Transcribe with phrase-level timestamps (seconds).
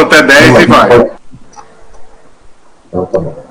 [0.00, 1.10] conta até 10 e vai.
[2.88, 3.50] Então tá bom.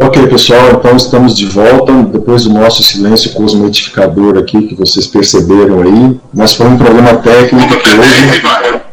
[0.00, 5.82] Ok, pessoal, então estamos de volta depois do nosso silêncio cosmetificador aqui que vocês perceberam
[5.82, 8.42] aí, mas foi um problema técnico que hoje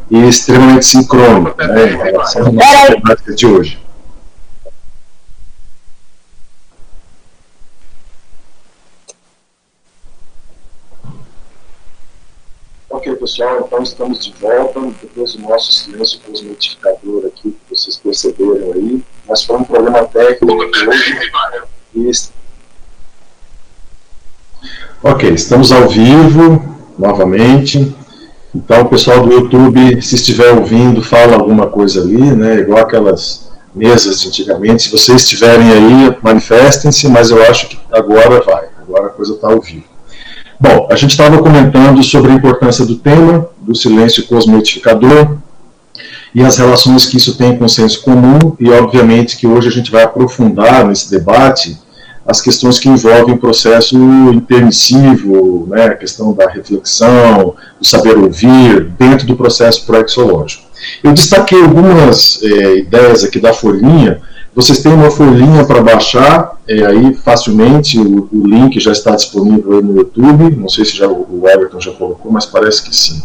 [0.10, 3.86] e extremamente sincrônico né, em relação à nossa temática de hoje.
[12.96, 18.72] Ok, pessoal, então estamos de volta depois do nosso silêncio cosmetificador aqui que vocês perceberam
[18.74, 21.32] aí mas foi um problema técnico hoje.
[21.94, 22.12] E...
[25.04, 26.64] Ok, estamos ao vivo
[26.98, 27.96] novamente.
[28.54, 32.60] Então, o pessoal do YouTube, se estiver ouvindo, fala alguma coisa ali, né?
[32.60, 34.84] Igual aquelas mesas de antigamente.
[34.84, 38.70] Se vocês estiverem aí, manifestem-se, mas eu acho que agora vai.
[38.80, 39.95] Agora a coisa está ao vivo.
[40.60, 45.38] Bom, a gente estava comentando sobre a importância do tema, do silêncio cosmetificador,
[46.34, 49.72] e as relações que isso tem com o senso comum, e obviamente que hoje a
[49.72, 51.78] gente vai aprofundar nesse debate
[52.26, 53.96] as questões que envolvem o processo
[54.34, 60.64] intermissivo, né, a questão da reflexão, do saber ouvir, dentro do processo proexológico.
[61.04, 64.22] Eu destaquei algumas é, ideias aqui da folhinha,
[64.56, 69.74] vocês têm uma folhinha para baixar, é, aí facilmente, o, o, link já está disponível
[69.74, 73.22] aí no YouTube, não sei se já, o Everton já colocou, mas parece que sim.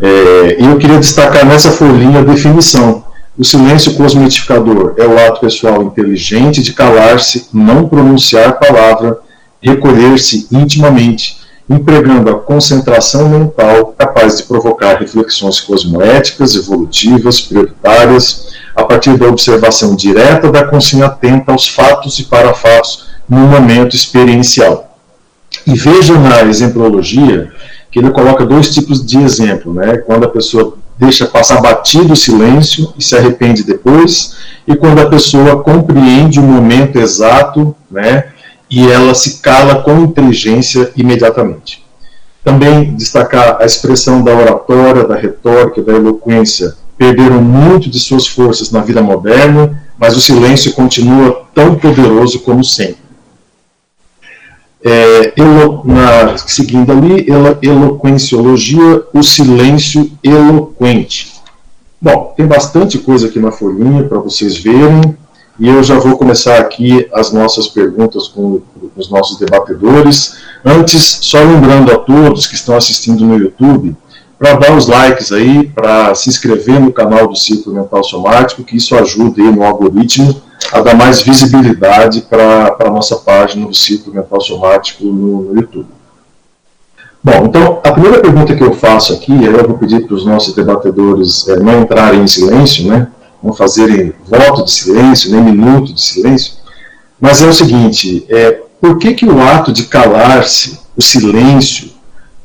[0.00, 3.04] É, eu queria destacar nessa folhinha a definição.
[3.36, 9.18] O silêncio cosmetificador é o ato pessoal inteligente de calar-se, não pronunciar palavra,
[9.60, 11.38] recolher-se intimamente,
[11.68, 18.45] empregando a concentração mental capaz de provocar reflexões cosmoéticas, evolutivas, prioritárias,
[18.76, 24.98] a partir da observação direta da consciência atenta aos fatos e parafatos no momento experiencial.
[25.66, 27.50] E veja na exemplologia
[27.90, 29.96] que ele coloca dois tipos de exemplo, né?
[29.96, 34.36] Quando a pessoa deixa passar batido o silêncio e se arrepende depois,
[34.68, 38.26] e quando a pessoa compreende o momento exato, né?
[38.68, 41.82] E ela se cala com inteligência imediatamente.
[42.44, 48.70] Também destacar a expressão da oratória, da retórica, da eloquência perderam muito de suas forças
[48.70, 53.06] na vida moderna, mas o silêncio continua tão poderoso como sempre.
[54.84, 61.34] É, elo, na, seguindo ali, elo, eloquenciologia, o silêncio eloquente.
[62.00, 65.16] Bom, tem bastante coisa aqui na folhinha para vocês verem,
[65.58, 70.36] e eu já vou começar aqui as nossas perguntas com, com os nossos debatedores.
[70.64, 73.96] Antes, só lembrando a todos que estão assistindo no YouTube,
[74.38, 78.76] para dar os likes aí, para se inscrever no canal do Ciclo Mental Somático, que
[78.76, 80.42] isso ajuda aí no algoritmo
[80.72, 85.86] a dar mais visibilidade para a nossa página do Ciclo Mental Somático no, no, YouTube.
[87.22, 90.54] Bom, então, a primeira pergunta que eu faço aqui, eu vou pedir para os nossos
[90.54, 93.08] debatedores é, não entrarem em silêncio, né,
[93.42, 96.54] não fazerem voto de silêncio, nem minuto de silêncio,
[97.20, 101.95] mas é o seguinte, é, por que, que o ato de calar-se, o silêncio,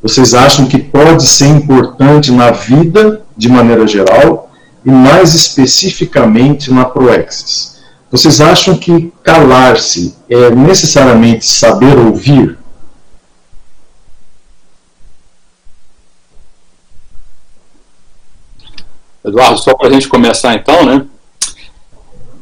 [0.02, 4.52] vocês acham que pode ser importante na vida, de maneira geral,
[4.84, 7.80] e mais especificamente na proexis?
[8.10, 12.58] Vocês acham que calar-se é necessariamente saber ouvir?
[19.24, 21.06] Eduardo, só para a gente começar então, né?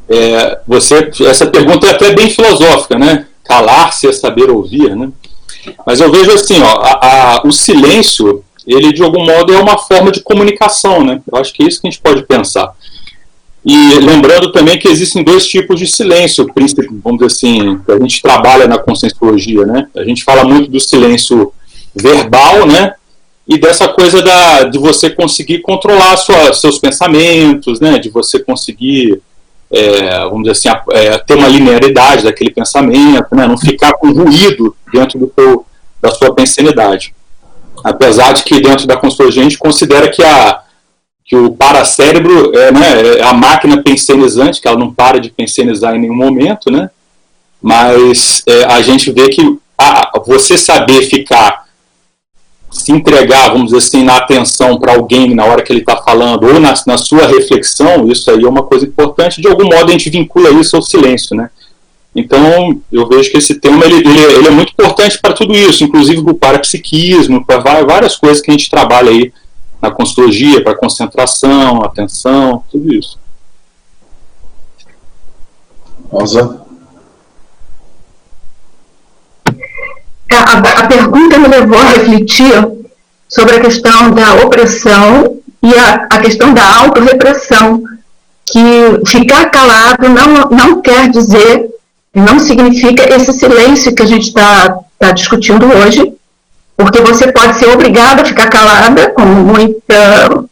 [0.08, 3.26] É, você, essa pergunta é até bem filosófica, né?
[3.44, 5.12] Calar-se é saber ouvir, né?
[5.86, 9.78] Mas eu vejo assim, ó, a, a, o silêncio, ele de algum modo é uma
[9.78, 11.20] forma de comunicação, né?
[11.30, 12.72] Eu acho que é isso que a gente pode pensar.
[13.64, 16.46] E lembrando também que existem dois tipos de silêncio,
[17.04, 19.86] vamos dizer assim, que a gente trabalha na conscienciologia, né?
[19.94, 21.52] A gente fala muito do silêncio
[21.94, 22.94] verbal, né?
[23.46, 27.98] E dessa coisa da, de você conseguir controlar sua, seus pensamentos, né?
[27.98, 29.20] De você conseguir,
[29.72, 33.46] é, vamos dizer assim, é, ter uma linearidade daquele pensamento, né?
[33.46, 35.64] Não ficar com ruído dentro do teu,
[36.00, 37.14] da sua pensanidade.
[37.84, 40.62] Apesar de que dentro da conscienciologia a gente considera que a
[41.30, 45.94] que o paracérebro é, né, é a máquina pensenizante, que ela não para de pensenizar
[45.94, 46.90] em nenhum momento, né?
[47.62, 49.40] Mas é, a gente vê que
[49.78, 51.66] a, você saber ficar,
[52.70, 56.46] se entregar, vamos dizer assim, na atenção para alguém na hora que ele está falando,
[56.46, 59.40] ou na, na sua reflexão, isso aí é uma coisa importante.
[59.40, 61.50] De algum modo a gente vincula isso ao silêncio, né?
[62.14, 65.84] Então, eu vejo que esse tema ele, ele, ele é muito importante para tudo isso,
[65.84, 69.32] inclusive para o parapsiquismo, para várias coisas que a gente trabalha aí
[69.80, 73.18] na consultogia, para concentração, atenção, tudo isso.
[76.10, 76.69] Rosa?
[80.36, 82.68] A pergunta me levou a refletir
[83.28, 87.82] sobre a questão da opressão e a, a questão da autorrepressão,
[88.46, 91.68] que ficar calado não, não quer dizer,
[92.14, 96.12] não significa esse silêncio que a gente está tá discutindo hoje,
[96.76, 100.44] porque você pode ser obrigada a ficar calada, como muita,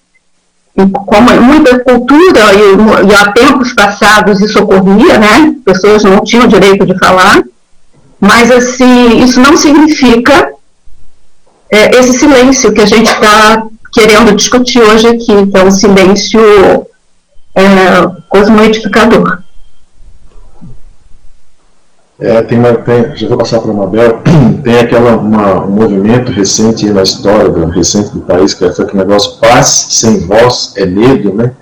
[0.75, 5.55] como muita cultura, e, e há tempos passados isso ocorria, né?
[5.65, 7.43] pessoas não tinham direito de falar,
[8.21, 10.53] mas assim, isso não significa
[11.71, 16.41] é, esse silêncio que a gente está querendo discutir hoje aqui, que é um silêncio
[17.55, 17.63] é,
[18.29, 19.43] cosmoedificador.
[22.21, 24.21] É, tem uma, tem, já vou passar para a Mabel,
[24.65, 29.39] tem aquela, um movimento recente na história do, recente do país, que é aquele negócio
[29.39, 31.53] paz sem voz é medo, né?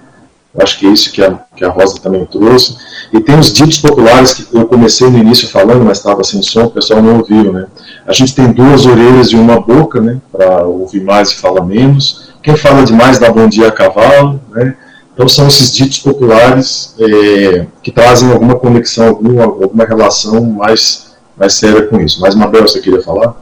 [0.58, 2.76] Acho que é isso que a, que a Rosa também trouxe.
[3.12, 6.64] E tem os ditos populares que eu comecei no início falando, mas estava sem som,
[6.64, 7.66] o pessoal não ouviu, né?
[8.06, 10.18] A gente tem duas orelhas e uma boca, né?
[10.32, 12.32] Para ouvir mais e falar menos.
[12.42, 14.76] Quem fala demais dá bom dia a cavalo, né?
[15.12, 21.54] Então são esses ditos populares é, que trazem alguma conexão, alguma, alguma relação mais, mais
[21.54, 22.20] séria com isso.
[22.20, 23.34] Mas, Mabel, você queria falar?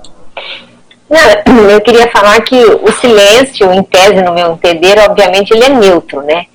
[1.10, 5.68] Não, eu queria falar que o silêncio, em tese, no meu entender, obviamente ele é
[5.68, 6.46] neutro, né?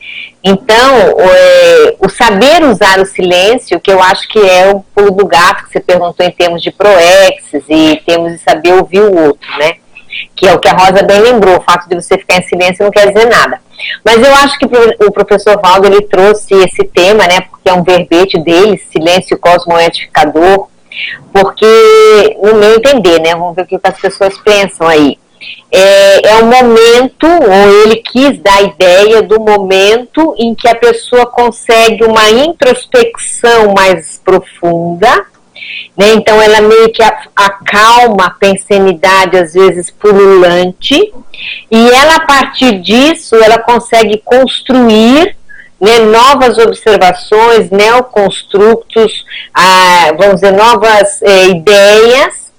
[0.43, 5.11] Então, o, é, o, saber usar o silêncio, que eu acho que é o pulo
[5.11, 9.25] do gato que você perguntou em termos de proexes e termos de saber ouvir o
[9.25, 9.73] outro, né?
[10.35, 12.83] Que é o que a Rosa bem lembrou, o fato de você ficar em silêncio
[12.83, 13.59] não quer dizer nada.
[14.03, 14.65] Mas eu acho que
[15.05, 17.41] o professor Valdo ele trouxe esse tema, né?
[17.41, 20.67] Porque é um verbete dele, silêncio cosmoedificador,
[21.33, 23.35] porque, no meu entender, né?
[23.35, 25.17] Vamos ver o que as pessoas pensam aí
[25.71, 30.75] é, é o momento, ou ele quis dar a ideia do momento em que a
[30.75, 35.25] pessoa consegue uma introspecção mais profunda,
[35.97, 36.13] né?
[36.13, 37.03] então ela meio que
[37.35, 41.13] acalma a pensenidade, às vezes pululante,
[41.71, 45.35] e ela, a partir disso, ela consegue construir
[45.79, 52.49] né, novas observações, neoconstructos, ah, vamos dizer, novas eh, ideias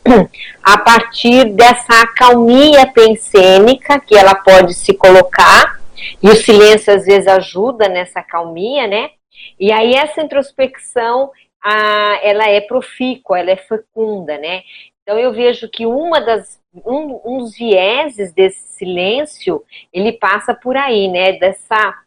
[0.73, 5.81] a partir dessa acalmia pensênica que ela pode se colocar,
[6.23, 9.11] e o silêncio às vezes ajuda nessa acalmia, né?
[9.59, 11.31] E aí essa introspecção,
[11.63, 14.63] a, ela é profícua, ela é fecunda, né?
[15.03, 20.77] Então eu vejo que uma das um, um dos vieses desse silêncio, ele passa por
[20.77, 21.33] aí, né?
[21.33, 21.99] Dessa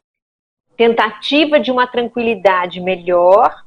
[0.78, 3.63] tentativa de uma tranquilidade melhor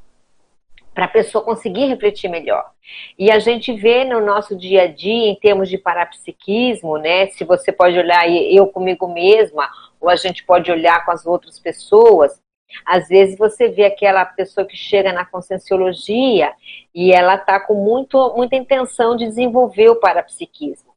[0.97, 2.71] para a pessoa conseguir refletir melhor.
[3.19, 7.27] E a gente vê no nosso dia a dia, em termos de parapsiquismo, né?
[7.27, 9.69] Se você pode olhar eu comigo mesma,
[10.01, 12.41] ou a gente pode olhar com as outras pessoas,
[12.83, 16.55] às vezes você vê aquela pessoa que chega na conscienciologia
[16.95, 20.95] e ela está com muito, muita intenção de desenvolver o parapsiquismo.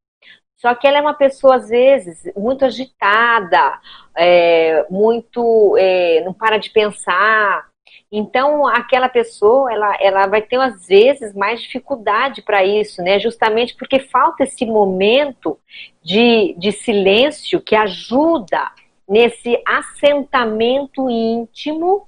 [0.55, 3.79] Só que ela é uma pessoa, às vezes, muito agitada,
[4.15, 5.75] é, muito.
[5.77, 7.68] É, não para de pensar,
[8.11, 13.19] então, aquela pessoa, ela, ela vai ter, às vezes, mais dificuldade para isso, né?
[13.19, 15.59] Justamente porque falta esse momento
[16.01, 18.71] de, de silêncio que ajuda
[19.07, 22.07] nesse assentamento íntimo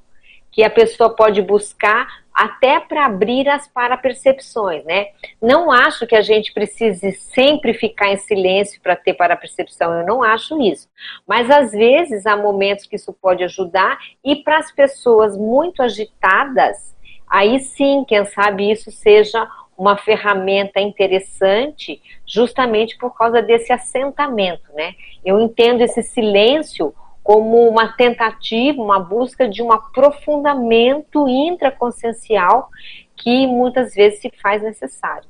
[0.52, 5.08] que a pessoa pode buscar até para abrir as parapercepções, né?
[5.42, 10.24] Não acho que a gente precise sempre ficar em silêncio para ter parapercepção, eu não
[10.24, 10.90] acho isso.
[11.28, 16.96] Mas às vezes há momentos que isso pode ajudar e para as pessoas muito agitadas,
[17.28, 19.48] aí sim, quem sabe isso seja
[19.78, 24.94] uma ferramenta interessante, justamente por causa desse assentamento, né?
[25.26, 26.94] Eu entendo esse silêncio
[27.24, 32.70] como uma tentativa, uma busca de um aprofundamento intraconsciencial
[33.16, 35.30] que muitas vezes se faz necessário.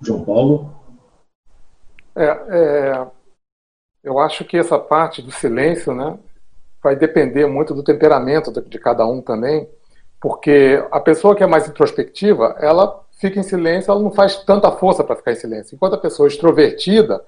[0.00, 0.74] João Paulo?
[2.14, 3.06] É, é,
[4.02, 6.18] eu acho que essa parte do silêncio né,
[6.82, 9.68] vai depender muito do temperamento de cada um também,
[10.20, 14.70] porque a pessoa que é mais introspectiva, ela fica em silêncio, ela não faz tanta
[14.70, 15.74] força para ficar em silêncio.
[15.74, 17.24] Enquanto a pessoa extrovertida,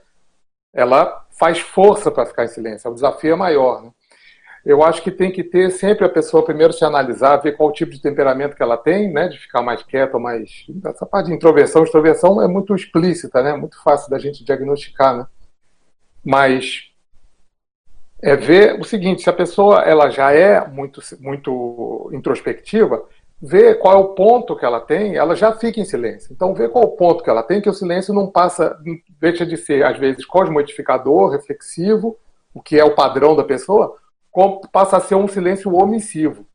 [0.72, 2.90] ela faz força para ficar em silêncio.
[2.90, 3.82] O desafio é maior.
[3.82, 3.90] Né?
[4.64, 7.92] Eu acho que tem que ter sempre a pessoa primeiro se analisar, ver qual tipo
[7.92, 10.66] de temperamento que ela tem, né, de ficar mais quieta ou mais.
[10.84, 15.26] Essa parte de introversão, extroversão é muito explícita, né, muito fácil da gente diagnosticar, né.
[16.22, 16.90] Mas
[18.22, 23.02] é ver o seguinte: se a pessoa ela já é muito, muito introspectiva,
[23.40, 26.32] ver qual é o ponto que ela tem, ela já fica em silêncio.
[26.32, 28.78] Então, ver qual é o ponto que ela tem, que o silêncio não passa,
[29.18, 32.18] deixa de ser, às vezes, cosmodificador, reflexivo,
[32.52, 33.96] o que é o padrão da pessoa,
[34.70, 36.46] passa a ser um silêncio omissivo.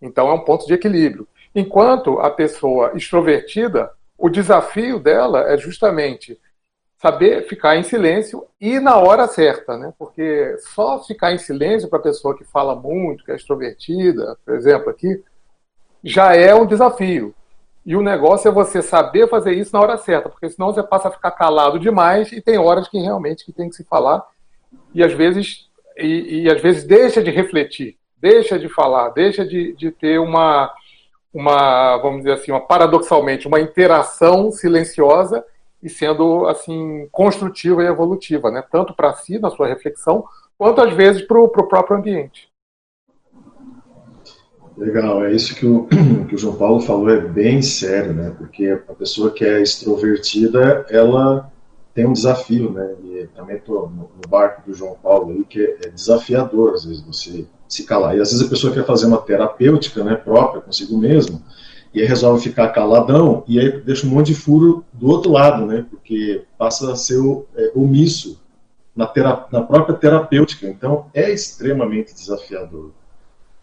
[0.00, 1.28] Então, é um ponto de equilíbrio.
[1.54, 6.40] Enquanto a pessoa extrovertida, o desafio dela é justamente
[6.96, 9.92] saber ficar em silêncio e na hora certa, né?
[9.98, 14.54] Porque só ficar em silêncio para a pessoa que fala muito, que é extrovertida, por
[14.54, 15.22] exemplo, aqui,
[16.04, 17.34] já é um desafio.
[17.86, 21.08] E o negócio é você saber fazer isso na hora certa, porque senão você passa
[21.08, 24.24] a ficar calado demais e tem horas que realmente que tem que se falar
[24.94, 29.74] e às vezes e, e às vezes deixa de refletir, deixa de falar, deixa de,
[29.74, 30.72] de ter uma
[31.32, 35.44] uma vamos dizer assim, uma paradoxalmente uma interação silenciosa
[35.82, 38.64] e sendo assim construtiva e evolutiva, né?
[38.70, 40.24] Tanto para si na sua reflexão
[40.56, 42.48] quanto às vezes para o próprio ambiente.
[44.76, 45.86] Legal, é isso que o,
[46.26, 48.34] que o João Paulo falou, é bem sério, né?
[48.36, 51.50] Porque a pessoa que é extrovertida, ela
[51.94, 52.94] tem um desafio, né?
[53.04, 57.02] E também estou no, barco do João Paulo aí, que é, é, desafiador, às vezes,
[57.02, 58.16] você se calar.
[58.16, 61.42] E às vezes a pessoa quer fazer uma terapêutica, né, própria, consigo mesmo,
[61.92, 65.64] e aí resolve ficar caladão, e aí deixa um monte de furo do outro lado,
[65.64, 65.86] né?
[65.88, 67.20] Porque passa a ser
[67.54, 68.40] é, omisso
[68.94, 69.10] na,
[69.52, 70.66] na própria terapêutica.
[70.66, 72.90] Então, é extremamente desafiador.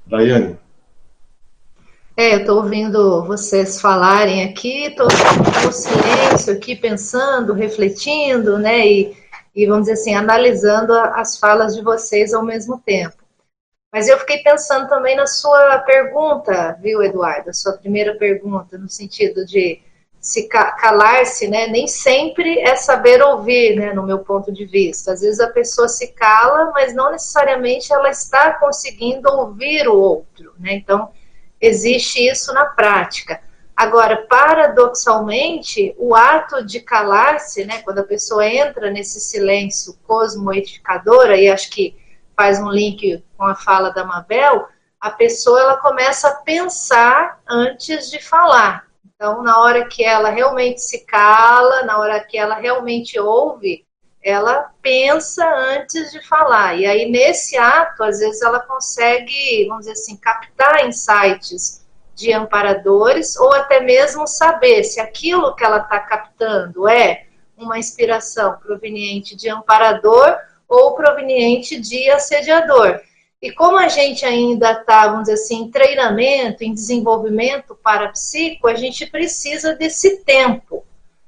[0.08, 0.58] Daiane,
[2.22, 5.08] é, eu estou ouvindo vocês falarem aqui, estou
[5.66, 9.18] no silêncio aqui, pensando, refletindo, né, e,
[9.56, 13.18] e vamos dizer assim, analisando as falas de vocês ao mesmo tempo.
[13.92, 17.50] Mas eu fiquei pensando também na sua pergunta, viu, Eduardo?
[17.50, 19.82] A sua primeira pergunta, no sentido de
[20.20, 21.68] se calar-se, né?
[21.68, 23.94] Nem sempre é saber ouvir, né?
[23.94, 25.12] No meu ponto de vista.
[25.12, 30.54] Às vezes a pessoa se cala, mas não necessariamente ela está conseguindo ouvir o outro,
[30.58, 30.74] né?
[30.76, 31.10] Então,
[31.62, 33.42] existe isso na prática.
[33.76, 41.50] Agora, paradoxalmente, o ato de calar-se, né, quando a pessoa entra nesse silêncio cosmoedificador, e
[41.50, 41.96] acho que
[42.36, 44.68] faz um link com a fala da Mabel,
[45.00, 48.86] a pessoa ela começa a pensar antes de falar.
[49.16, 53.86] Então, na hora que ela realmente se cala, na hora que ela realmente ouve,
[54.24, 56.76] ela pensa antes de falar.
[56.76, 61.82] E aí, nesse ato, às vezes, ela consegue, vamos dizer assim, captar insights
[62.14, 67.26] de amparadores, ou até mesmo saber se aquilo que ela está captando é
[67.58, 70.38] uma inspiração proveniente de amparador
[70.68, 73.00] ou proveniente de assediador.
[73.42, 78.68] E como a gente ainda está, vamos dizer assim, em treinamento, em desenvolvimento para psico,
[78.68, 80.86] a gente precisa desse tempo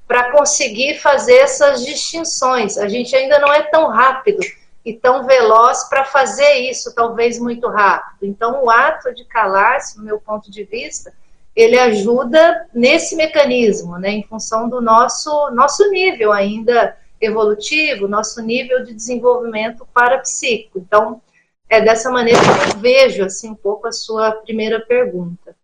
[0.07, 2.77] para conseguir fazer essas distinções.
[2.77, 4.39] A gente ainda não é tão rápido
[4.86, 8.25] e tão veloz para fazer isso, talvez muito rápido.
[8.25, 11.13] Então, o ato de calar-se, no meu ponto de vista,
[11.55, 18.83] ele ajuda nesse mecanismo, né, em função do nosso, nosso nível ainda evolutivo, nosso nível
[18.83, 20.79] de desenvolvimento parapsíquico.
[20.79, 21.22] Então,
[21.69, 25.55] é dessa maneira que eu vejo assim, um pouco a sua primeira pergunta.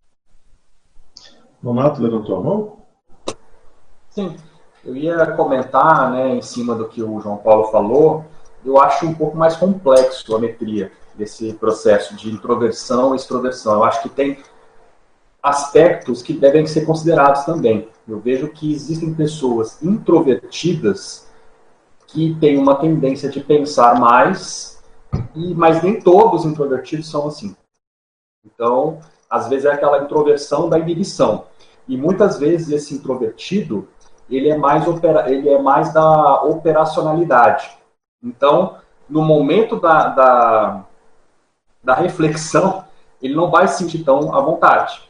[1.62, 2.79] Nonato levantou a mão?
[4.20, 4.36] Sim,
[4.84, 8.26] eu ia comentar, né, em cima do que o João Paulo falou,
[8.66, 13.76] eu acho um pouco mais complexo a metria desse processo de introversão e extroversão.
[13.76, 14.38] Eu acho que tem
[15.42, 17.88] aspectos que devem ser considerados também.
[18.08, 21.28] Eu vejo que existem pessoas introvertidas
[22.08, 24.84] que têm uma tendência de pensar mais,
[25.34, 27.56] e mas nem todos os introvertidos são assim.
[28.46, 29.00] Então,
[29.30, 31.46] às vezes é aquela introversão da inibição.
[31.88, 33.88] E muitas vezes esse introvertido,
[34.30, 37.70] ele é mais, opera, ele é mais da operacionalidade.
[38.24, 38.76] Então,
[39.10, 40.86] no momento da, da,
[41.84, 42.84] da reflexão,
[43.22, 45.02] ele não vai se sentir tão à vontade.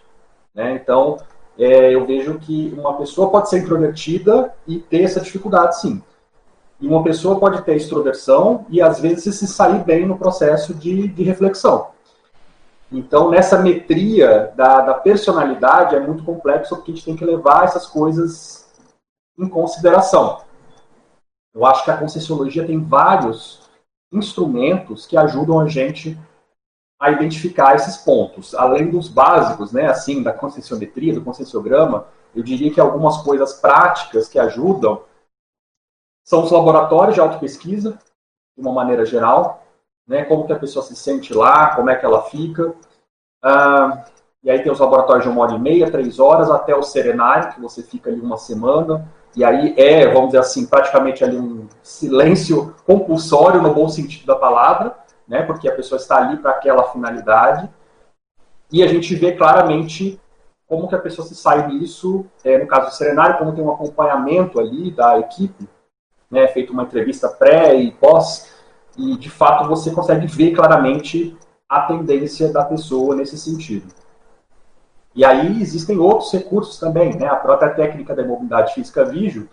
[0.54, 0.80] Né?
[0.82, 1.18] Então,
[1.58, 6.02] é, eu vejo que uma pessoa pode ser introvertida e ter essa dificuldade, sim.
[6.80, 11.10] E uma pessoa pode ter extroversão e, às vezes, se sair bem no processo de,
[11.10, 11.90] de reflexão.
[12.90, 17.66] Então, nessa metria da, da personalidade é muito complexo, porque a gente tem que levar
[17.66, 18.69] essas coisas
[19.40, 20.42] em consideração.
[21.54, 23.70] Eu acho que a Conscienciologia tem vários
[24.12, 26.18] instrumentos que ajudam a gente
[27.00, 28.54] a identificar esses pontos.
[28.54, 34.28] Além dos básicos, né, assim, da conscienciometria, do conscienciograma, eu diria que algumas coisas práticas
[34.28, 35.02] que ajudam
[36.26, 37.98] são os laboratórios de autopesquisa,
[38.56, 39.64] de uma maneira geral,
[40.06, 42.76] né, como que a pessoa se sente lá, como é que ela fica.
[43.42, 44.06] Ah,
[44.44, 47.54] e aí tem os laboratórios de uma hora e meia, três horas, até o serenário,
[47.54, 51.68] que você fica ali uma semana, e aí é, vamos dizer assim, praticamente ali um
[51.84, 54.96] silêncio compulsório no bom sentido da palavra,
[55.28, 55.44] né?
[55.44, 57.70] Porque a pessoa está ali para aquela finalidade.
[58.72, 60.20] E a gente vê claramente
[60.68, 63.72] como que a pessoa se sai disso, é, no caso do serenário, como tem um
[63.72, 65.68] acompanhamento ali da equipe,
[66.30, 66.48] né?
[66.48, 68.54] Feito uma entrevista pré e pós,
[68.98, 71.36] e de fato você consegue ver claramente
[71.68, 73.88] a tendência da pessoa nesse sentido.
[75.20, 77.28] E aí existem outros recursos também, né?
[77.28, 79.50] A própria técnica da mobilidade física vídeo,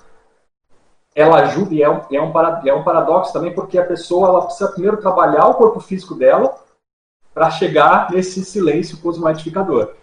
[1.12, 2.32] ela ajuda e é um, é, um,
[2.68, 6.54] é um paradoxo também, porque a pessoa ela precisa primeiro trabalhar o corpo físico dela
[7.35, 9.94] para chegar nesse silêncio cosmodificador.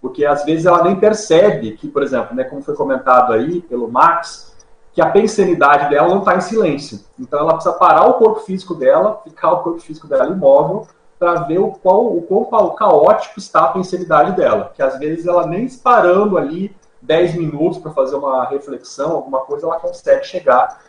[0.00, 3.90] Porque às vezes ela nem percebe que, por exemplo, né, como foi comentado aí pelo
[3.90, 4.56] Max,
[4.92, 7.00] que a pensenidade dela não está em silêncio.
[7.18, 10.86] Então ela precisa parar o corpo físico dela, ficar o corpo físico dela imóvel,
[11.20, 14.72] para ver o qual o quão caótico está a pensenidade dela.
[14.74, 19.66] Que às vezes ela nem parando ali 10 minutos para fazer uma reflexão, alguma coisa,
[19.66, 20.80] ela consegue chegar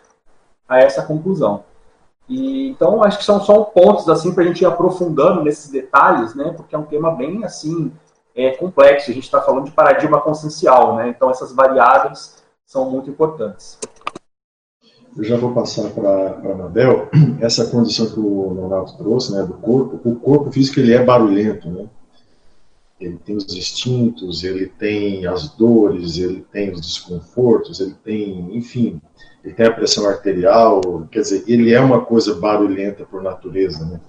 [0.67, 1.65] a essa conclusão.
[2.29, 6.33] E, então, acho que são só pontos assim para a gente ir aprofundando nesses detalhes,
[6.33, 6.53] né?
[6.55, 7.91] Porque é um tema bem assim
[8.33, 9.11] é, complexo.
[9.11, 11.09] A gente está falando de paradigma consciencial, né?
[11.09, 13.77] Então, essas variáveis são muito importantes.
[15.15, 17.09] Eu já vou passar para a Anabel
[17.41, 19.99] essa condição que o Leonardo trouxe, né, do corpo.
[20.09, 21.85] O corpo físico ele é barulhento, né?
[22.99, 29.01] Ele tem os instintos, ele tem as dores, ele tem os desconfortos, ele tem, enfim,
[29.43, 30.81] ele tem a pressão arterial.
[31.11, 33.99] Quer dizer, ele é uma coisa barulhenta por natureza, né?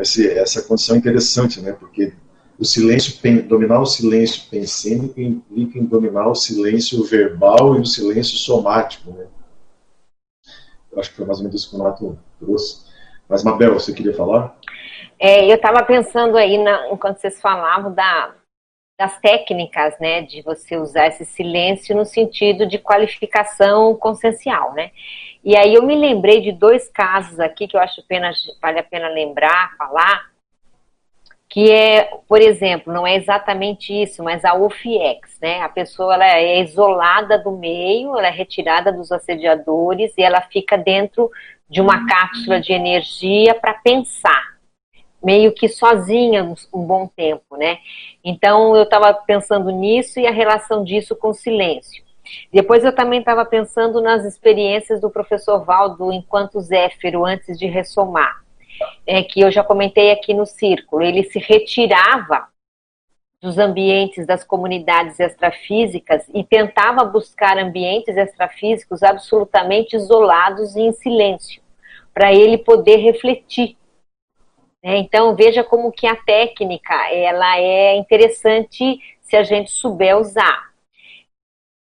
[0.00, 1.72] Esse, essa condição é interessante, né?
[1.72, 2.14] Porque
[2.58, 8.36] o silêncio, dominar o silêncio pensênico implica em dominar o silêncio verbal e o silêncio
[8.38, 9.26] somático, né?
[11.00, 12.92] Acho que foi mais ou menos isso que o Nato trouxe.
[13.28, 14.56] Mas, Mabel, você queria falar?
[15.18, 18.34] É, eu estava pensando aí, na, enquanto vocês falavam, da,
[18.98, 24.90] das técnicas, né, de você usar esse silêncio no sentido de qualificação consciencial, né?
[25.42, 28.84] E aí eu me lembrei de dois casos aqui que eu acho pena, vale a
[28.84, 30.30] pena lembrar, falar,
[31.54, 35.60] que é, por exemplo, não é exatamente isso, mas a OFIEX, né?
[35.60, 40.76] A pessoa ela é isolada do meio, ela é retirada dos assediadores e ela fica
[40.76, 41.30] dentro
[41.70, 44.56] de uma cápsula de energia para pensar,
[45.22, 47.78] meio que sozinha um bom tempo, né?
[48.24, 52.02] Então eu estava pensando nisso e a relação disso com o silêncio.
[52.52, 58.43] Depois eu também estava pensando nas experiências do professor Valdo enquanto Zéfiro antes de ressomar
[59.06, 62.48] é, que eu já comentei aqui no círculo, ele se retirava
[63.40, 71.62] dos ambientes das comunidades extrafísicas e tentava buscar ambientes extrafísicos absolutamente isolados e em silêncio,
[72.14, 73.76] para ele poder refletir.
[74.82, 80.73] É, então veja como que a técnica ela é interessante se a gente souber usar.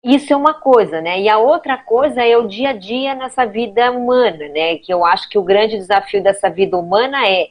[0.08, 1.20] Isso é uma coisa, né?
[1.20, 4.78] E a outra coisa é o dia a dia nessa vida humana, né?
[4.78, 7.50] Que eu acho que o grande desafio dessa vida humana é,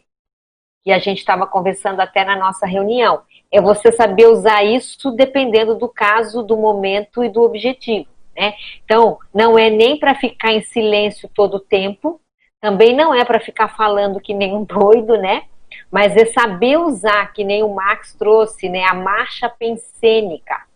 [0.84, 5.76] e a gente estava conversando até na nossa reunião, é você saber usar isso dependendo
[5.76, 8.56] do caso, do momento e do objetivo, né?
[8.84, 12.20] Então, não é nem para ficar em silêncio todo o tempo,
[12.60, 15.44] também não é para ficar falando que nem um doido, né?
[15.92, 18.84] Mas é saber usar, que nem o Max trouxe, né?
[18.84, 20.67] A marcha pensênica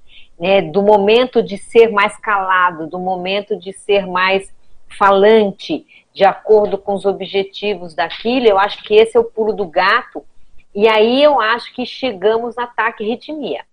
[0.42, 4.52] né, do momento de ser mais calado, do momento de ser mais
[4.98, 9.68] falante, de acordo com os objetivos daquilo, eu acho que esse é o pulo do
[9.68, 10.26] gato.
[10.74, 13.64] E aí eu acho que chegamos a ataque ritmia.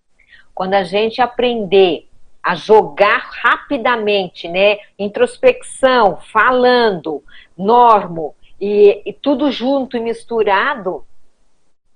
[0.54, 2.06] Quando a gente aprender
[2.42, 7.24] a jogar rapidamente, né, introspecção, falando,
[7.56, 11.02] normo e, e tudo junto e misturado,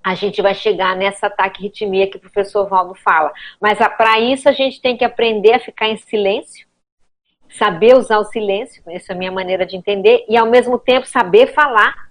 [0.03, 3.31] a gente vai chegar nessa ataque ritmia que o professor Valdo fala.
[3.59, 6.67] Mas para isso a gente tem que aprender a ficar em silêncio,
[7.49, 11.07] saber usar o silêncio, essa é a minha maneira de entender, e ao mesmo tempo
[11.07, 12.09] saber falar,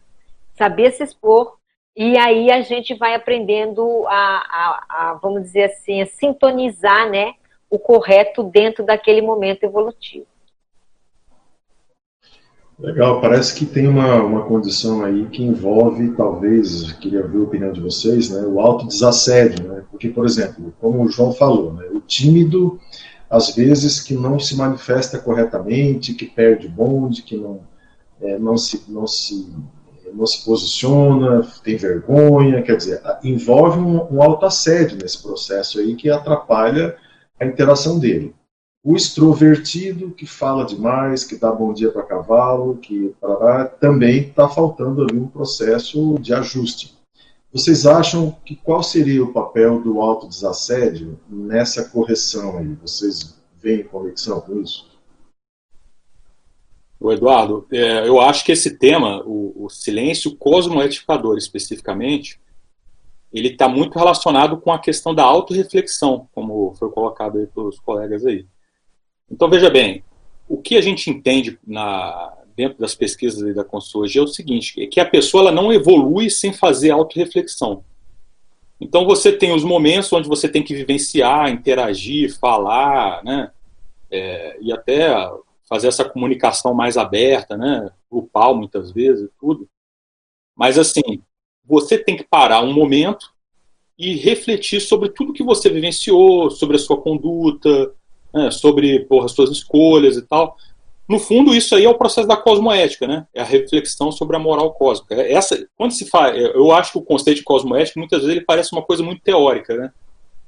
[0.54, 1.56] saber se expor,
[1.94, 7.34] e aí a gente vai aprendendo a, a, a vamos dizer assim, a sintonizar né,
[7.68, 10.26] o correto dentro daquele momento evolutivo.
[12.82, 17.72] Legal, parece que tem uma, uma condição aí que envolve, talvez, queria ver a opinião
[17.72, 22.00] de vocês, né, o autodesassédio, né, porque, por exemplo, como o João falou, né, o
[22.00, 22.80] tímido,
[23.30, 27.60] às vezes, que não se manifesta corretamente, que perde bonde, que não,
[28.20, 29.48] é, não, se, não, se,
[30.12, 36.10] não se posiciona, tem vergonha, quer dizer, envolve um, um autoassédio nesse processo aí que
[36.10, 36.96] atrapalha
[37.38, 38.34] a interação dele.
[38.84, 44.48] O extrovertido, que fala demais, que dá bom dia para cavalo, que parará, também está
[44.48, 46.98] faltando ali um processo de ajuste.
[47.52, 52.74] Vocês acham que qual seria o papel do autodesassédio nessa correção aí?
[52.80, 54.90] Vocês veem conexão com isso?
[56.98, 62.40] O Eduardo, é, eu acho que esse tema, o, o silêncio cosmoetificador especificamente,
[63.32, 68.24] ele está muito relacionado com a questão da autorreflexão, como foi colocado aí pelos colegas
[68.24, 68.46] aí.
[69.32, 70.04] Então, veja bem,
[70.48, 74.86] o que a gente entende na, dentro das pesquisas da Consciologia é o seguinte, é
[74.86, 77.84] que a pessoa ela não evolui sem fazer autorreflexão.
[78.80, 83.50] Então você tem os momentos onde você tem que vivenciar, interagir, falar, né?
[84.10, 85.14] É, e até
[85.68, 87.90] fazer essa comunicação mais aberta, né?
[88.10, 89.68] Grupal muitas vezes, tudo.
[90.54, 91.22] Mas assim,
[91.64, 93.32] você tem que parar um momento
[93.96, 97.94] e refletir sobre tudo que você vivenciou, sobre a sua conduta,
[98.32, 98.50] né?
[98.50, 100.56] sobre porra, as suas escolhas e tal.
[101.08, 103.26] No fundo, isso aí é o processo da cosmoética, né?
[103.34, 105.14] É a reflexão sobre a moral cósmica.
[105.14, 108.44] É essa, quando se faz, eu acho que o conceito de cosmoética muitas vezes ele
[108.44, 109.92] parece uma coisa muito teórica, né?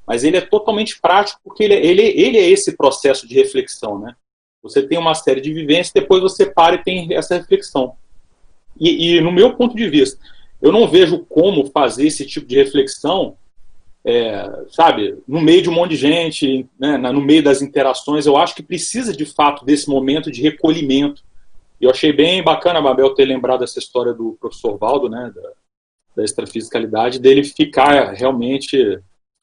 [0.07, 4.15] Mas ele é totalmente prático porque ele, ele, ele é esse processo de reflexão, né?
[4.63, 7.95] Você tem uma série de vivências, depois você para e tem essa reflexão.
[8.81, 10.19] E, e no meu ponto de vista,
[10.63, 13.37] eu não vejo como fazer esse tipo de reflexão
[14.07, 18.37] é, sabe, no meio de um monte de gente, né, no meio das interações, eu
[18.37, 21.23] acho que precisa de fato desse momento de recolhimento.
[21.81, 25.51] Eu achei bem bacana, Mabel, ter lembrado essa história do professor Valdo, né, da,
[26.17, 29.01] da extrafisicalidade, dele ficar realmente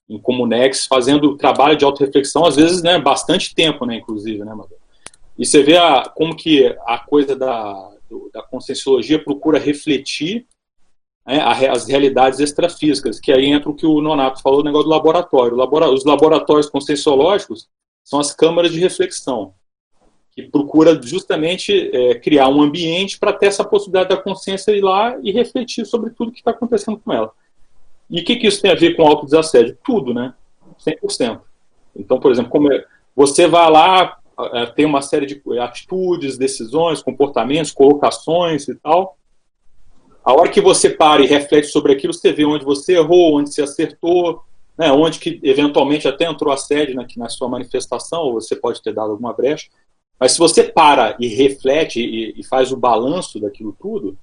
[0.08, 4.78] em Comunex fazendo trabalho de autorreflexão, às vezes, né, bastante tempo, né, inclusive, né, Mabel?
[5.40, 7.90] E você vê a, como que a coisa da,
[8.32, 10.46] da conscienciologia procura refletir
[11.26, 14.92] né, as realidades extrafísicas, que aí entra o que o Nonato falou, o negócio do
[14.92, 15.58] laboratório.
[15.94, 17.68] Os laboratórios conscienciológicos
[18.04, 19.54] são as câmaras de reflexão,
[20.32, 25.18] que procura justamente é, criar um ambiente para ter essa possibilidade da consciência ir lá
[25.22, 27.32] e refletir sobre tudo que está acontecendo com ela.
[28.10, 29.78] E o que, que isso tem a ver com autodesassédio?
[29.84, 30.34] Tudo, né?
[30.86, 31.42] 100%.
[31.96, 32.84] Então, por exemplo, como é,
[33.16, 34.18] você vai lá,
[34.54, 39.18] é, tem uma série de atitudes, decisões, comportamentos, colocações e tal,
[40.24, 43.54] a hora que você para e reflete sobre aquilo, você vê onde você errou, onde
[43.54, 44.44] você acertou,
[44.78, 48.82] né, onde que eventualmente até entrou a sede na, na sua manifestação, ou você pode
[48.82, 49.70] ter dado alguma brecha.
[50.20, 54.18] Mas se você para e reflete e, e faz o balanço daquilo tudo,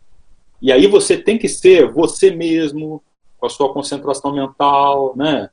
[0.63, 3.03] e aí você tem que ser você mesmo,
[3.37, 5.51] com a sua concentração mental, né,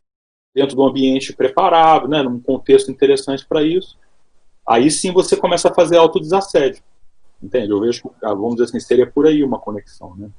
[0.53, 3.97] dentro de um ambiente preparado, né, num contexto interessante para isso,
[4.67, 6.83] aí sim você começa a fazer autodesassédio.
[7.41, 7.71] Entende?
[7.71, 10.29] Eu vejo que, ah, vamos dizer assim, seria por aí uma conexão, né?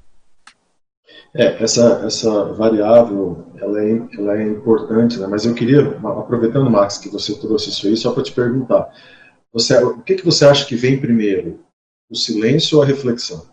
[1.33, 5.27] É, essa, essa variável, ela é, ela é importante, né?
[5.27, 8.91] mas eu queria, aproveitando, Max, que você trouxe isso aí, só para te perguntar,
[9.51, 11.59] você, o que, que você acha que vem primeiro,
[12.09, 13.45] o silêncio ou a reflexão?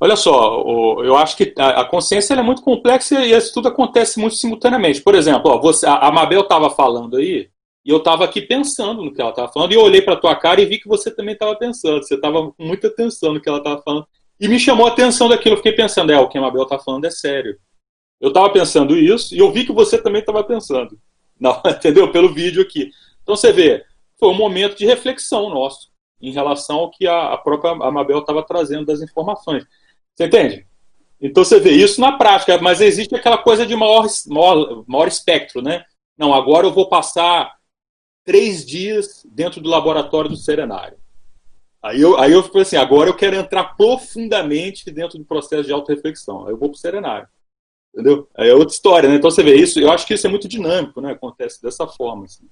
[0.00, 0.62] Olha só,
[1.02, 5.00] eu acho que a consciência é muito complexa e isso tudo acontece muito simultaneamente.
[5.00, 7.48] Por exemplo, ó, você, a Mabel estava falando aí
[7.84, 10.34] e eu estava aqui pensando no que ela estava falando, e eu olhei para tua
[10.34, 12.02] cara e vi que você também estava pensando.
[12.02, 14.06] Você estava com muita atenção no que ela estava falando.
[14.40, 15.54] E me chamou a atenção daquilo.
[15.54, 17.58] Eu fiquei pensando, é, o que a Mabel está falando é sério.
[18.18, 20.98] Eu estava pensando isso e eu vi que você também estava pensando.
[21.38, 22.10] Não, entendeu?
[22.10, 22.90] Pelo vídeo aqui.
[23.22, 23.84] Então você vê,
[24.18, 25.92] foi um momento de reflexão nosso
[26.22, 29.64] em relação ao que a, a própria Amabel estava trazendo das informações.
[30.14, 30.66] Você entende?
[31.20, 35.60] Então você vê isso na prática, mas existe aquela coisa de maior, maior, maior espectro,
[35.60, 35.84] né?
[36.16, 37.52] Não, agora eu vou passar
[38.24, 40.98] três dias dentro do laboratório do Serenário.
[41.82, 45.72] Aí eu, aí eu falei assim, agora eu quero entrar profundamente dentro do processo de
[45.72, 46.46] auto-reflexão.
[46.46, 47.28] Aí eu vou para o Serenário.
[47.92, 48.26] Entendeu?
[48.34, 49.16] Aí é outra história, né?
[49.16, 51.12] Então você vê isso, eu acho que isso é muito dinâmico, né?
[51.12, 52.24] Acontece dessa forma.
[52.24, 52.48] Assim.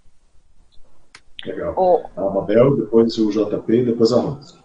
[1.45, 1.75] Legal.
[1.77, 2.21] Oh.
[2.21, 4.63] A Mabel, depois o JP, depois a Rosa.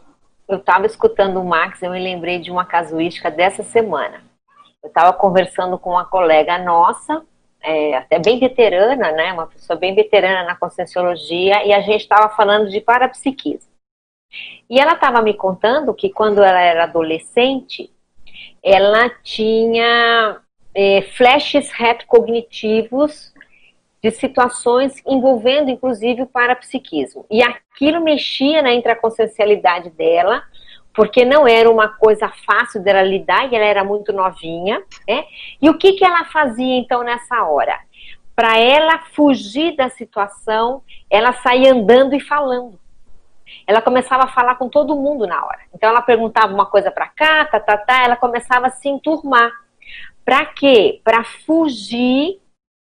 [0.48, 4.22] Eu estava escutando o Max, eu me lembrei de uma casuística dessa semana.
[4.84, 7.26] Eu estava conversando com uma colega nossa,
[7.62, 12.30] é, até bem veterana, né, uma pessoa bem veterana na conscienciologia, e a gente estava
[12.30, 13.72] falando de parapsiquismo.
[14.70, 17.90] E ela estava me contando que quando ela era adolescente,
[18.62, 20.42] ela tinha
[20.76, 23.34] é, flashes retrocognitivos
[24.02, 27.26] de situações envolvendo, inclusive, o parapsiquismo.
[27.32, 30.44] E aquilo mexia na intraconsciencialidade dela,
[30.98, 35.26] porque não era uma coisa fácil dela lidar e ela era muito novinha, né?
[35.62, 37.80] E o que, que ela fazia então nessa hora?
[38.36, 42.80] Para ela fugir da situação, ela saía andando e falando.
[43.68, 45.60] Ela começava a falar com todo mundo na hora.
[45.72, 49.52] Então ela perguntava uma coisa para cá, tá, tá, tá, ela começava a se enturmar.
[50.26, 51.00] Para quê?
[51.04, 52.42] Para fugir,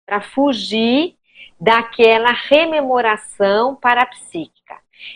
[0.06, 1.16] para fugir
[1.60, 4.55] daquela rememoração parapsíquica.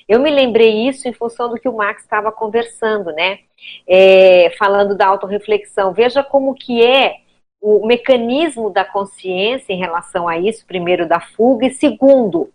[0.08, 3.39] Eu me lembrei isso em função do que o Max estava conversando, né?
[3.88, 5.93] É, falando da autorreflexão.
[5.93, 7.17] Veja como que é
[7.62, 12.52] o mecanismo da consciência em relação a isso, primeiro da fuga, e segundo,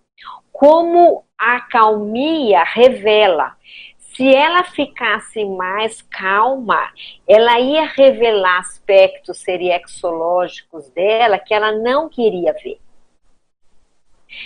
[0.50, 3.54] como a calmia revela.
[3.98, 6.88] Se ela ficasse mais calma,
[7.28, 12.78] ela ia revelar aspectos seriexológicos dela que ela não queria ver.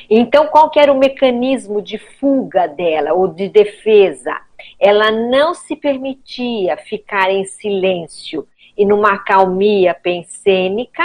[0.09, 4.41] Então, qual era o mecanismo de fuga dela ou de defesa?
[4.79, 8.47] Ela não se permitia ficar em silêncio,
[8.79, 11.03] e numa acalmia pensênica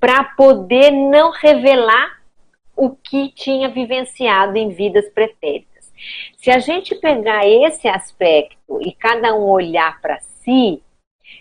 [0.00, 2.18] para poder não revelar
[2.74, 5.92] o que tinha vivenciado em vidas pretéritas.
[6.38, 10.80] Se a gente pegar esse aspecto e cada um olhar para si,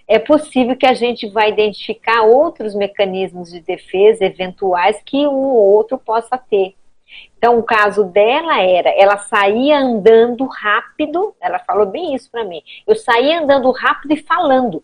[0.07, 5.73] é possível que a gente vai identificar outros mecanismos de defesa eventuais que um ou
[5.73, 6.75] outro possa ter.
[7.37, 12.61] Então, o caso dela era, ela saía andando rápido, ela falou bem isso para mim.
[12.85, 14.83] Eu saía andando rápido e falando.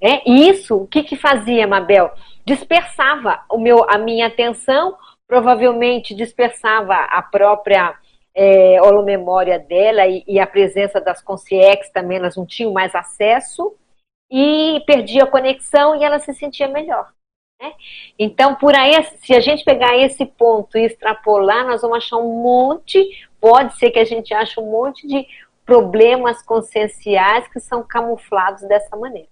[0.00, 2.12] É, isso, o que que fazia, Mabel?
[2.44, 7.96] Dispersava o meu, a minha atenção, provavelmente dispersava a própria
[8.40, 13.74] é, holomemória dela e, e, a presença das consciex também, elas não tinham mais acesso
[14.30, 17.12] e perdia a conexão e ela se sentia melhor.
[17.60, 17.72] Né?
[18.16, 22.40] Então, por aí, se a gente pegar esse ponto e extrapolar, nós vamos achar um
[22.40, 25.26] monte, pode ser que a gente ache um monte de
[25.66, 29.28] problemas conscienciais que são camuflados dessa maneira.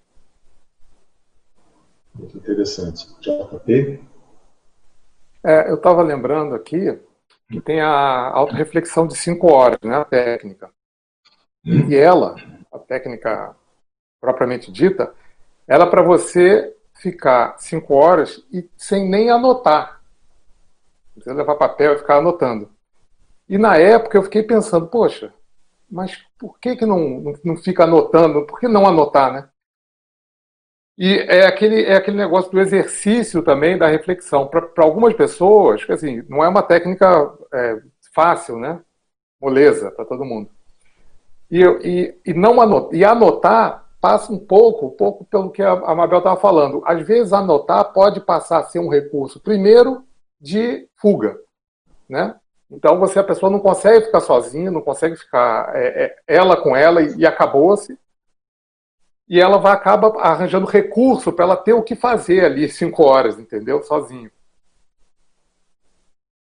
[2.13, 3.07] Muito interessante.
[3.21, 4.03] JP?
[5.45, 6.99] É, eu estava lembrando aqui
[7.49, 10.71] que tem a autorreflexão de cinco horas, né, a técnica.
[11.65, 12.37] E ela,
[12.73, 13.55] a técnica
[14.21, 15.13] propriamente dita,
[15.67, 20.01] ela para você ficar cinco horas e sem nem anotar.
[21.17, 22.71] Você levar papel e ficar anotando.
[23.49, 25.33] E na época eu fiquei pensando, poxa,
[25.91, 28.45] mas por que, que não, não fica anotando?
[28.45, 29.49] Por que não anotar, né?
[30.99, 34.47] E é aquele, é aquele negócio do exercício também da reflexão.
[34.47, 37.79] Para algumas pessoas, assim, não é uma técnica é,
[38.15, 38.81] fácil, né?
[39.41, 40.49] Moleza para todo mundo.
[41.51, 45.95] E, e, e, não anotar, e anotar passa um pouco, um pouco pelo que a
[45.95, 46.83] Mabel estava falando.
[46.87, 50.03] Às vezes anotar pode passar a ser um recurso, primeiro,
[50.41, 51.39] de fuga,
[52.09, 52.35] né?
[52.71, 56.75] Então você a pessoa não consegue ficar sozinha, não consegue ficar é, é, ela com
[56.75, 57.99] ela e, e acabou-se.
[59.29, 63.39] E ela vai acaba arranjando recurso para ela ter o que fazer ali cinco horas,
[63.39, 63.83] entendeu?
[63.83, 64.31] Sozinho.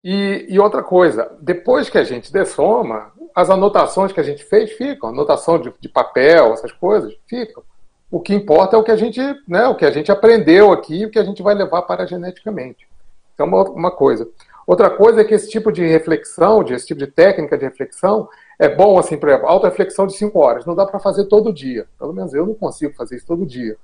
[0.04, 4.72] E, e, outra coisa, depois que a gente dessoma, as anotações que a gente fez
[4.74, 7.64] ficam, anotação de, de, papel, essas coisas, ficam.
[8.12, 11.06] O que importa é o que a gente, né, o que a gente aprendeu aqui,
[11.06, 12.88] o que a gente vai levar para geneticamente.
[13.34, 14.30] Então, uma, uma coisa.
[14.68, 18.30] Outra coisa é que esse tipo de reflexão, de, esse tipo de técnica de reflexão,
[18.60, 20.66] é bom, assim, por exemplo, auto-reflexão de 5 horas.
[20.66, 21.88] Não dá para fazer todo dia.
[22.00, 23.78] Pelo menos eu não consigo fazer isso todo dia.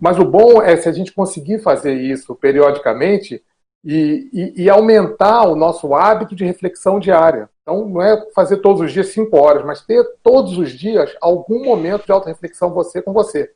[0.00, 3.42] Mas o bom é se a gente conseguir fazer isso periodicamente,
[3.84, 7.48] e, e, e, aumentar o nosso hábito de reflexão diária.
[7.62, 11.64] Então, não é fazer todos os dias cinco horas, mas ter todos os dias algum
[11.64, 13.52] momento de auto-reflexão você com você,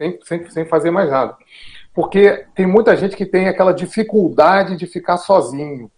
[0.00, 1.36] sem, sem, sem fazer mais nada.
[1.94, 5.90] Porque tem muita gente que tem aquela dificuldade de ficar sozinho.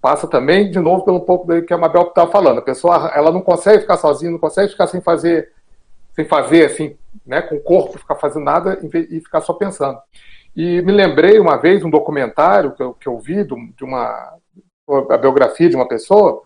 [0.00, 2.58] Passa também, de novo, pelo pouco do que a Mabel estava falando.
[2.58, 5.52] A pessoa ela não consegue ficar sozinha, não consegue ficar sem fazer,
[6.14, 9.98] sem fazer assim, né, com o corpo, ficar fazendo nada e ficar só pensando.
[10.56, 14.38] E me lembrei uma vez um documentário que eu, que eu vi de uma
[15.10, 16.42] a biografia de uma pessoa.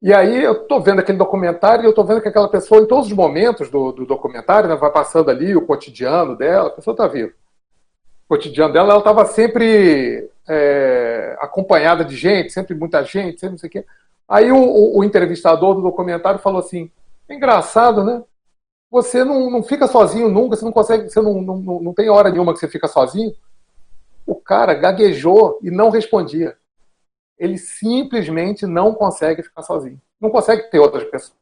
[0.00, 2.86] E aí eu estou vendo aquele documentário e eu estou vendo que aquela pessoa, em
[2.86, 6.92] todos os momentos do, do documentário, né, vai passando ali o cotidiano dela, a pessoa
[6.92, 7.32] está viva.
[8.26, 13.58] O cotidiano dela, ela estava sempre é, acompanhada de gente, sempre muita gente, sempre não
[13.58, 13.86] sei o quê.
[14.28, 16.90] Aí o, o, o entrevistador do documentário falou assim:
[17.28, 18.22] é engraçado, né?
[18.94, 22.30] você não, não fica sozinho nunca, você não consegue, você não, não, não tem hora
[22.30, 23.34] nenhuma que você fica sozinho.
[24.24, 26.56] O cara gaguejou e não respondia.
[27.36, 30.00] Ele simplesmente não consegue ficar sozinho.
[30.20, 31.34] Não consegue ter outras pessoas.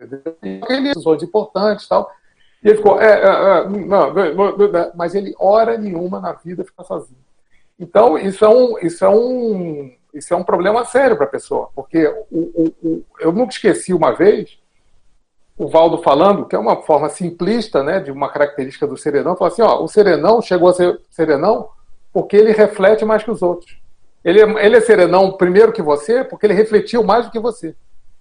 [0.00, 2.10] Ele decisões importantes e tal.
[2.62, 4.12] E ele ficou, é, é, é não,
[4.94, 7.20] mas ele hora nenhuma na vida fica sozinho.
[7.78, 11.70] Então, isso é um, isso é um, isso é um problema sério para a pessoa,
[11.74, 14.58] porque o, o, o, eu nunca esqueci uma vez
[15.58, 19.50] o Valdo falando, que é uma forma simplista né, de uma característica do serenão, fala
[19.50, 21.70] assim, ó, o serenão chegou a ser serenão
[22.12, 23.76] porque ele reflete mais que os outros.
[24.24, 27.74] Ele é, ele é serenão primeiro que você porque ele refletiu mais do que você.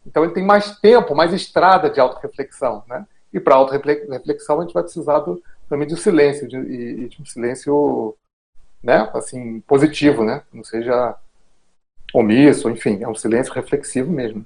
[0.06, 2.84] Então ele tem mais tempo, mais estrada de autorreflexão.
[2.88, 3.06] Né?
[3.34, 7.26] E para autorreflexão a gente vai precisar do, também do silêncio, de, e, de um
[7.26, 8.16] silêncio
[8.82, 10.44] né, assim, positivo, né?
[10.54, 11.16] não seja
[12.14, 14.46] omisso, enfim, é um silêncio reflexivo mesmo.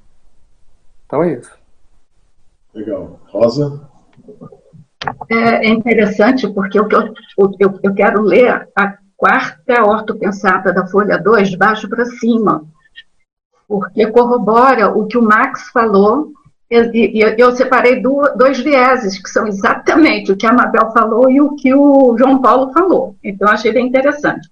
[1.05, 1.51] Então é isso.
[2.73, 3.19] Legal.
[3.27, 3.89] Rosa?
[5.29, 6.87] É, é interessante porque eu,
[7.59, 12.65] eu, eu quero ler a quarta ortopensata da folha 2, de baixo para cima,
[13.67, 16.31] porque corrobora o que o Max falou,
[16.71, 21.29] e, e eu separei do, dois vieses, que são exatamente o que a Mabel falou
[21.29, 23.15] e o que o João Paulo falou.
[23.23, 24.49] Então, achei bem interessante.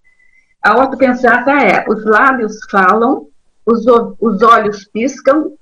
[0.61, 3.27] A ortopensata é: os lábios falam,
[3.65, 3.85] os,
[4.19, 5.53] os olhos piscam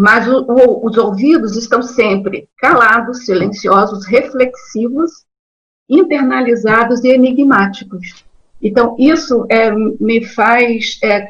[0.00, 5.26] mas o, o, os ouvidos estão sempre calados, silenciosos, reflexivos,
[5.86, 8.24] internalizados e enigmáticos.
[8.62, 11.28] Então, isso é, me faz é,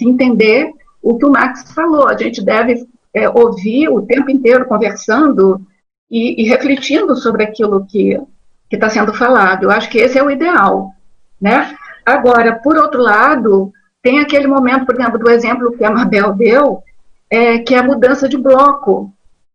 [0.00, 2.06] entender o que o Max falou.
[2.06, 5.60] A gente deve é, ouvir o tempo inteiro conversando
[6.10, 8.18] e, e refletindo sobre aquilo que
[8.70, 9.64] está sendo falado.
[9.64, 10.92] Eu acho que esse é o ideal.
[11.40, 11.74] Né?
[12.04, 16.82] Agora, por outro lado, tem aquele momento, por exemplo, do exemplo que a Mabel deu,
[17.28, 19.12] é, que é a mudança de bloco.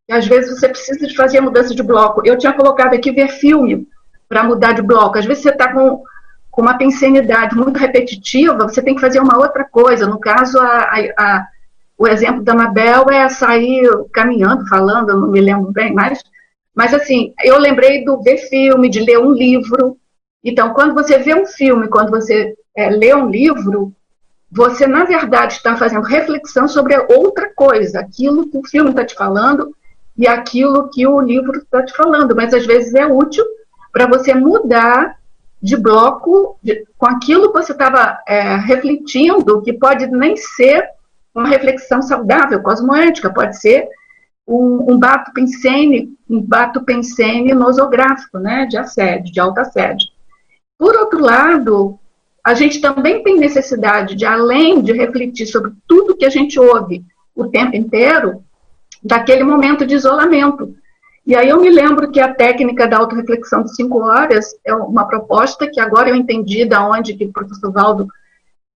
[0.10, 2.22] Às vezes você precisa de fazer a mudança de bloco.
[2.24, 3.88] Eu tinha colocado aqui ver filme
[4.30, 5.18] para mudar de bloco.
[5.18, 6.04] Às vezes você está com,
[6.52, 10.06] com uma pensenidade muito repetitiva, você tem que fazer uma outra coisa.
[10.06, 11.48] No caso, a, a,
[11.98, 16.22] o exemplo da Mabel é sair caminhando, falando, não me lembro bem mais.
[16.74, 19.98] Mas, assim, eu lembrei do ver filme, de ler um livro.
[20.44, 23.94] Então, quando você vê um filme, quando você é, lê um livro,
[24.52, 29.16] você, na verdade, está fazendo reflexão sobre outra coisa, aquilo que o filme está te
[29.16, 29.74] falando
[30.18, 32.36] e aquilo que o livro está te falando.
[32.36, 33.46] Mas, às vezes, é útil
[33.94, 35.18] para você mudar
[35.62, 40.95] de bloco de, com aquilo que você estava é, refletindo, que pode nem ser
[41.36, 43.88] uma reflexão saudável, cosmoética, pode ser
[44.48, 50.08] um, um bato pensene, um bato pensene nosográfico, né, de assédio, de alta assédio.
[50.78, 52.00] Por outro lado,
[52.44, 57.04] a gente também tem necessidade de, além de refletir sobre tudo que a gente ouve
[57.36, 58.44] o tempo inteiro,
[59.04, 60.76] daquele momento de isolamento.
[61.26, 65.08] E aí eu me lembro que a técnica da autorreflexão de cinco horas é uma
[65.08, 68.08] proposta que agora eu entendi da onde que o professor Valdo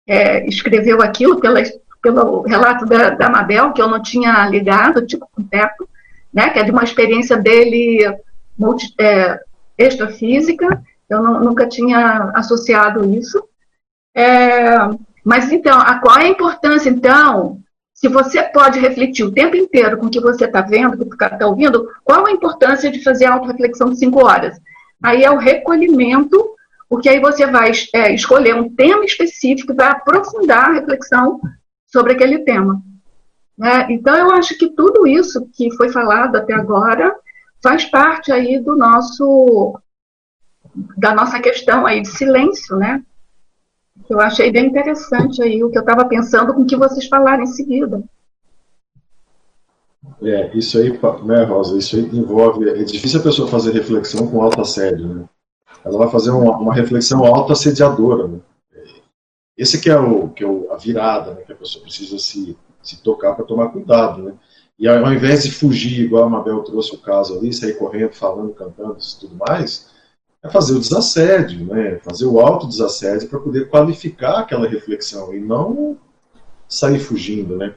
[0.07, 1.61] é, escreveu aquilo, pela,
[2.01, 5.87] pelo relato da, da Mabel, que eu não tinha ligado, tipo com teto,
[6.33, 8.05] né, que é de uma experiência dele
[8.57, 9.39] multi, é,
[9.77, 13.43] extrafísica, eu não, nunca tinha associado isso.
[14.15, 14.77] É,
[15.23, 17.59] mas então, a, qual é a importância, então,
[17.93, 21.23] se você pode refletir o tempo inteiro com o que você está vendo, o que
[21.23, 24.57] está ouvindo, qual a importância de fazer a auto-reflexão de cinco horas?
[25.01, 26.55] Aí é o recolhimento,
[26.87, 31.39] porque aí você vai é, escolher um tema específico para aprofundar a reflexão
[31.91, 32.81] sobre aquele tema.
[33.57, 33.87] Né?
[33.91, 37.15] Então, eu acho que tudo isso que foi falado até agora
[37.61, 39.77] faz parte aí do nosso
[40.97, 43.03] da nossa questão aí de silêncio, né?
[44.09, 47.43] Eu achei bem interessante aí o que eu estava pensando com o que vocês falaram
[47.43, 48.01] em seguida.
[50.21, 52.69] É, isso aí, né, Rosa, isso aí envolve.
[52.69, 55.25] É difícil a pessoa fazer reflexão com alto assédio, né?
[55.83, 58.39] Ela vai fazer uma, uma reflexão auto-assediadora, né?
[59.59, 63.03] Esse que é, o, que é a virada, né, que a pessoa precisa se, se
[63.03, 64.33] tocar para tomar cuidado, né?
[64.79, 68.53] E ao invés de fugir, igual a Mabel trouxe o caso ali, sair correndo, falando,
[68.53, 69.89] cantando e tudo mais,
[70.41, 71.99] é fazer o desassédio, né?
[72.01, 75.97] fazer o autodesassédio para poder qualificar aquela reflexão e não
[76.65, 77.57] sair fugindo.
[77.57, 77.73] Né?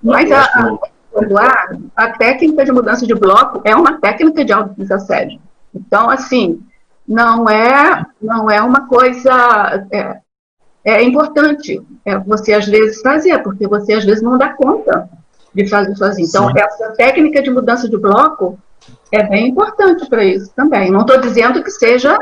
[0.00, 5.40] Mas a, a, a técnica de mudança de bloco é uma técnica de autodesassédio.
[5.74, 6.62] Então, assim,
[7.08, 9.88] não é, não é uma coisa.
[9.90, 10.22] É,
[10.84, 15.08] é importante é, você às vezes fazer, porque você às vezes não dá conta
[15.54, 16.28] de fazer sozinho.
[16.28, 16.58] Então, Sim.
[16.58, 18.58] essa técnica de mudança de bloco
[19.10, 20.90] é bem importante para isso também.
[20.90, 22.18] Não estou dizendo que seja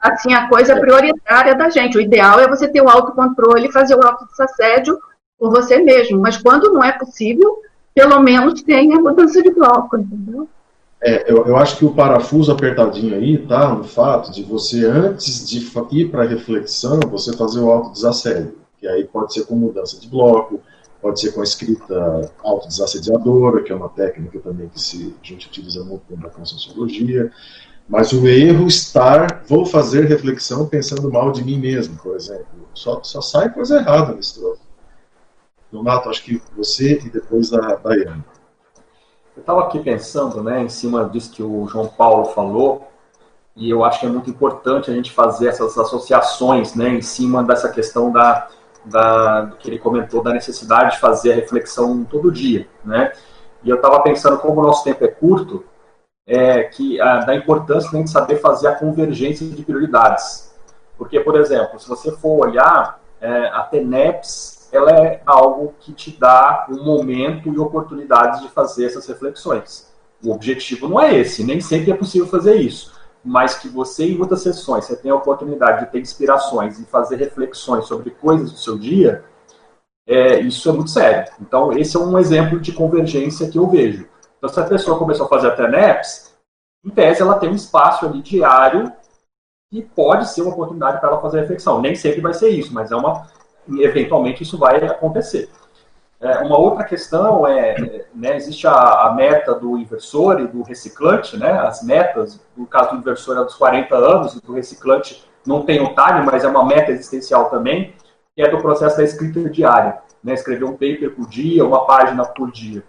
[0.00, 1.96] assim a coisa prioritária da gente.
[1.96, 4.98] O ideal é você ter o autocontrole e fazer o autodesassédio
[5.38, 6.20] por você mesmo.
[6.20, 7.56] Mas quando não é possível,
[7.94, 10.48] pelo menos tenha mudança de bloco, entendeu?
[11.06, 15.46] É, eu, eu, acho que o parafuso apertadinho aí tá no fato de você, antes
[15.46, 15.58] de
[15.92, 20.08] ir para a reflexão, você fazer o autodesassédio, que aí pode ser com mudança de
[20.08, 20.62] bloco,
[21.02, 25.46] pode ser com a escrita autodesassediadora, que é uma técnica também que se, a gente
[25.46, 27.30] utiliza muito na conscienciologia,
[27.86, 32.46] mas o erro estar, vou fazer reflexão pensando mal de mim mesmo, por exemplo.
[32.72, 34.62] Só, só sai coisa errada nesse troço.
[35.70, 38.24] Donato, acho que você e depois a Daiane.
[39.36, 42.88] Eu estava aqui pensando, né, em cima disso que o João Paulo falou,
[43.56, 47.42] e eu acho que é muito importante a gente fazer essas associações, né, em cima
[47.42, 48.48] dessa questão da
[48.84, 53.12] da, que ele comentou da necessidade de fazer a reflexão todo dia, né?
[53.62, 55.64] E eu estava pensando como o nosso tempo é curto,
[56.26, 60.54] é, que a, da importância de saber fazer a convergência de prioridades,
[60.98, 66.10] porque por exemplo, se você for olhar é, a TENEPS, ela é algo que te
[66.18, 69.92] dá um momento e oportunidades de fazer essas reflexões.
[70.24, 72.94] O objetivo não é esse, nem sempre é possível fazer isso
[73.24, 77.16] mas que você, em muitas sessões, você tem a oportunidade de ter inspirações e fazer
[77.16, 79.24] reflexões sobre coisas do seu dia,
[80.06, 81.32] é, isso é muito sério.
[81.40, 84.06] Então, esse é um exemplo de convergência que eu vejo.
[84.36, 86.34] Então, se a pessoa começou a fazer até NEPs,
[86.84, 88.92] em tese, ela tem um espaço ali diário
[89.70, 91.80] que pode ser uma oportunidade para ela fazer reflexão.
[91.80, 93.26] Nem sempre vai ser isso, mas é uma,
[93.68, 95.48] eventualmente isso vai acontecer.
[96.20, 101.36] É, uma outra questão é, né, existe a, a, meta do inversor e do reciclante,
[101.36, 105.62] né, as metas, no caso do inversor é dos 40 anos, e do reciclante não
[105.62, 107.94] tem o time, mas é uma meta existencial também,
[108.34, 112.24] que é do processo da escrita diária, né, escrever um paper por dia, uma página
[112.24, 112.82] por dia.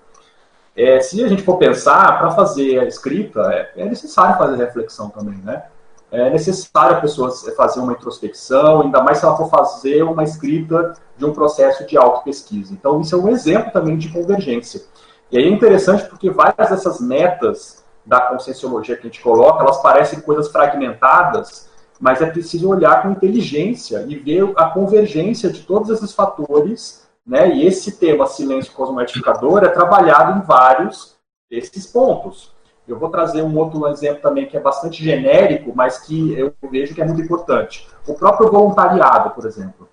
[0.76, 5.10] É, se a gente for pensar, para fazer a escrita, é, é necessário fazer reflexão
[5.10, 5.64] também, né?
[6.22, 10.94] É necessário a pessoa fazer uma introspecção, ainda mais se ela for fazer uma escrita
[11.18, 12.74] de um processo de auto-pesquisa.
[12.74, 14.82] Então, isso é um exemplo também de convergência.
[15.32, 19.82] E aí é interessante porque várias dessas metas da conscienciologia que a gente coloca, elas
[19.82, 25.90] parecem coisas fragmentadas, mas é preciso olhar com inteligência e ver a convergência de todos
[25.90, 27.50] esses fatores, né?
[27.50, 31.16] E esse tema silêncio cosmoetificador é trabalhado em vários
[31.50, 32.55] desses pontos.
[32.88, 36.94] Eu vou trazer um outro exemplo também que é bastante genérico, mas que eu vejo
[36.94, 37.88] que é muito importante.
[38.08, 39.90] O próprio voluntariado, por exemplo.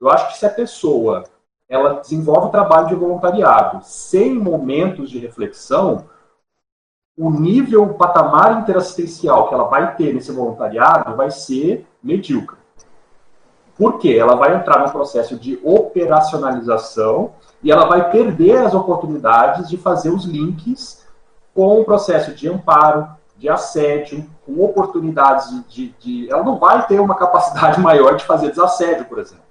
[0.00, 1.24] Eu acho que se a pessoa
[1.68, 6.06] ela desenvolve o trabalho de voluntariado sem momentos de reflexão,
[7.16, 12.56] o nível, o patamar interassistencial que ela vai ter nesse voluntariado vai ser medíocre.
[13.76, 14.16] Por quê?
[14.18, 20.10] Ela vai entrar num processo de operacionalização e ela vai perder as oportunidades de fazer
[20.10, 20.97] os links
[21.58, 26.86] com o processo de amparo, de assédio, com oportunidades de, de, de, Ela não vai
[26.86, 29.42] ter uma capacidade maior de fazer desassédio, por exemplo.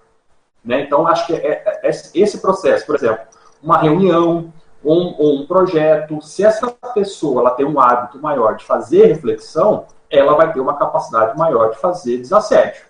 [0.64, 0.84] Né?
[0.84, 3.26] Então, acho que é, é, é esse processo, por exemplo,
[3.62, 4.54] uma reunião,
[4.86, 10.34] um, um projeto, se essa pessoa ela tem um hábito maior de fazer reflexão, ela
[10.34, 12.86] vai ter uma capacidade maior de fazer desassédio.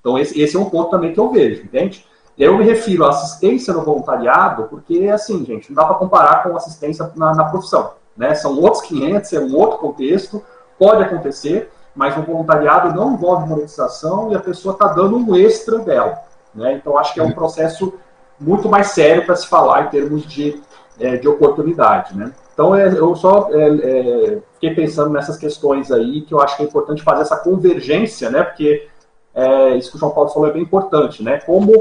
[0.00, 2.04] Então, esse, esse é um ponto também que eu vejo, entende?
[2.36, 6.56] Eu me refiro à assistência no voluntariado, porque, assim, gente, não dá para comparar com
[6.56, 7.99] assistência na, na profissão.
[8.20, 8.34] Né?
[8.34, 10.44] São outros clientes, é um outro contexto,
[10.78, 15.78] pode acontecer, mas o voluntariado não envolve monetização e a pessoa está dando um extra
[15.78, 16.18] dela.
[16.54, 16.74] Né?
[16.74, 17.94] Então, acho que é um processo
[18.38, 20.60] muito mais sério para se falar em termos de,
[20.98, 22.14] é, de oportunidade.
[22.14, 22.30] Né?
[22.52, 26.66] Então, é, eu só é, fiquei pensando nessas questões aí, que eu acho que é
[26.66, 28.42] importante fazer essa convergência, né?
[28.42, 28.86] porque
[29.34, 31.22] é, isso que o João Paulo falou é bem importante.
[31.22, 31.38] Né?
[31.38, 31.72] Como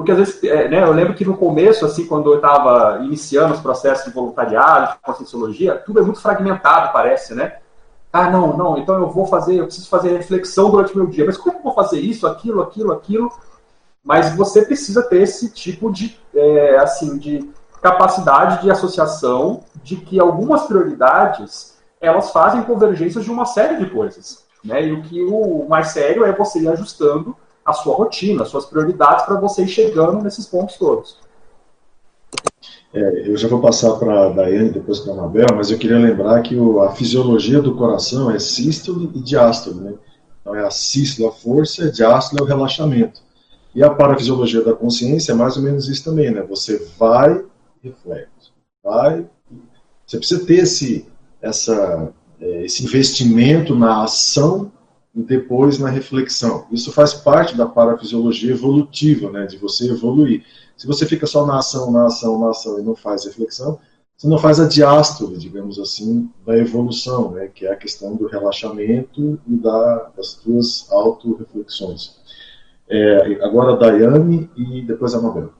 [0.00, 3.52] porque às vezes, é, né, eu lembro que no começo, assim, quando eu estava iniciando
[3.52, 7.58] os processos de voluntariado, de conscienciologia, tudo é muito fragmentado, parece, né?
[8.10, 11.26] Ah, não, não, então eu vou fazer, eu preciso fazer reflexão durante o meu dia.
[11.26, 13.30] Mas como eu vou fazer isso, aquilo, aquilo, aquilo?
[14.02, 17.50] Mas você precisa ter esse tipo de, é, assim, de
[17.82, 24.46] capacidade de associação de que algumas prioridades elas fazem convergências de uma série de coisas.
[24.64, 24.86] Né?
[24.86, 27.36] E o que o mais sério é você ir ajustando
[27.70, 31.18] a sua rotina, as suas prioridades para você ir chegando nesses pontos todos.
[32.92, 35.98] É, eu já vou passar para a Daiane, depois para a Anabel, mas eu queria
[35.98, 39.80] lembrar que o, a fisiologia do coração é sístole e diástole.
[39.80, 39.94] Né?
[40.40, 43.22] Então é a sístole, a força, e diástole é o relaxamento.
[43.74, 46.42] E a parafisiologia da consciência é mais ou menos isso também, né?
[46.42, 47.44] Você vai
[47.82, 48.52] e reflete.
[48.82, 49.24] Vai.
[50.04, 51.06] Você precisa ter esse,
[51.40, 54.72] essa, é, esse investimento na ação
[55.20, 56.66] e depois na reflexão.
[56.72, 60.44] Isso faz parte da parafisiologia evolutiva, né, de você evoluir.
[60.76, 63.78] Se você fica só na ação, na ação, na ação e não faz reflexão,
[64.16, 68.26] você não faz a diástole, digamos assim, da evolução, né, que é a questão do
[68.26, 72.18] relaxamento e da, das suas auto-reflexões.
[72.88, 75.52] É, agora a Daiane e depois a Mabel.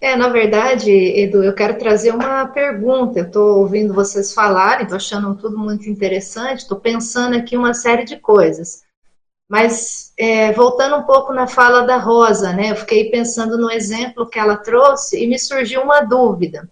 [0.00, 3.18] É, na verdade, Edu, eu quero trazer uma pergunta.
[3.18, 8.04] Eu estou ouvindo vocês falarem, estou achando tudo muito interessante, estou pensando aqui uma série
[8.04, 8.82] de coisas.
[9.48, 14.28] Mas, é, voltando um pouco na fala da Rosa, né, eu fiquei pensando no exemplo
[14.28, 16.68] que ela trouxe e me surgiu uma dúvida.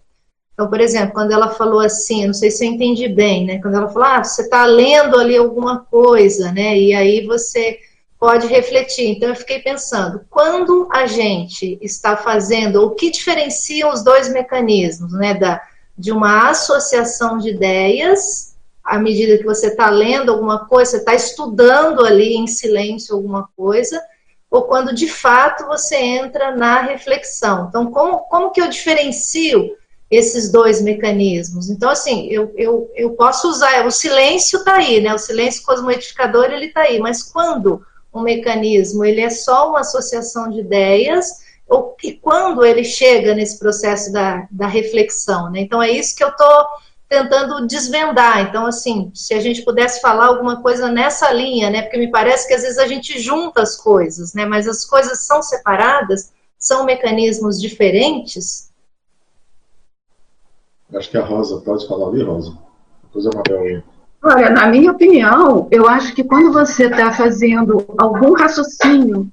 [0.53, 3.75] Então, por exemplo, quando ela falou assim, não sei se eu entendi bem, né, quando
[3.75, 7.79] ela falou, ah, você está lendo ali alguma coisa, né, e aí você
[8.19, 9.09] pode refletir.
[9.09, 15.13] Então, eu fiquei pensando, quando a gente está fazendo, o que diferencia os dois mecanismos,
[15.13, 15.61] né, da,
[15.97, 21.13] de uma associação de ideias, à medida que você está lendo alguma coisa, você está
[21.13, 24.01] estudando ali em silêncio alguma coisa,
[24.49, 27.67] ou quando de fato você entra na reflexão.
[27.67, 29.75] Então, como, como que eu diferencio
[30.09, 31.69] esses dois mecanismos?
[31.69, 35.13] Então, assim, eu, eu, eu posso usar, o silêncio está aí, né?
[35.13, 37.85] O silêncio cosmoedificador, ele está aí, mas quando
[38.17, 43.59] um mecanismo, ele é só uma associação de ideias, ou, e quando ele chega nesse
[43.59, 45.61] processo da, da reflexão, né?
[45.61, 46.65] Então é isso que eu estou
[47.09, 48.41] tentando desvendar.
[48.41, 51.81] Então, assim, se a gente pudesse falar alguma coisa nessa linha, né?
[51.81, 54.45] Porque me parece que às vezes a gente junta as coisas, né?
[54.45, 58.71] Mas as coisas são separadas, são mecanismos diferentes.
[60.93, 62.57] Acho que a Rosa pode falar ali, Rosa.
[63.03, 63.83] Depois a Mabel
[64.23, 69.31] Olha, na minha opinião, eu acho que quando você está fazendo algum raciocínio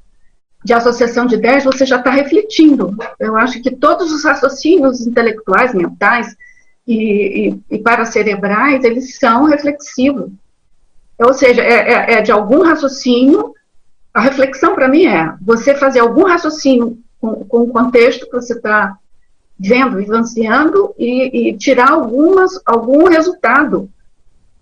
[0.65, 2.97] de associação de ideias, você já está refletindo.
[3.19, 6.35] Eu acho que todos os raciocínios intelectuais, mentais
[6.87, 10.31] e, e, e paracerebrais, eles são reflexivos.
[11.19, 13.55] Ou seja, é, é, é de algum raciocínio.
[14.13, 18.55] A reflexão para mim é você fazer algum raciocínio com, com o contexto que você
[18.55, 18.97] está
[19.59, 23.89] vendo, vivenciando e, e, tirar algumas, algum resultado,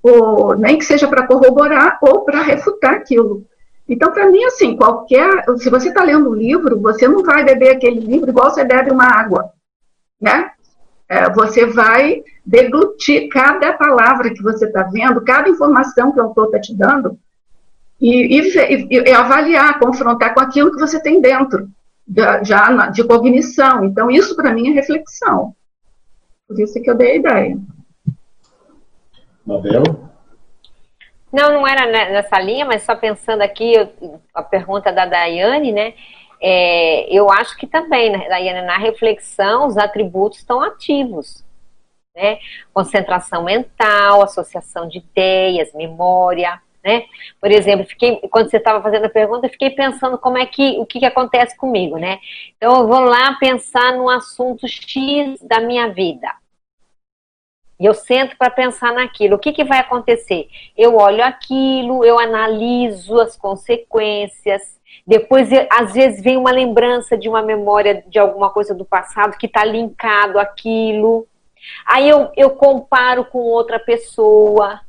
[0.02, 3.46] ou nem que seja para corroborar ou para refutar aquilo.
[3.88, 5.44] Então, para mim, assim, qualquer.
[5.58, 8.90] Se você está lendo um livro, você não vai beber aquele livro igual você bebe
[8.90, 9.50] uma água,
[10.20, 10.50] né?
[11.08, 16.46] É, você vai deglutir cada palavra que você está vendo, cada informação que o autor
[16.46, 17.18] está te dando,
[18.00, 21.68] e, e, e, avaliar, confrontar com aquilo que você tem dentro,
[22.42, 23.84] já de cognição.
[23.84, 25.54] Então, isso para mim é reflexão.
[26.48, 27.58] Por isso que eu dei a ideia.
[29.44, 29.82] Mabel?
[31.32, 33.74] Não, não era nessa linha, mas só pensando aqui,
[34.34, 35.94] a pergunta da Daiane, né?
[36.40, 41.42] É, eu acho que também, né, Daiane, na reflexão, os atributos estão ativos.
[42.14, 42.38] Né?
[42.74, 47.04] Concentração mental, associação de ideias, memória, né?
[47.40, 50.78] Por exemplo, fiquei, quando você estava fazendo a pergunta, eu fiquei pensando como é que
[50.78, 52.18] o que, que acontece comigo, né?
[52.56, 56.28] Então eu vou lá pensar no assunto X da minha vida.
[57.82, 59.34] E eu sento para pensar naquilo.
[59.34, 60.48] O que, que vai acontecer?
[60.78, 64.80] Eu olho aquilo, eu analiso as consequências.
[65.04, 69.46] Depois, às vezes, vem uma lembrança de uma memória de alguma coisa do passado que
[69.46, 71.26] está linkado àquilo.
[71.84, 74.80] Aí eu, eu comparo com outra pessoa.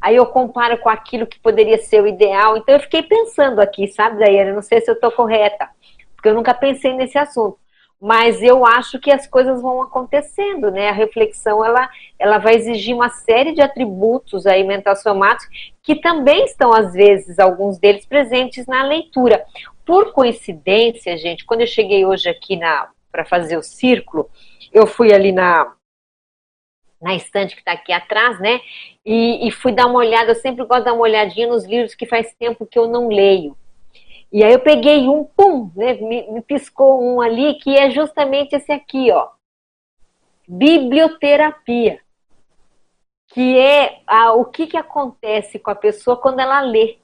[0.00, 2.56] Aí eu comparo com aquilo que poderia ser o ideal.
[2.56, 4.52] Então eu fiquei pensando aqui, sabe, Daiane?
[4.52, 5.68] Não sei se eu estou correta,
[6.14, 7.58] porque eu nunca pensei nesse assunto
[8.00, 10.90] mas eu acho que as coisas vão acontecendo, né?
[10.90, 11.88] A reflexão ela,
[12.18, 17.78] ela vai exigir uma série de atributos aí mental-somáticos que também estão às vezes alguns
[17.78, 19.44] deles presentes na leitura.
[19.84, 24.28] Por coincidência, gente, quando eu cheguei hoje aqui na para fazer o círculo,
[24.70, 25.72] eu fui ali na
[27.00, 28.60] na estante que está aqui atrás, né?
[29.04, 30.32] E, e fui dar uma olhada.
[30.32, 33.08] Eu sempre gosto de dar uma olhadinha nos livros que faz tempo que eu não
[33.08, 33.56] leio.
[34.36, 38.54] E aí eu peguei um, pum, né, me, me piscou um ali, que é justamente
[38.54, 39.30] esse aqui, ó.
[40.46, 42.00] Biblioterapia.
[43.28, 46.98] Que é a, o que, que acontece com a pessoa quando ela lê.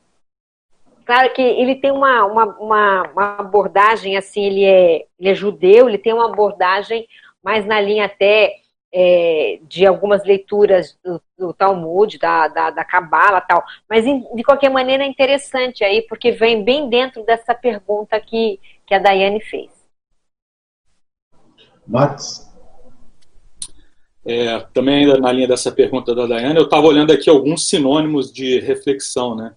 [1.07, 5.89] Claro que ele tem uma, uma, uma, uma abordagem, assim, ele é, ele é judeu,
[5.89, 7.09] ele tem uma abordagem
[7.43, 8.61] mais na linha até
[8.93, 13.65] é, de algumas leituras do, do Talmud, da, da, da Kabbalah tal.
[13.89, 18.95] Mas, de qualquer maneira, é interessante aí, porque vem bem dentro dessa pergunta que, que
[18.95, 19.71] a Daiane fez.
[21.87, 22.53] Max?
[24.25, 28.33] É, também ainda na linha dessa pergunta da Daiane, eu estava olhando aqui alguns sinônimos
[28.33, 29.57] de reflexão, né?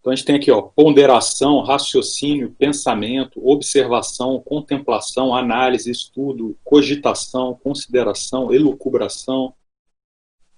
[0.00, 8.52] Então a gente tem aqui, ó, ponderação, raciocínio, pensamento, observação, contemplação, análise, estudo, cogitação, consideração,
[8.52, 9.54] elucubração,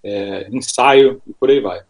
[0.03, 1.82] é, ensaio e por aí vai.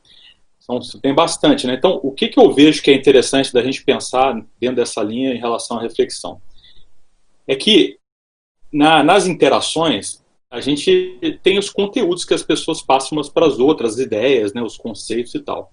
[0.63, 1.75] Então, tem bastante, né?
[1.75, 5.35] Então, o que, que eu vejo que é interessante da gente pensar dentro dessa linha
[5.35, 6.41] em relação à reflexão?
[7.47, 7.99] É que
[8.73, 13.59] na, nas interações, a gente tem os conteúdos que as pessoas passam umas para as
[13.59, 15.73] outras, as ideias, né, os conceitos e tal.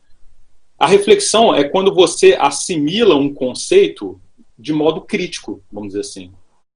[0.80, 4.20] A reflexão é quando você assimila um conceito
[4.58, 6.32] de modo crítico, vamos dizer assim.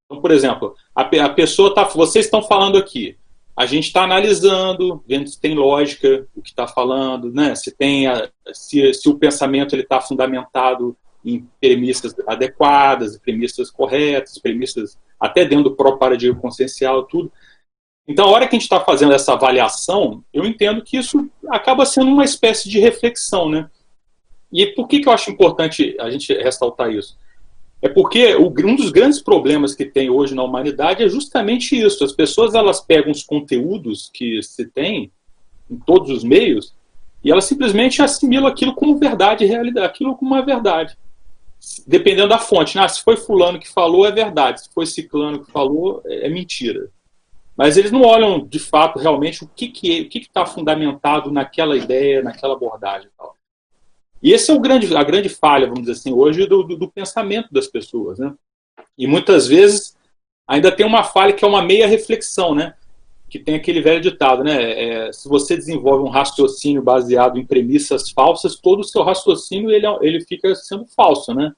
[0.06, 1.86] Então, por exemplo, a, a pessoa está.
[1.86, 3.18] Vocês estão falando aqui.
[3.56, 7.54] A gente está analisando, vendo se tem lógica o que está falando, né?
[7.54, 14.98] se, tem a, se, se o pensamento está fundamentado em premissas adequadas, premissas corretas, premissas
[15.20, 17.32] até dentro do próprio paradigma consciencial, tudo.
[18.08, 21.86] Então, a hora que a gente está fazendo essa avaliação, eu entendo que isso acaba
[21.86, 23.70] sendo uma espécie de reflexão, né?
[24.54, 27.18] E por que, que eu acho importante a gente ressaltar isso?
[27.82, 32.04] É porque um dos grandes problemas que tem hoje na humanidade é justamente isso.
[32.04, 35.12] As pessoas elas pegam os conteúdos que se tem
[35.70, 36.74] em todos os meios
[37.24, 40.96] e elas simplesmente assimilam aquilo como verdade realidade, aquilo como uma verdade.
[41.88, 42.78] Dependendo da fonte.
[42.78, 44.64] Ah, se foi fulano que falou, é verdade.
[44.64, 46.90] Se foi ciclano que falou, é, é mentira.
[47.56, 51.32] Mas eles não olham, de fato, realmente o que está que, que que tá fundamentado
[51.32, 53.10] naquela ideia, naquela abordagem.
[53.18, 53.36] Tal.
[54.24, 56.90] E esse é o grande, a grande falha, vamos dizer assim, hoje do, do, do
[56.90, 58.18] pensamento das pessoas.
[58.18, 58.34] Né?
[58.98, 59.98] E muitas vezes
[60.48, 62.74] ainda tem uma falha que é uma meia reflexão, né?
[63.34, 65.08] que tem aquele velho ditado, né?
[65.08, 69.88] É, se você desenvolve um raciocínio baseado em premissas falsas, todo o seu raciocínio ele,
[69.88, 71.52] é, ele fica sendo falso, né?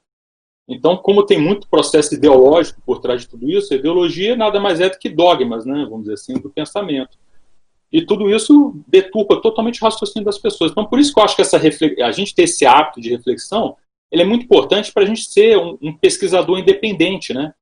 [0.70, 4.80] Então, como tem muito processo ideológico por trás de tudo isso, a ideologia nada mais
[4.80, 5.84] é do que dogmas, né?
[5.84, 7.18] Vamos dizer assim, do pensamento.
[7.95, 10.71] E tudo isso deturpa totalmente o raciocínio das pessoas.
[10.71, 13.77] Então, por isso que eu acho que essa a gente ter esse hábito de reflexão
[14.11, 17.53] ele é muito importante para a gente ser um, um, pesquisador independente, né?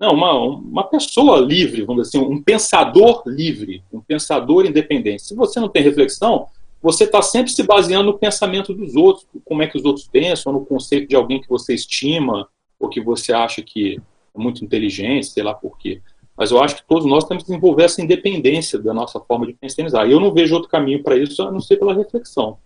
[0.00, 5.22] Não, uma, uma pessoa livre, vamos dizer assim, um pensador livre, um pensador independente.
[5.22, 6.48] Se você não tem reflexão,
[6.82, 10.52] você está sempre se baseando no pensamento dos outros, como é que os outros pensam,
[10.52, 12.48] no conceito de alguém que você estima,
[12.80, 14.00] ou que você acha que
[14.34, 16.02] é muito inteligente, sei lá por quê.
[16.36, 19.54] Mas eu acho que todos nós temos que desenvolver essa independência da nossa forma de
[19.54, 20.06] pensar.
[20.06, 22.58] E eu não vejo outro caminho para isso a não ser pela reflexão.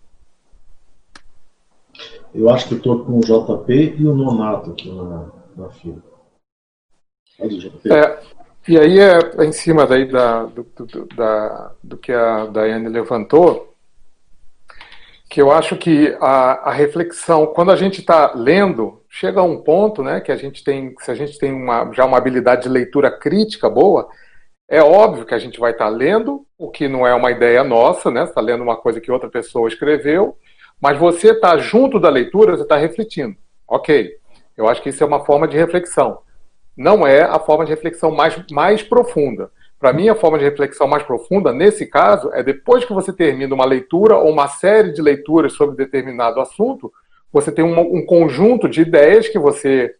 [2.33, 6.01] Eu acho que estou com o JP e o Nonato aqui na, na fila.
[7.39, 8.19] É,
[8.67, 12.87] e aí é, é em cima daí da, do, do, da, do que a Daiane
[12.87, 13.73] levantou,
[15.29, 19.61] que eu acho que a, a reflexão, quando a gente está lendo, chega a um
[19.61, 22.69] ponto, né, que a gente tem, se a gente tem uma, já uma habilidade de
[22.69, 24.07] leitura crítica boa,
[24.67, 27.63] é óbvio que a gente vai estar tá lendo o que não é uma ideia
[27.63, 30.37] nossa, né, está lendo uma coisa que outra pessoa escreveu,
[30.81, 33.35] mas você está junto da leitura, você está refletindo.
[33.67, 34.15] Ok,
[34.57, 36.19] eu acho que isso é uma forma de reflexão
[36.75, 39.51] não é a forma de reflexão mais, mais profunda.
[39.79, 43.53] Para mim, a forma de reflexão mais profunda, nesse caso, é depois que você termina
[43.53, 46.91] uma leitura ou uma série de leituras sobre determinado assunto,
[47.31, 49.95] você tem um, um conjunto de ideias que você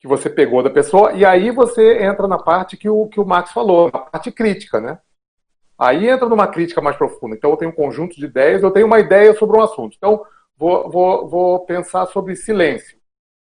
[0.00, 3.24] que você pegou da pessoa, e aí você entra na parte que o, que o
[3.26, 4.98] Max falou, na parte crítica, né?
[5.78, 7.36] Aí entra numa crítica mais profunda.
[7.36, 9.94] Então, eu tenho um conjunto de ideias, eu tenho uma ideia sobre um assunto.
[9.98, 10.24] Então,
[10.56, 12.98] vou, vou, vou pensar sobre silêncio.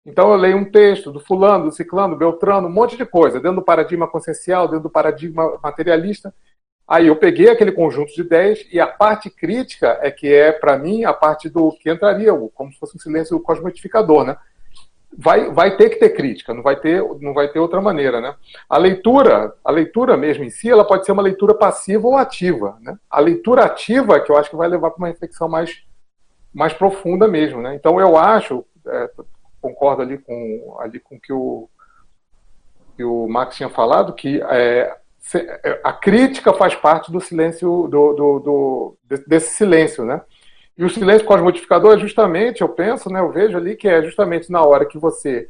[0.06, 3.40] Então eu leio um texto do fulano, do ciclano, do beltrano, um monte de coisa,
[3.40, 6.32] dentro do paradigma consciencial, dentro do paradigma materialista.
[6.86, 10.78] Aí eu peguei aquele conjunto de ideias e a parte crítica é que é, para
[10.78, 14.36] mim, a parte do que entraria, como se fosse um silêncio cosmetificador, né?
[15.18, 18.36] Vai, vai ter que ter crítica, não vai ter, não vai ter outra maneira, né?
[18.68, 22.78] A leitura, a leitura mesmo em si, ela pode ser uma leitura passiva ou ativa,
[22.80, 22.96] né?
[23.10, 25.82] A leitura ativa é que eu acho que vai levar para uma reflexão mais,
[26.54, 27.74] mais profunda mesmo, né?
[27.74, 29.10] Então eu acho, é,
[29.60, 31.68] concordo ali com ali com que o
[32.96, 34.96] que o Max tinha falado que é,
[35.82, 38.96] a crítica faz parte do silêncio do, do, do,
[39.26, 40.20] desse silêncio, né?
[40.78, 44.52] E o silêncio cosmodificador é justamente, eu penso, né, eu vejo ali que é justamente
[44.52, 45.48] na hora que você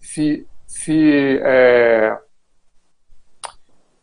[0.00, 2.18] se, se é,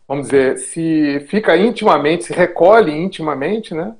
[0.07, 3.95] vamos dizer, se fica intimamente, se recolhe intimamente, né?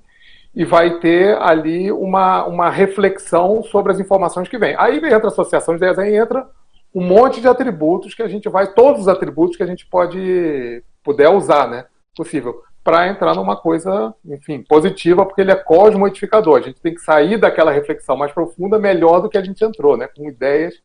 [0.53, 4.75] e vai ter ali uma, uma reflexão sobre as informações que vêm.
[4.77, 6.47] Aí entra a associação de ideias, aí entra
[6.93, 10.83] um monte de atributos que a gente vai, todos os atributos que a gente pode
[11.03, 11.85] puder usar, né?
[12.15, 16.57] Possível, para entrar numa coisa, enfim, positiva, porque ele é cosmodificador.
[16.57, 19.95] A gente tem que sair daquela reflexão mais profunda melhor do que a gente entrou,
[19.95, 20.07] né?
[20.07, 20.75] Com ideias,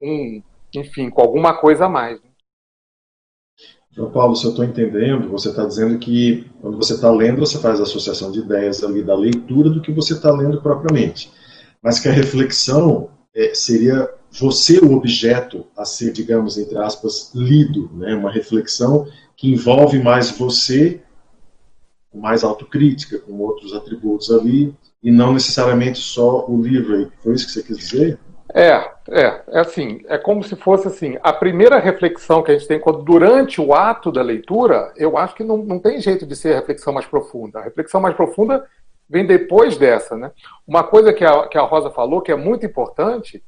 [0.00, 0.42] um,
[0.74, 2.22] enfim, com alguma coisa a mais.
[2.22, 2.30] Né?
[3.92, 7.58] João Paulo, se eu estou entendendo, você está dizendo que quando você está lendo, você
[7.58, 11.32] faz associação de ideias ali da leitura do que você está lendo propriamente.
[11.82, 17.90] Mas que a reflexão é, seria você o objeto a ser, digamos, entre aspas, lido,
[17.94, 18.14] né?
[18.14, 19.06] uma reflexão
[19.36, 21.00] que envolve mais você,
[22.10, 27.10] com mais autocrítica, com outros atributos ali, e não necessariamente só o livro.
[27.22, 28.18] Foi isso que você quis dizer?
[28.52, 28.72] É,
[29.08, 32.80] é, é assim, é como se fosse assim, a primeira reflexão que a gente tem
[32.80, 36.52] quando, durante o ato da leitura, eu acho que não, não tem jeito de ser
[36.52, 37.60] a reflexão mais profunda.
[37.60, 38.66] A reflexão mais profunda
[39.08, 40.32] vem depois dessa, né?
[40.66, 43.42] Uma coisa que a, que a Rosa falou que é muito importante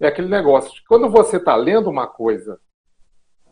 [0.00, 2.58] é aquele negócio quando você está lendo uma coisa,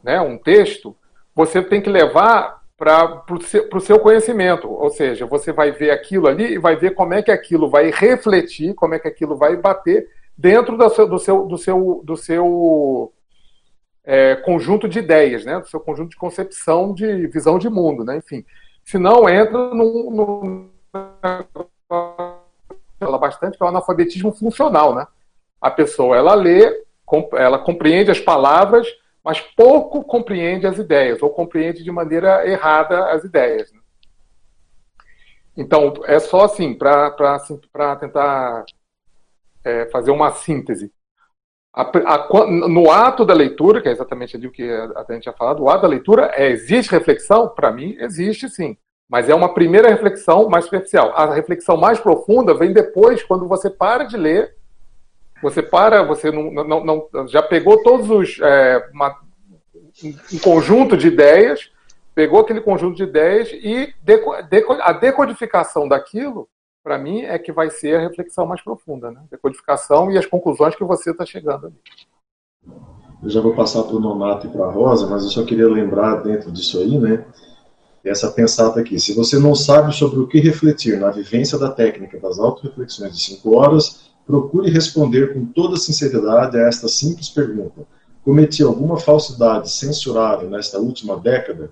[0.03, 0.97] né, um texto,
[1.35, 6.27] você tem que levar para o seu, seu conhecimento, ou seja, você vai ver aquilo
[6.27, 9.57] ali e vai ver como é que aquilo vai refletir, como é que aquilo vai
[9.57, 13.13] bater dentro do seu, do seu, do seu, do seu
[14.05, 15.61] é, conjunto de ideias, né?
[15.61, 18.17] do seu conjunto de concepção, de visão de mundo, né?
[18.17, 18.45] enfim.
[18.85, 20.71] Se não, entra num, num
[23.21, 25.07] bastante que é o analfabetismo funcional, né?
[25.63, 26.85] A pessoa, ela lê,
[27.35, 28.87] ela compreende as palavras,
[29.25, 33.73] mas pouco compreende as ideias, ou compreende de maneira errada as ideias.
[33.73, 33.79] Né?
[35.57, 38.65] Então, é só assim, para tentar
[39.65, 40.93] é, fazer uma síntese.
[41.73, 45.33] A, a, no ato da leitura, que é exatamente ali o que a, gente tinha
[45.33, 47.49] falado, o ato da leitura é, existe reflexão?
[47.49, 48.77] Para mim, existe sim.
[49.09, 51.13] Mas é uma primeira reflexão mais superficial.
[51.15, 54.55] A reflexão mais profunda vem depois, quando você para de ler,
[55.43, 58.39] você para, você não, não, não já pegou todos os.
[58.41, 59.19] É, uma,
[60.33, 61.71] um conjunto de ideias,
[62.15, 66.49] pegou aquele conjunto de ideias e deco, deco, a decodificação daquilo
[66.83, 69.23] para mim, é que vai ser a reflexão mais profunda, né?
[69.33, 71.77] A codificação e as conclusões que você está chegando ali.
[73.23, 75.69] Eu já vou passar para o Nonato e para a Rosa, mas eu só queria
[75.69, 77.25] lembrar dentro disso aí, né?
[78.05, 78.99] Essa pensada aqui.
[78.99, 83.23] Se você não sabe sobre o que refletir na vivência da técnica das auto-reflexões de
[83.23, 87.87] cinco horas, procure responder com toda sinceridade a esta simples pergunta.
[88.25, 91.71] Cometi alguma falsidade censurável nesta última década?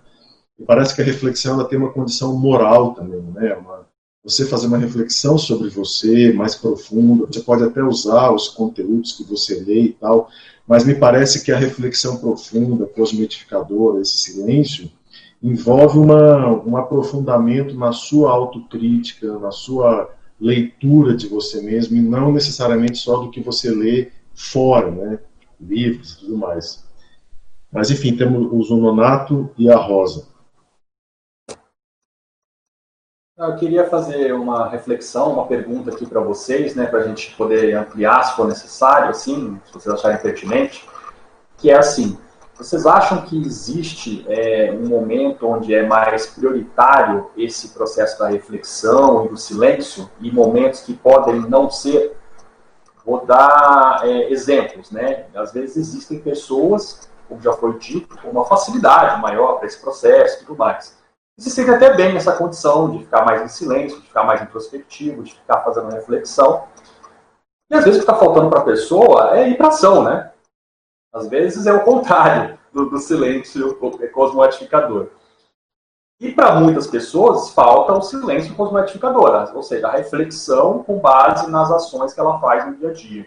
[0.58, 3.54] E parece que a reflexão ela tem uma condição moral também, né?
[3.54, 3.86] Uma,
[4.22, 9.24] você fazer uma reflexão sobre você mais profunda, você pode até usar os conteúdos que
[9.24, 10.28] você lê e tal,
[10.68, 14.90] mas me parece que a reflexão profunda, cosmetificadora, esse silêncio,
[15.42, 22.32] envolve uma, um aprofundamento na sua autocrítica, na sua leitura de você mesmo, e não
[22.32, 25.18] necessariamente só do que você lê fora, né?
[25.60, 26.84] livros e tudo mais.
[27.70, 30.28] Mas, enfim, temos o Zunonato e a Rosa.
[33.36, 37.74] Eu queria fazer uma reflexão, uma pergunta aqui para vocês, né, para a gente poder
[37.74, 40.86] ampliar se for necessário, assim, se vocês acharem pertinente,
[41.56, 42.18] que é assim,
[42.60, 49.26] vocês acham que existe é, um momento onde é mais prioritário esse processo da reflexão
[49.26, 52.16] e do silêncio, e momentos que podem não ser?
[53.04, 55.26] Vou dar é, exemplos, né?
[55.34, 60.42] Às vezes existem pessoas, como já foi dito, com uma facilidade maior para esse processo
[60.42, 61.00] e tudo mais
[61.40, 64.42] e se sente até bem nessa condição de ficar mais em silêncio, de ficar mais
[64.42, 66.64] introspectivo, de ficar fazendo reflexão.
[67.70, 70.30] E às vezes o que está faltando para a pessoa é ir para ação, né?
[71.12, 73.76] Às vezes é o contrário do, do silêncio
[74.12, 75.08] cosmodificador.
[76.20, 81.70] E para muitas pessoas falta o silêncio cosmodificador, ou seja, a reflexão com base nas
[81.70, 83.26] ações que ela faz no dia a dia.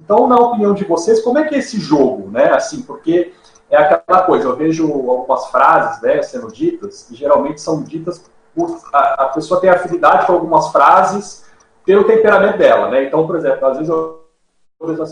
[0.00, 2.52] Então, na opinião de vocês, como é que é esse jogo, né?
[2.52, 3.32] Assim, porque
[3.68, 8.80] é aquela coisa, eu vejo algumas frases né, sendo ditas, e geralmente são ditas por.
[8.92, 11.44] A, a pessoa tem afinidade com algumas frases
[11.84, 13.04] pelo temperamento dela, né?
[13.04, 14.23] Então, por exemplo, às vezes eu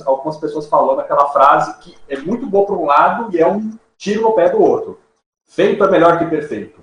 [0.07, 3.73] algumas pessoas falando aquela frase que é muito boa para um lado e é um
[3.97, 4.99] tiro no pé do outro.
[5.45, 6.81] Feito é melhor que perfeito.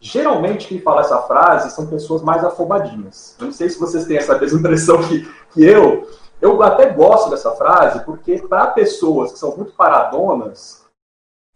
[0.00, 3.36] Geralmente quem fala essa frase são pessoas mais afobadinhas.
[3.38, 6.08] Eu não sei se vocês têm essa mesma impressão que, que eu.
[6.40, 10.84] Eu até gosto dessa frase porque para pessoas que são muito paradonas,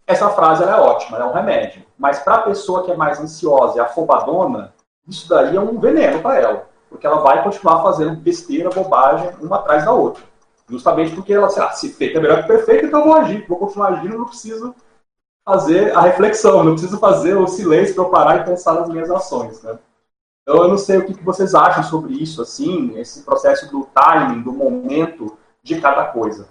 [0.07, 1.83] essa frase é ótima, é um remédio.
[1.97, 4.73] Mas para a pessoa que é mais ansiosa e afobadona,
[5.05, 6.69] isso daí é um veneno para ela.
[6.89, 10.23] Porque ela vai continuar fazendo besteira, bobagem, uma atrás da outra.
[10.69, 13.45] Justamente porque ela, sei lá, se feito é melhor que perfeito, então eu vou agir.
[13.47, 14.75] Vou continuar agindo, não preciso
[15.45, 19.09] fazer a reflexão, não preciso fazer o silêncio para eu parar e pensar nas minhas
[19.09, 19.61] ações.
[19.63, 19.79] Né?
[20.41, 24.41] Então eu não sei o que vocês acham sobre isso, assim, esse processo do timing,
[24.41, 26.47] do momento de cada coisa.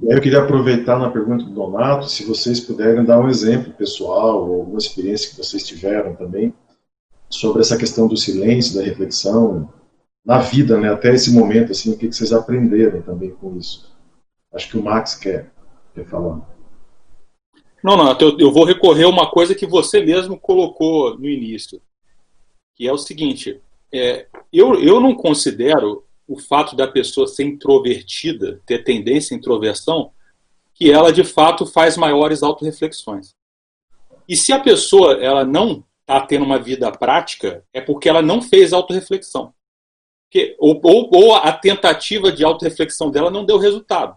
[0.00, 4.60] Eu queria aproveitar na pergunta do Donato, se vocês puderem dar um exemplo pessoal, ou
[4.60, 6.52] alguma experiência que vocês tiveram também,
[7.28, 9.68] sobre essa questão do silêncio, da reflexão,
[10.26, 13.96] na vida, né, até esse momento, assim, o que vocês aprenderam também com isso.
[14.52, 15.52] Acho que o Max quer,
[15.94, 16.40] quer falar.
[17.80, 21.80] Não, não, eu, vou recorrer a uma coisa que você mesmo colocou no início,
[22.74, 23.60] que é o seguinte,
[23.94, 30.10] é, eu, eu não considero o fato da pessoa ser introvertida, ter tendência à introversão,
[30.74, 33.32] que ela de fato faz maiores autorreflexões.
[34.28, 38.42] E se a pessoa ela não está tendo uma vida prática, é porque ela não
[38.42, 39.54] fez autorreflexão.
[40.36, 44.14] Porque, ou, ou, ou a tentativa de autorreflexão dela não deu resultado.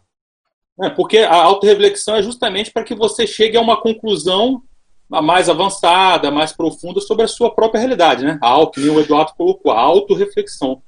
[0.81, 4.61] É, porque a autorreflexão é justamente para que você chegue a uma conclusão
[5.09, 8.25] mais avançada, mais profunda sobre a sua própria realidade.
[8.25, 8.37] Né?
[8.41, 10.81] A auto, o Eduardo colocou, a autorreflexão.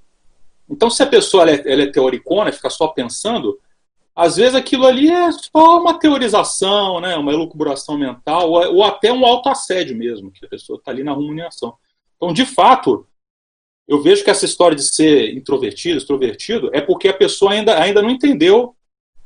[0.70, 3.58] Então, se a pessoa ela é, ela é teoricona, fica só pensando,
[4.16, 9.12] às vezes aquilo ali é só uma teorização, né, uma elucubração mental, ou, ou até
[9.12, 11.74] um autoassédio mesmo, que a pessoa está ali na ruminação.
[12.18, 13.08] Então, de fato,
[13.92, 18.02] eu vejo que essa história de ser introvertido, extrovertido, é porque a pessoa ainda, ainda
[18.02, 18.74] não entendeu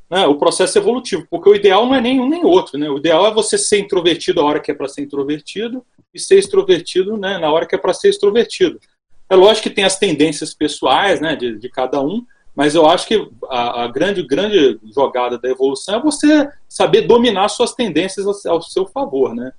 [0.10, 2.76] né, o processo evolutivo, porque o ideal não é nem um nem outro.
[2.76, 2.90] Né?
[2.90, 6.40] O ideal é você ser introvertido a hora que é para ser introvertido e ser
[6.40, 8.80] extrovertido né, na hora que é para ser extrovertido.
[9.30, 13.08] É lógico que tem as tendências pessoais né, de, de cada um, mas eu acho
[13.08, 18.54] que a, a, grande, grande jogada da evolução é você saber dominar suas tendências ao,
[18.54, 19.52] ao, seu favor, né?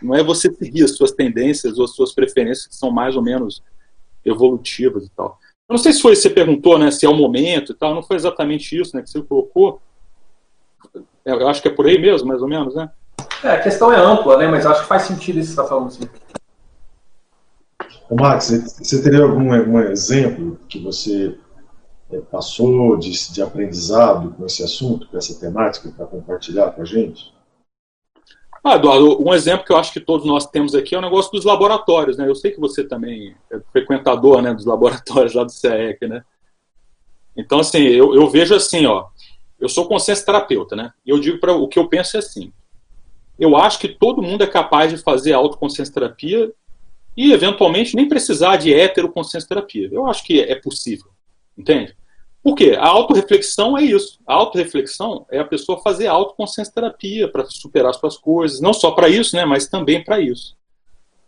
[0.00, 3.22] Não é você seguir as suas tendências ou as suas preferências que são mais ou
[3.22, 3.60] menos
[4.26, 5.38] evolutivas e tal.
[5.68, 8.02] Eu não sei se foi você perguntou, né, se é o momento e tal, não
[8.02, 9.80] foi exatamente isso, né, que você colocou.
[11.24, 12.90] É, eu acho que é por aí mesmo, mais ou menos, né?
[13.42, 15.64] É, a questão é ampla, né, mas acho que faz sentido isso que você está
[15.64, 15.88] falando.
[15.88, 16.08] Assim.
[18.10, 21.36] Max, você teria algum, algum exemplo que você
[22.12, 26.84] é, passou de, de aprendizado com esse assunto, com essa temática, para compartilhar com a
[26.84, 27.34] gente?
[28.68, 31.30] Ah, Eduardo, um exemplo que eu acho que todos nós temos aqui é o negócio
[31.30, 32.28] dos laboratórios, né?
[32.28, 36.24] Eu sei que você também é frequentador né, dos laboratórios lá do CEEC, né?
[37.36, 39.06] Então, assim, eu, eu vejo assim, ó,
[39.60, 40.92] eu sou consciência terapeuta, né?
[41.06, 42.52] E eu digo para o que eu penso é assim,
[43.38, 46.52] eu acho que todo mundo é capaz de fazer autoconsciência terapia
[47.16, 49.88] e, eventualmente, nem precisar de heteroconsciência terapia.
[49.92, 51.06] Eu acho que é possível.
[51.56, 51.96] Entende?
[52.46, 52.76] Por quê?
[52.78, 54.20] A autorreflexão é isso.
[54.24, 58.60] A autorreflexão é a pessoa fazer autoconsciência terapia para superar as suas coisas.
[58.60, 59.44] Não só para isso, né?
[59.44, 60.56] Mas também para isso.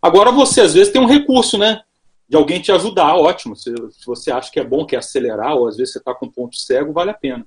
[0.01, 1.83] Agora você, às vezes, tem um recurso, né?
[2.25, 3.53] De alguém te ajudar, ótimo.
[3.53, 6.27] Se, se você acha que é bom, quer acelerar, ou às vezes você está com
[6.27, 7.45] um ponto cego, vale a pena.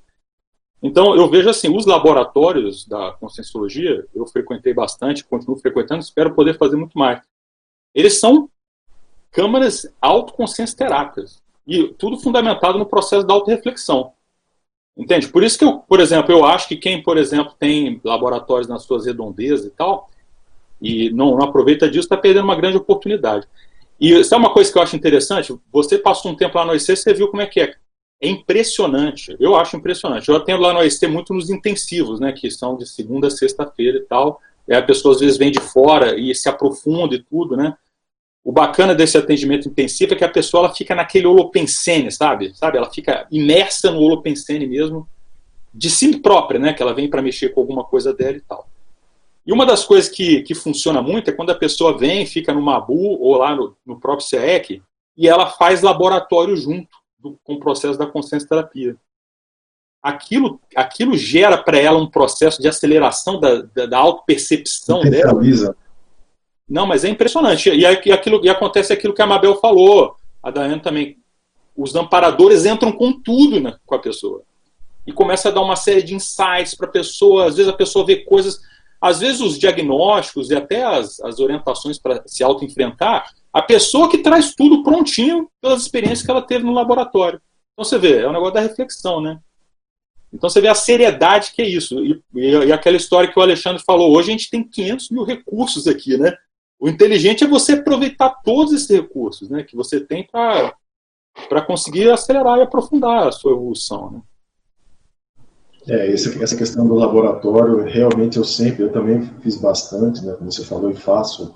[0.83, 6.59] Então, eu vejo assim, os laboratórios da Conscienciologia, eu frequentei bastante, continuo frequentando, espero poder
[6.59, 7.23] fazer muito mais.
[7.95, 8.51] Eles são
[9.31, 11.43] câmaras autoconsciência terápicas.
[11.67, 14.13] E tudo fundamentado no processo da autorreflexão.
[14.97, 15.29] Entende?
[15.29, 18.83] Por isso que eu, por exemplo, eu acho que quem, por exemplo, tem laboratórios nas
[18.83, 20.11] suas redondezas e tal,
[20.81, 23.47] e não, não aproveita disso, está perdendo uma grande oportunidade.
[24.01, 25.57] E sabe uma coisa que eu acho interessante?
[25.73, 27.75] Você passou um tempo lá no OIC, você viu como é que é.
[28.21, 29.37] É impressionante.
[29.39, 30.29] Eu acho impressionante.
[30.29, 32.33] Eu atendo lá no OIC muito nos intensivos, né?
[32.33, 34.41] Que são de segunda a sexta-feira e tal.
[34.67, 37.77] E a pessoa às vezes vem de fora e se aprofunda e tudo, né?
[38.45, 42.53] O bacana desse atendimento intensivo é que a pessoa ela fica naquele holopensene, sabe?
[42.57, 42.77] sabe?
[42.77, 45.09] Ela fica imersa no holopensene mesmo,
[45.73, 46.73] de si própria, né?
[46.73, 48.69] Que ela vem para mexer com alguma coisa dela e tal.
[49.47, 52.63] E uma das coisas que, que funciona muito é quando a pessoa vem, fica no
[52.63, 54.83] Mabu ou lá no, no próprio CEEC
[55.17, 58.97] e ela faz laboratório junto do, com o processo da consciência terapia.
[60.03, 65.41] Aquilo, aquilo gera para ela um processo de aceleração da, da, da auto-percepção dela.
[66.73, 67.69] Não, mas é impressionante.
[67.69, 71.19] E, aquilo, e acontece aquilo que a Mabel falou, a Daiane também.
[71.77, 74.43] Os amparadores entram com tudo né, com a pessoa.
[75.07, 77.47] E começa a dar uma série de insights para a pessoa.
[77.47, 78.61] Às vezes a pessoa vê coisas
[79.03, 84.19] às vezes os diagnósticos e até as, as orientações para se auto-enfrentar, a pessoa que
[84.19, 87.43] traz tudo prontinho pelas experiências que ela teve no laboratório.
[87.73, 89.41] Então você vê, é um negócio da reflexão, né?
[90.33, 91.99] Então você vê a seriedade que é isso.
[91.99, 95.25] E, e, e, aquela história que o Alexandre falou, hoje a gente tem 500 mil
[95.25, 96.33] recursos aqui, né?
[96.83, 102.59] O inteligente é você aproveitar todos esses recursos né, que você tem para conseguir acelerar
[102.59, 104.11] e aprofundar a sua evolução.
[104.11, 104.23] Né?
[105.87, 110.65] É, essa questão do laboratório, realmente eu sempre, eu também fiz bastante, né, como você
[110.65, 111.55] falou, e faço,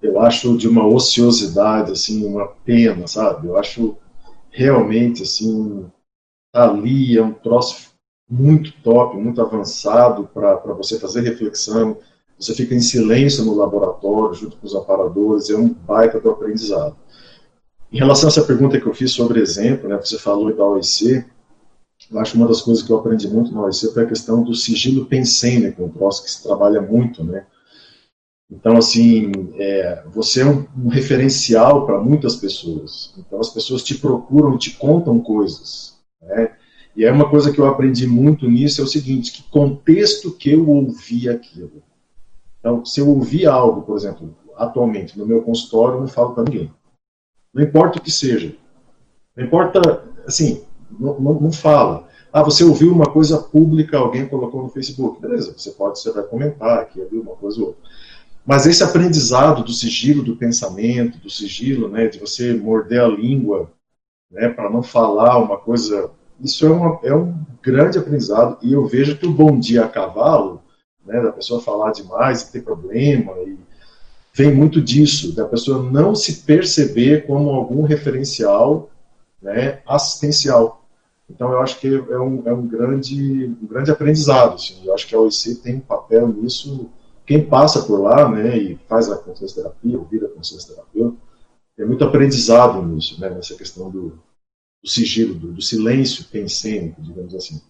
[0.00, 3.48] eu acho de uma ociosidade, assim, uma pena, sabe?
[3.48, 3.98] Eu acho
[4.50, 5.84] realmente, assim,
[6.50, 7.90] ali é um troço
[8.26, 11.98] muito top, muito avançado para você fazer reflexão,
[12.38, 13.91] você fica em silêncio no laboratório,
[14.34, 16.96] junto com os aparadores, é um baita do aprendizado.
[17.92, 21.24] Em relação a essa pergunta que eu fiz sobre exemplo, né, você falou da OIC,
[22.10, 24.42] eu acho que uma das coisas que eu aprendi muito na OIC foi a questão
[24.42, 27.46] do sigilo pensênico, um troço que se trabalha muito, né?
[28.50, 33.14] Então, assim, é, você é um, um referencial para muitas pessoas.
[33.16, 35.96] Então, as pessoas te procuram, te contam coisas.
[36.20, 36.52] Né?
[36.94, 40.50] E é uma coisa que eu aprendi muito nisso é o seguinte: que contexto que
[40.50, 41.82] eu ouvi aquilo.
[42.62, 46.44] Então, se eu ouvi algo, por exemplo, atualmente no meu consultório, eu não falo para
[46.44, 46.70] ninguém.
[47.52, 48.54] Não importa o que seja.
[49.36, 52.08] Não importa, assim, não, não, não, fala.
[52.32, 55.20] Ah, você ouviu uma coisa pública, alguém colocou no Facebook.
[55.20, 57.82] Beleza, você pode, você vai comentar que ouviu uma coisa ou outra.
[58.46, 63.72] Mas esse aprendizado do sigilo do pensamento, do sigilo, né, de você morder a língua,
[64.30, 66.10] né, para não falar uma coisa,
[66.40, 68.58] isso é, uma, é um grande aprendizado.
[68.62, 70.62] E eu vejo que o bom dia a cavalo,
[71.04, 73.58] né, da pessoa falar demais e ter problema, e
[74.34, 78.90] vem muito disso, da pessoa não se perceber como algum referencial
[79.40, 80.82] né, assistencial.
[81.28, 84.54] Então, eu acho que é um, é um, grande, um grande aprendizado.
[84.54, 84.84] Assim.
[84.84, 86.90] Eu acho que a OIC tem um papel nisso.
[87.26, 91.16] Quem passa por lá né, e faz a consciência terapia, ou vira consciência terapeuta,
[91.76, 94.18] tem muito aprendizado nisso, né, nessa questão do,
[94.82, 97.62] do sigilo, do, do, silêncio pensênico, digamos assim.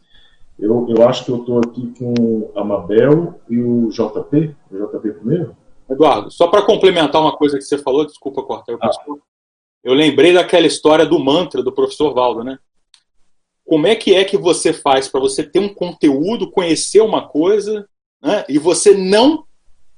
[0.59, 5.11] Eu, eu acho que eu estou aqui com a Mabel e o JP, o JP
[5.13, 5.57] primeiro.
[5.91, 8.91] Eduardo, só para complementar uma coisa que você falou, desculpa cortar o ah.
[9.83, 12.59] eu lembrei daquela história do mantra do professor Valdo, né?
[13.65, 17.89] como é que é que você faz para você ter um conteúdo, conhecer uma coisa,
[18.23, 19.45] né, e você não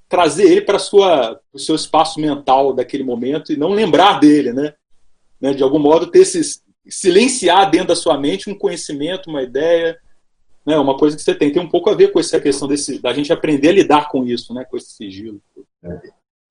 [0.08, 4.74] trazer ele para o seu espaço mental daquele momento e não lembrar dele, né?
[5.40, 5.52] né?
[5.52, 9.98] De algum modo ter esse, silenciar dentro da sua mente um conhecimento, uma ideia,
[10.66, 10.78] né?
[10.78, 13.12] Uma coisa que você tem tem um pouco a ver com essa questão desse da
[13.12, 14.64] gente aprender a lidar com isso, né?
[14.64, 15.40] Com esse sigilo.
[15.82, 16.00] É,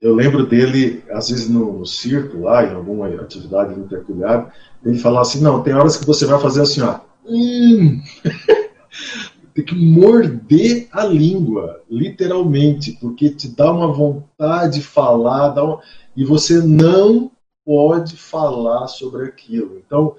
[0.02, 4.52] eu lembro dele às vezes no, circo lá, em alguma atividade intercultural,
[4.84, 8.02] ele falar assim, não, tem horas que você vai fazer assim, ó Hum.
[9.54, 15.80] Tem que morder a língua, literalmente, porque te dá uma vontade de falar, dá uma...
[16.18, 17.32] e você não
[17.64, 19.78] pode falar sobre aquilo.
[19.78, 20.16] Então,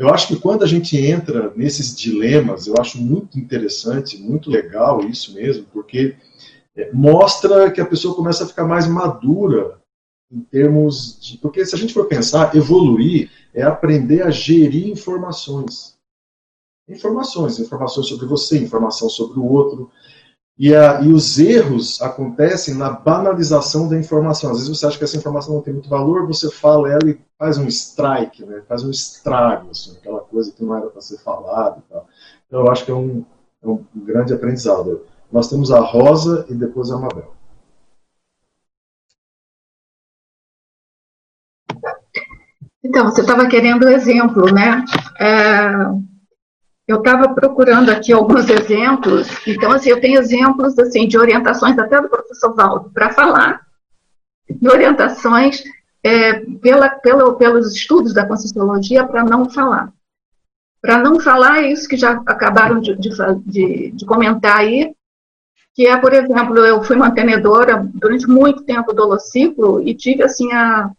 [0.00, 5.04] eu acho que quando a gente entra nesses dilemas, eu acho muito interessante, muito legal
[5.04, 6.16] isso mesmo, porque
[6.74, 9.78] é, mostra que a pessoa começa a ficar mais madura
[10.32, 11.36] em termos de.
[11.36, 15.98] Porque se a gente for pensar, evoluir é aprender a gerir informações.
[16.88, 19.90] Informações, informações sobre você, informação sobre o outro.
[20.58, 24.50] E, a, e os erros acontecem na banalização da informação.
[24.50, 27.18] Às vezes você acha que essa informação não tem muito valor, você fala ela e
[27.38, 28.62] faz um strike, né?
[28.68, 31.82] faz um estrago, assim, aquela coisa que não era para ser falada.
[32.46, 33.24] Então eu acho que é um,
[33.62, 35.06] é um grande aprendizado.
[35.32, 37.32] Nós temos a Rosa e depois a Mabel.
[42.82, 44.82] Então, você estava querendo exemplo, né?
[45.20, 45.70] É,
[46.90, 49.28] eu estava procurando aqui alguns exemplos.
[49.46, 53.60] Então, assim, eu tenho exemplos assim de orientações até do professor Valdo para falar,
[54.50, 55.62] de orientações
[56.02, 59.92] é, pela, pela, pelos estudos da Conscienciologia para não falar.
[60.82, 64.92] Para não falar é isso que já acabaram de, de, de, comentar aí,
[65.74, 70.50] que é, por exemplo, eu fui mantenedora durante muito tempo do holociclo e tive, assim,
[70.52, 70.90] a,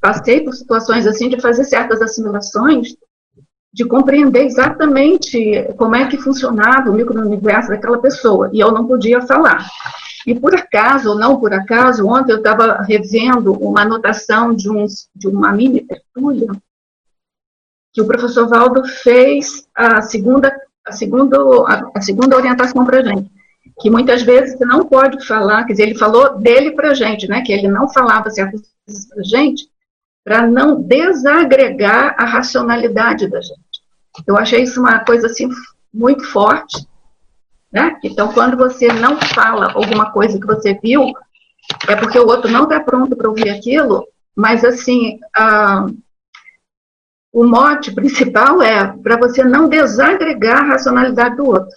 [0.00, 2.96] passei por situações assim de fazer certas assimilações,
[3.72, 9.22] de compreender exatamente como é que funcionava o micro-universo daquela pessoa, e eu não podia
[9.22, 9.66] falar.
[10.26, 14.86] E por acaso, ou não por acaso, ontem eu estava revendo uma anotação de, um,
[15.14, 16.48] de uma mini tertúlia
[17.92, 20.54] que o professor Valdo fez a segunda,
[20.86, 21.36] a segunda,
[21.94, 23.30] a, segunda orientação para a gente,
[23.80, 27.28] que muitas vezes você não pode falar, quer dizer, ele falou dele para a gente,
[27.28, 29.68] né, que ele não falava certas coisas para a gente,
[30.24, 33.61] para não desagregar a racionalidade da gente.
[34.26, 35.48] Eu achei isso uma coisa assim
[35.92, 36.86] muito forte,
[37.72, 37.98] né?
[38.02, 41.12] Então, quando você não fala alguma coisa que você viu,
[41.88, 44.06] é porque o outro não está pronto para ouvir aquilo,
[44.36, 45.86] mas assim, a,
[47.32, 51.74] o mote principal é para você não desagregar a racionalidade do outro.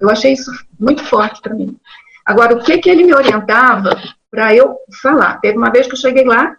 [0.00, 1.76] Eu achei isso muito forte para mim.
[2.24, 3.90] Agora, o que, que ele me orientava
[4.30, 5.40] para eu falar?
[5.40, 6.56] Teve uma vez que eu cheguei lá,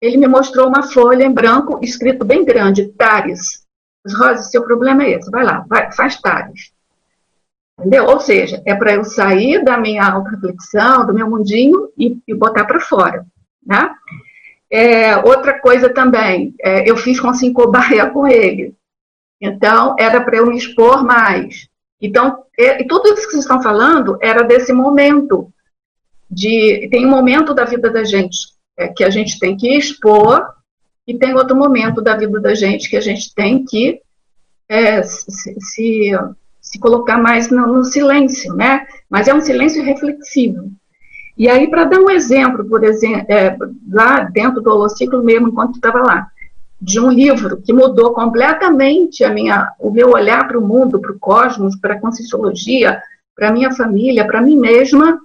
[0.00, 3.59] ele me mostrou uma folha em branco, escrito bem grande, Tares.
[4.06, 6.72] Rosa, seu problema é esse, vai lá, vai, faz Tares.
[7.78, 8.06] Entendeu?
[8.06, 12.64] Ou seja, é para eu sair da minha auto-reflexão, do meu mundinho e, e botar
[12.64, 13.24] para fora.
[13.64, 13.90] Né?
[14.70, 18.74] É, outra coisa também, é, eu fiz com cinco cobaia com ele.
[19.40, 21.68] Então, era para eu me expor mais.
[22.00, 25.50] Então, e tudo isso que vocês estão falando era desse momento.
[26.30, 28.38] De, tem um momento da vida da gente
[28.78, 30.46] é, que a gente tem que expor,
[31.10, 34.00] e tem outro momento da vida da gente que a gente tem que
[34.68, 36.12] é, se, se,
[36.60, 38.86] se, colocar mais no, no, silêncio, né?
[39.08, 40.70] Mas é um silêncio reflexivo.
[41.36, 43.56] E aí, para dar um exemplo, por exemplo, é,
[43.90, 46.28] lá dentro do holociclo mesmo, enquanto estava lá,
[46.80, 51.10] de um livro que mudou completamente a minha, o meu olhar para o mundo, para
[51.10, 53.02] o cosmos, para a conscienciologia,
[53.34, 55.18] para a minha família, para mim mesma,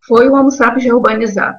[0.00, 1.58] foi o Homo sapiens reurbanizado.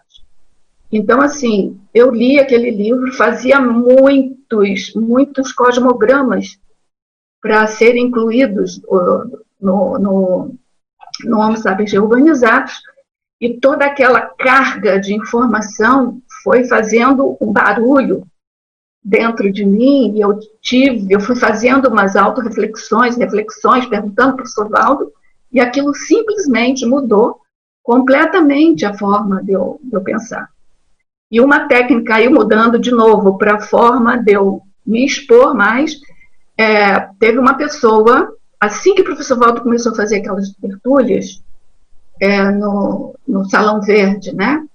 [0.91, 6.57] Então, assim, eu li aquele livro, fazia muitos, muitos cosmogramas
[7.41, 8.81] para serem incluídos
[9.59, 10.55] no, no,
[11.25, 11.91] no Homo sapiens
[13.39, 18.25] e toda aquela carga de informação foi fazendo um barulho
[19.03, 24.47] dentro de mim, e eu tive, eu fui fazendo umas auto-reflexões, reflexões, perguntando para o
[24.47, 25.13] Sovaldo,
[25.51, 27.39] e aquilo simplesmente mudou
[27.81, 30.49] completamente a forma de eu, de eu pensar.
[31.30, 35.99] E uma técnica aí mudando de novo para a forma de eu me expor mais.
[36.57, 41.43] É, teve uma pessoa, assim que o professor Waldo começou a fazer aquelas tertúlias
[42.19, 44.65] é, no, no Salão Verde, né?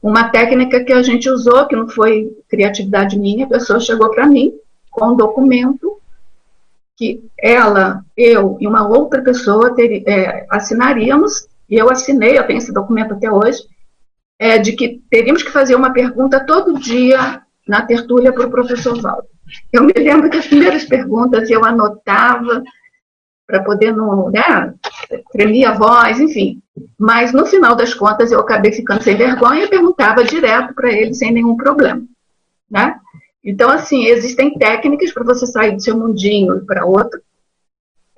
[0.00, 4.26] Uma técnica que a gente usou, que não foi criatividade minha, a pessoa chegou para
[4.26, 4.54] mim
[4.90, 5.98] com um documento
[6.96, 12.58] que ela, eu e uma outra pessoa ter, é, assinaríamos, e eu assinei, eu tenho
[12.58, 13.62] esse documento até hoje,
[14.38, 19.00] é, de que teríamos que fazer uma pergunta todo dia na tertúlia para o professor
[19.00, 19.26] Valdo.
[19.72, 22.62] Eu me lembro que as primeiras perguntas eu anotava
[23.46, 24.74] para poder não, né,
[25.32, 26.62] tremia a voz, enfim.
[26.98, 31.14] Mas no final das contas eu acabei ficando sem vergonha e perguntava direto para ele
[31.14, 32.02] sem nenhum problema,
[32.70, 32.98] né?
[33.42, 37.20] Então assim existem técnicas para você sair do seu mundinho para outro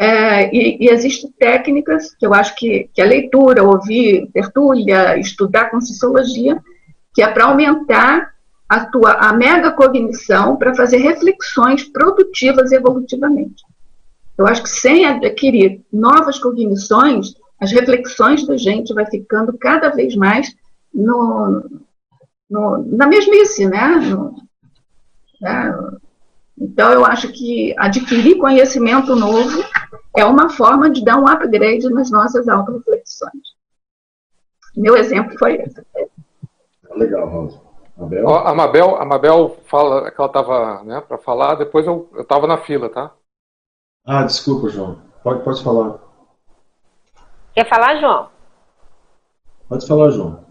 [0.02, 5.66] é, e, e, existem técnicas que eu acho que, que a leitura, ouvir tertúlia, estudar
[5.66, 6.58] com sociologia,
[7.12, 8.32] que é para aumentar
[8.66, 13.62] a tua a mega cognição para fazer reflexões produtivas evolutivamente.
[14.38, 20.16] Eu acho que sem adquirir novas cognições, as reflexões da gente vai ficando cada vez
[20.16, 20.50] mais
[20.94, 21.62] no,
[22.48, 23.96] no na mesmice, né?
[23.96, 24.34] No,
[25.42, 25.74] né?
[26.60, 29.64] Então, eu acho que adquirir conhecimento novo
[30.14, 33.54] é uma forma de dar um upgrade nas nossas auto-reflexões.
[34.76, 35.82] Meu exemplo foi esse.
[36.94, 37.60] Legal, Rosa.
[37.96, 38.28] Mabel?
[38.28, 42.58] A Mabel, a Mabel fala que ela estava né, para falar, depois eu estava na
[42.58, 43.12] fila, tá?
[44.06, 44.98] Ah, desculpa, João.
[45.22, 45.98] Pode, pode falar.
[47.54, 48.28] Quer falar, João?
[49.68, 50.44] Pode falar, João.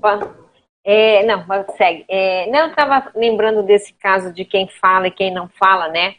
[0.91, 1.45] É, não,
[1.77, 2.03] segue.
[2.09, 6.15] É, não, eu estava lembrando desse caso de quem fala e quem não fala, né?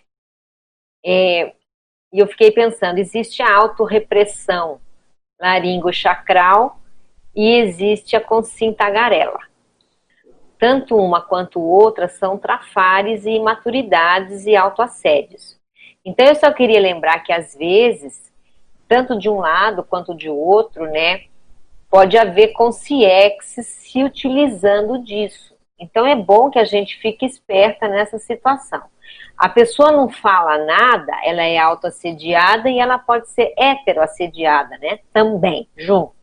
[1.04, 1.52] É,
[2.12, 4.80] e eu fiquei pensando, existe a autorrepressão
[5.40, 6.80] laringo-chacral
[7.34, 9.40] e existe a consciência tagarela.
[10.56, 15.58] Tanto uma quanto outra são trafares e imaturidades e autoassédios.
[16.04, 18.32] Então eu só queria lembrar que às vezes,
[18.86, 21.24] tanto de um lado quanto de outro, né,
[21.90, 25.54] pode haver consciência se utilizando disso.
[25.78, 28.82] Então é bom que a gente fique esperta nessa situação.
[29.36, 35.00] A pessoa não fala nada, ela é autoassediada e ela pode ser heteroassediada, né?
[35.12, 36.14] Também, junto.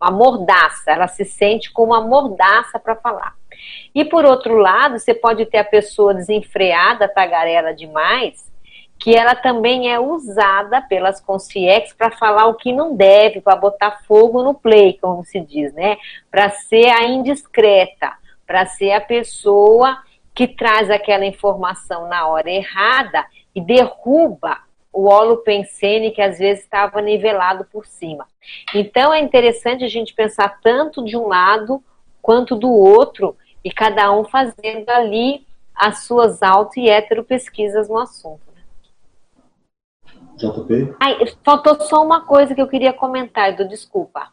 [0.00, 3.34] Uma mordaça, ela se sente com uma mordaça para falar.
[3.94, 8.51] E por outro lado, você pode ter a pessoa desenfreada, tagarela demais,
[9.02, 14.02] que ela também é usada pelas consciex para falar o que não deve, para botar
[14.06, 15.96] fogo no play, como se diz, né?
[16.30, 18.12] Para ser a indiscreta,
[18.46, 19.98] para ser a pessoa
[20.32, 24.58] que traz aquela informação na hora errada e derruba
[24.92, 28.28] o holopensene que às vezes estava nivelado por cima.
[28.72, 31.82] Então é interessante a gente pensar tanto de um lado
[32.20, 35.44] quanto do outro e cada um fazendo ali
[35.74, 38.51] as suas auto e hetero pesquisas no assunto.
[40.50, 40.96] JP?
[41.00, 44.32] Ai, faltou só uma coisa que eu queria comentar, Edu, desculpa.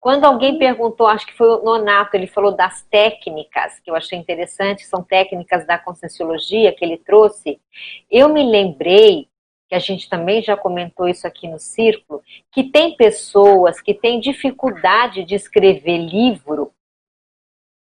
[0.00, 4.16] Quando alguém perguntou, acho que foi o Nonato, ele falou das técnicas, que eu achei
[4.16, 7.60] interessante, são técnicas da conscienciologia que ele trouxe.
[8.08, 9.28] Eu me lembrei,
[9.68, 14.18] que a gente também já comentou isso aqui no círculo, que tem pessoas que têm
[14.18, 16.72] dificuldade de escrever livro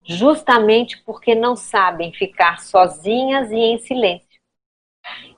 [0.03, 4.26] justamente porque não sabem ficar sozinhas e em silêncio.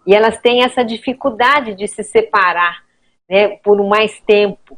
[0.09, 2.83] E elas têm essa dificuldade de se separar
[3.29, 4.75] né, por mais tempo.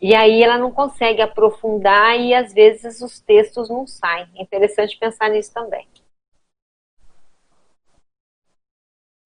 [0.00, 4.28] E aí ela não consegue aprofundar e às vezes os textos não saem.
[4.36, 5.84] É interessante pensar nisso também.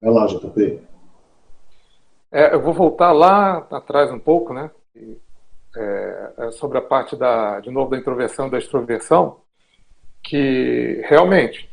[0.01, 0.81] Vai lá, JP.
[2.31, 4.71] É, eu vou voltar lá atrás um pouco, né?
[5.75, 9.41] É, é sobre a parte da, de novo, da introversão e da extroversão,
[10.23, 11.69] que realmente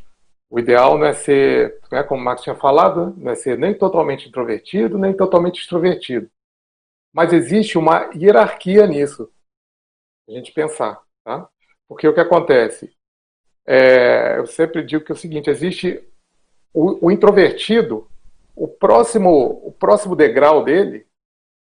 [0.51, 3.73] o ideal não é ser, né, como o Max tinha falado, não é ser nem
[3.73, 6.29] totalmente introvertido, nem totalmente extrovertido.
[7.13, 9.31] Mas existe uma hierarquia nisso.
[10.27, 11.01] A gente pensar.
[11.23, 11.47] Tá?
[11.87, 12.93] Porque o que acontece?
[13.65, 16.05] É, eu sempre digo que é o seguinte: existe
[16.73, 18.09] o, o introvertido,
[18.53, 21.07] o próximo, o próximo degrau dele,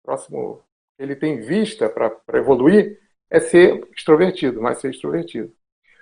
[0.03, 0.61] próximo
[0.99, 5.53] ele tem vista para evoluir, é ser extrovertido, mas ser extrovertido.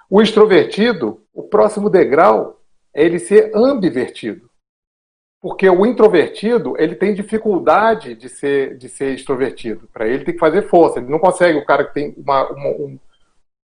[0.08, 2.61] O extrovertido, o próximo degrau
[2.94, 4.50] é ele ser ambivertido.
[5.40, 9.88] Porque o introvertido, ele tem dificuldade de ser, de ser extrovertido.
[9.92, 11.00] Para ele tem que fazer força.
[11.00, 12.98] Ele não consegue, o cara que tem uma, uma, um,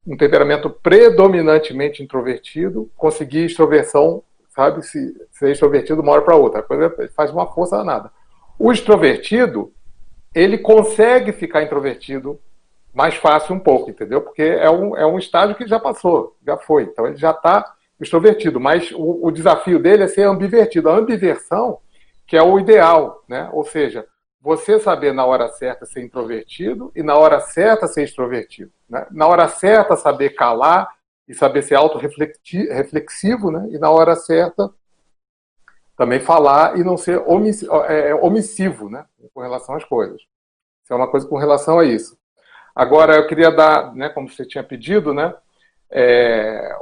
[0.07, 6.63] um temperamento predominantemente introvertido, conseguir extroversão, sabe, se, ser extrovertido de uma hora para outra.
[6.63, 8.09] coisa faz uma força danada.
[8.57, 9.73] O extrovertido,
[10.33, 12.39] ele consegue ficar introvertido
[12.93, 14.21] mais fácil um pouco, entendeu?
[14.21, 16.83] Porque é um, é um estágio que já passou, já foi.
[16.83, 20.89] Então ele já está extrovertido, mas o, o, desafio dele é ser ambivertido.
[20.89, 21.79] A ambiversão,
[22.27, 23.49] que é o ideal, né?
[23.53, 24.05] Ou seja,
[24.41, 28.71] você saber na hora certa ser introvertido e na hora certa ser extrovertido.
[28.89, 29.05] Né?
[29.11, 30.87] Na hora certa saber calar
[31.27, 33.67] e saber ser autorreflexivo, né?
[33.71, 34.69] E na hora certa
[35.97, 37.23] também falar e não ser
[37.87, 39.05] é, é, omissivo, né?
[39.33, 40.21] Com relação às coisas.
[40.83, 42.17] Isso é uma coisa com relação a isso.
[42.75, 45.33] Agora, eu queria dar, né, como você tinha pedido, né,
[45.89, 46.77] é,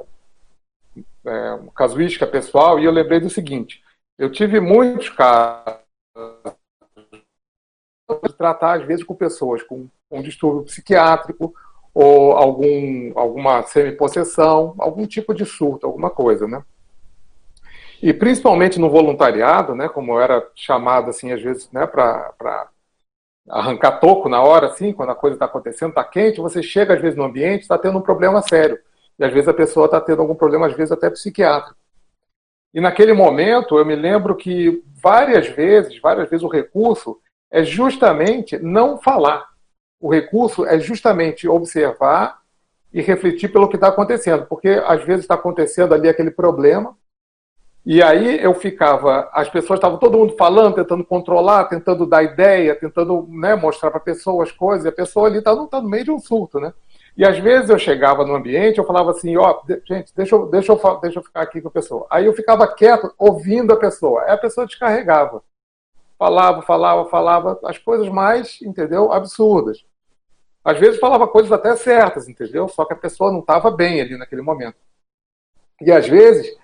[1.26, 3.84] é, casuística pessoal e eu lembrei do seguinte:
[4.18, 5.80] eu tive muitos casos
[8.24, 11.54] de tratar, às vezes, com pessoas com um distúrbio psiquiátrico
[11.94, 16.64] ou algum, alguma semipossessão, algum tipo de surto, alguma coisa, né?
[18.02, 22.68] E principalmente no voluntariado, né, como era chamado assim, às vezes, né, para
[23.50, 27.02] arrancar toco na hora, assim, quando a coisa está acontecendo, está quente, você chega às
[27.02, 28.78] vezes no ambiente, está tendo um problema sério.
[29.18, 31.78] E às vezes a pessoa está tendo algum problema, às vezes até psiquiátrico.
[32.74, 37.20] E naquele momento, eu me lembro que várias vezes, várias vezes o recurso
[37.52, 39.48] é justamente não falar.
[40.00, 42.42] O recurso é justamente observar
[42.92, 46.96] e refletir pelo que está acontecendo, porque às vezes está acontecendo ali aquele problema,
[47.86, 52.76] e aí eu ficava, as pessoas estavam todo mundo falando, tentando controlar, tentando dar ideia,
[52.76, 55.90] tentando né, mostrar para a pessoa as coisas, e a pessoa ali está tá no
[55.90, 56.74] meio de um surto, né?
[57.16, 60.48] E às vezes eu chegava no ambiente, eu falava assim, ó, oh, gente, deixa eu,
[60.48, 62.08] deixa, eu, deixa eu ficar aqui com a pessoa.
[62.10, 64.24] Aí eu ficava quieto, ouvindo a pessoa.
[64.24, 65.44] Aí a pessoa descarregava.
[66.18, 69.86] Falava, falava, falava, as coisas mais, entendeu, absurdas.
[70.64, 72.68] Às vezes falava coisas até certas, entendeu?
[72.68, 74.78] Só que a pessoa não estava bem ali naquele momento.
[75.82, 76.58] E às vezes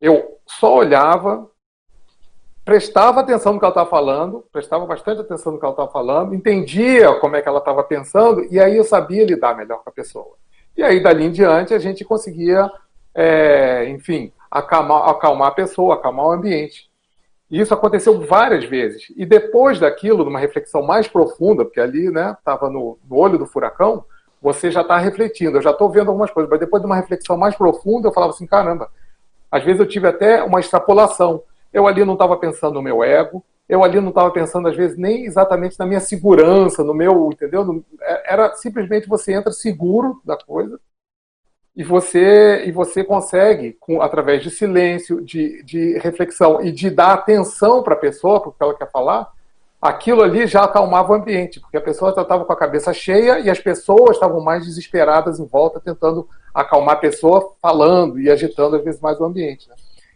[0.00, 1.48] eu só olhava,
[2.64, 6.34] prestava atenção no que ela estava falando, prestava bastante atenção no que ela estava falando,
[6.34, 9.92] entendia como é que ela estava pensando, e aí eu sabia lidar melhor com a
[9.92, 10.34] pessoa.
[10.76, 12.70] E aí, dali em diante, a gente conseguia,
[13.14, 16.90] é, enfim, acalmar, acalmar a pessoa, acalmar o ambiente.
[17.50, 19.12] E isso aconteceu várias vezes.
[19.16, 23.46] E depois daquilo, numa reflexão mais profunda, porque ali estava né, no, no olho do
[23.46, 24.04] furacão,
[24.42, 27.36] você já está refletindo, eu já estou vendo algumas coisas, mas depois de uma reflexão
[27.36, 28.90] mais profunda, eu falava assim: caramba,
[29.50, 31.42] às vezes eu tive até uma extrapolação.
[31.74, 34.96] Eu ali não estava pensando no meu ego, eu ali não estava pensando, às vezes,
[34.96, 37.84] nem exatamente na minha segurança, no meu, entendeu?
[38.00, 40.78] É, era simplesmente você entra seguro da coisa
[41.74, 47.14] e você e você consegue, com, através de silêncio, de, de reflexão e de dar
[47.14, 49.32] atenção para a pessoa, porque ela quer falar,
[49.82, 53.40] aquilo ali já acalmava o ambiente, porque a pessoa já estava com a cabeça cheia
[53.40, 58.76] e as pessoas estavam mais desesperadas em volta, tentando acalmar a pessoa, falando e agitando
[58.76, 59.68] às vezes mais o ambiente.
[59.68, 59.74] Né?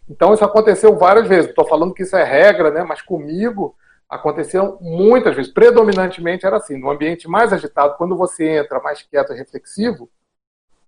[0.09, 1.51] Então isso aconteceu várias vezes.
[1.51, 2.83] Estou falando que isso é regra, né?
[2.83, 3.77] Mas comigo
[4.09, 5.53] aconteceu muitas vezes.
[5.53, 6.79] Predominantemente era assim.
[6.79, 10.09] No ambiente mais agitado, quando você entra mais quieto e reflexivo,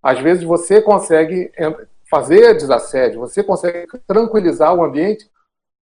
[0.02, 1.52] às vezes você consegue
[2.10, 5.30] fazer desassédio, você consegue tranquilizar o ambiente,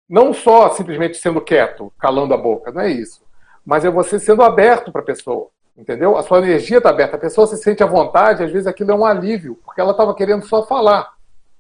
[0.08, 3.22] não só simplesmente sendo quieto, calando a boca, não é isso.
[3.64, 6.16] Mas é você sendo aberto para a pessoa, entendeu?
[6.16, 8.94] A sua energia está aberta, a pessoa se sente à vontade, às vezes aquilo é
[8.94, 11.12] um alívio, porque ela estava querendo só falar.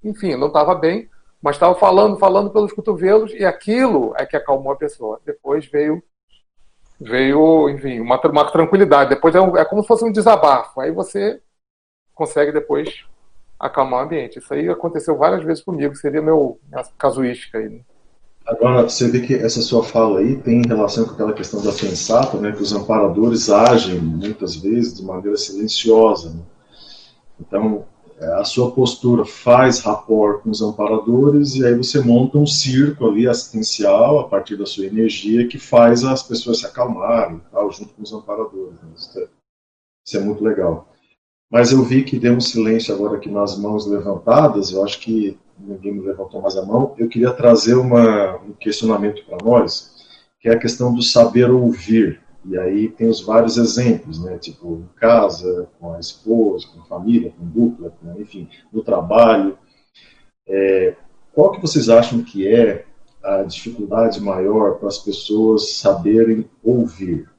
[0.04, 1.08] Enfim, não estava bem,
[1.42, 5.20] mas estava falando, falando pelos cotovelos, e aquilo é que acalmou a pessoa.
[5.26, 6.00] Depois veio,
[7.00, 9.10] veio enfim, uma, uma tranquilidade.
[9.10, 10.80] Depois é, um, é como se fosse um desabafo.
[10.80, 11.40] Aí você
[12.14, 13.04] consegue depois
[13.58, 14.38] acalmar o ambiente.
[14.38, 17.68] Isso aí aconteceu várias vezes comigo, seria meu, minha casuística aí.
[17.68, 17.80] Né?
[18.46, 22.36] Agora, você vê que essa sua fala aí tem relação com aquela questão da pensata,
[22.38, 26.30] né, que os amparadores agem muitas vezes de maneira silenciosa.
[26.30, 26.42] Né?
[27.40, 27.84] Então,
[28.24, 33.26] a sua postura faz rapport com os amparadores e aí você monta um circo ali
[33.26, 38.02] assistencial a partir da sua energia que faz as pessoas se acalmarem tal, junto com
[38.02, 38.74] os amparadores.
[38.82, 38.88] Né?
[38.96, 39.28] Isso, é,
[40.06, 40.88] isso é muito legal.
[41.50, 45.38] Mas eu vi que deu um silêncio agora aqui nas mãos levantadas, eu acho que
[45.58, 46.94] ninguém me levantou mais a mão.
[46.98, 49.92] Eu queria trazer uma, um questionamento para nós,
[50.40, 52.20] que é a questão do saber ouvir.
[52.44, 54.36] E aí tem os vários exemplos, né?
[54.38, 59.56] Tipo, em casa, com a esposa, com a família, com dupla, enfim, no trabalho.
[60.46, 60.96] É,
[61.32, 62.84] qual que vocês acham que é
[63.22, 67.30] a dificuldade maior para as pessoas saberem ouvir?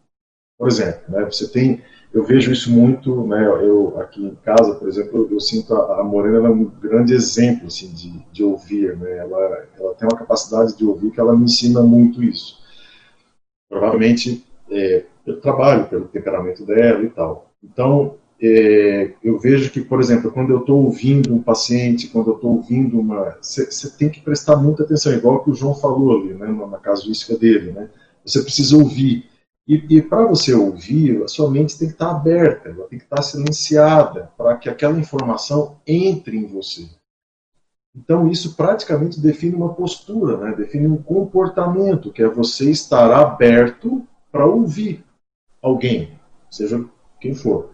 [0.58, 1.82] Por exemplo, né, você tem,
[2.14, 6.00] eu vejo isso muito, né, eu aqui em casa, por exemplo, eu, eu sinto a,
[6.00, 10.18] a Morena é um grande exemplo assim, de, de ouvir, né, ela, ela tem uma
[10.18, 12.64] capacidade de ouvir que ela me ensina muito isso.
[13.70, 17.52] Provavelmente é, pelo trabalho, pelo temperamento dela e tal.
[17.64, 22.35] Então, é, eu vejo que, por exemplo, quando eu estou ouvindo um paciente, quando eu
[22.35, 23.38] estou ouvindo uma.
[23.41, 27.38] Você tem que prestar muita atenção, igual que o João falou ali, né, na casuística
[27.38, 27.72] dele.
[27.72, 27.90] Né?
[28.26, 29.30] Você precisa ouvir.
[29.65, 33.06] E, e para você ouvir, a sua mente tem que estar aberta, ela tem que
[33.06, 36.85] estar silenciada, para que aquela informação entre em você.
[37.95, 40.56] Então, isso praticamente define uma postura, né?
[40.57, 45.06] define um comportamento, que é você estar aberto para ouvir
[45.62, 46.20] alguém,
[46.50, 46.84] seja
[47.22, 47.72] quem for.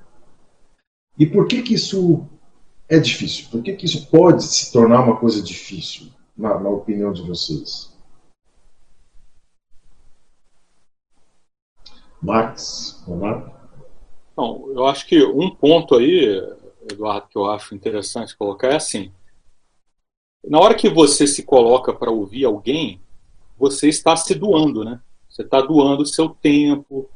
[1.18, 2.28] E por que que isso
[2.90, 3.50] é difícil?
[3.50, 7.98] Por que que isso pode se tornar uma coisa difícil, na, na opinião de vocês?
[12.22, 13.54] Max, Leonardo?
[14.36, 16.42] Bom, eu acho que um ponto aí,
[16.92, 19.14] Eduardo, que eu acho interessante colocar é assim:
[20.44, 23.02] na hora que você se coloca para ouvir alguém,
[23.58, 25.02] você está se doando, né?
[25.40, 27.10] Você está doando o seu tempo,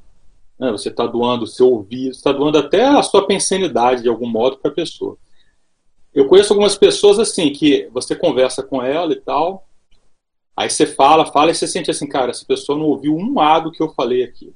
[0.57, 0.71] né?
[0.71, 4.57] você está doando o seu ouvido, está doando até a sua pensanidade de algum modo
[4.59, 5.17] para a pessoa.
[6.13, 9.67] Eu conheço algumas pessoas assim que você conversa com ela e tal,
[10.55, 13.59] aí você fala, fala e você sente assim, cara, essa pessoa não ouviu um A
[13.59, 14.53] do que eu falei aqui.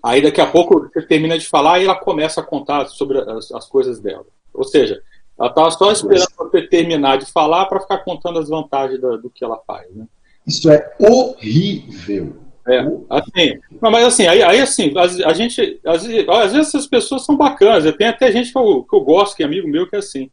[0.00, 3.50] Aí daqui a pouco você termina de falar e ela começa a contar sobre as,
[3.50, 4.26] as coisas dela.
[4.54, 5.02] Ou seja,
[5.36, 9.28] ela estava só esperando você terminar de falar para ficar contando as vantagens do, do
[9.28, 9.92] que ela faz.
[9.92, 10.06] Né?
[10.46, 12.45] Isso é horrível.
[12.68, 17.24] É, assim, não, mas assim, aí, aí assim, a, a gente, às, vezes essas pessoas
[17.24, 19.94] são bacanas, tem até gente que eu, que eu gosto, que é amigo meu, que
[19.94, 20.30] é assim.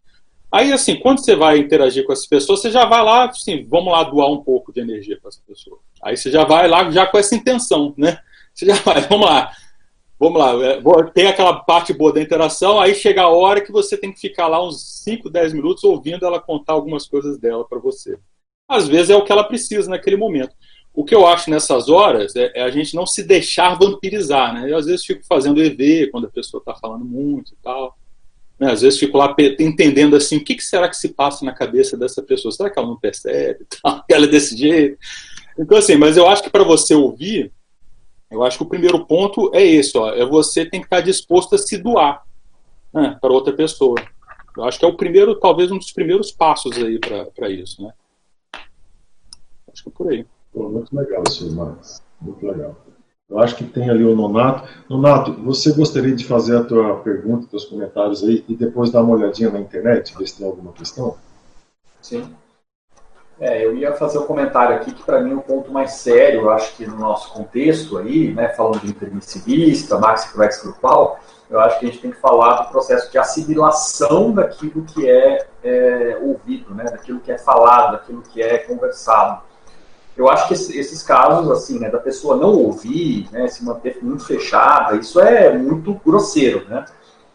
[0.51, 3.91] Aí, assim, quando você vai interagir com essas pessoas, você já vai lá, assim, vamos
[3.91, 5.79] lá doar um pouco de energia para essa pessoa.
[6.01, 8.17] Aí você já vai lá já com essa intenção, né?
[8.53, 9.51] Você já vai, vamos lá,
[10.19, 10.79] vamos lá, é,
[11.13, 14.47] tem aquela parte boa da interação, aí chega a hora que você tem que ficar
[14.47, 18.17] lá uns 5, 10 minutos ouvindo ela contar algumas coisas dela para você.
[18.67, 20.55] Às vezes é o que ela precisa naquele momento.
[20.93, 24.71] O que eu acho nessas horas é, é a gente não se deixar vampirizar, né?
[24.71, 27.97] Eu às vezes fico fazendo EV quando a pessoa está falando muito e tal.
[28.59, 28.71] Né?
[28.71, 31.97] Às vezes fico lá entendendo assim, o que, que, será que se passa na cabeça
[31.97, 32.51] dessa pessoa?
[32.51, 33.65] Será que ela não percebe?
[34.07, 34.97] Ela é desse jeito?
[35.57, 37.51] Então assim, mas eu acho que para você ouvir,
[38.29, 41.55] eu acho que o primeiro ponto é esse, ó, é você tem que estar disposto
[41.55, 42.23] a se doar
[42.93, 43.95] né, para outra pessoa.
[44.55, 47.91] Eu acho que é o primeiro, talvez um dos primeiros passos aí para isso, né?
[49.71, 50.25] Acho que é por aí.
[50.53, 52.01] Pô, muito legal isso, Marcos.
[52.21, 52.75] Muito legal.
[53.29, 54.67] Eu acho que tem ali o Nonato.
[54.87, 59.15] Nonato, você gostaria de fazer a tua pergunta, teus comentários aí, e depois dar uma
[59.15, 61.17] olhadinha na internet, ver se tem alguma questão?
[62.01, 62.31] Sim.
[63.39, 66.41] É, eu ia fazer um comentário aqui que para mim é o ponto mais sério,
[66.41, 71.19] eu acho que no nosso contexto aí, né, falando de intermissivista, maxi-flex grupal,
[71.49, 75.47] eu acho que a gente tem que falar do processo de assimilação daquilo que é,
[75.63, 79.41] é ouvido, né, daquilo que é falado, daquilo que é conversado
[80.15, 84.25] eu acho que esses casos, assim, né, da pessoa não ouvir, né, se manter muito
[84.25, 86.85] fechada, isso é muito grosseiro, né?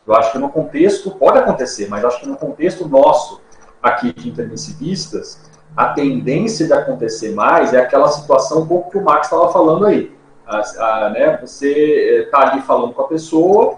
[0.06, 3.40] Eu acho que no contexto, pode acontecer, mas acho que no contexto nosso,
[3.82, 5.40] aqui de intermissivistas,
[5.76, 9.86] a tendência de acontecer mais é aquela situação um pouco que o Max estava falando
[9.86, 10.16] aí.
[10.46, 13.76] A, a, né, você está ali falando com a pessoa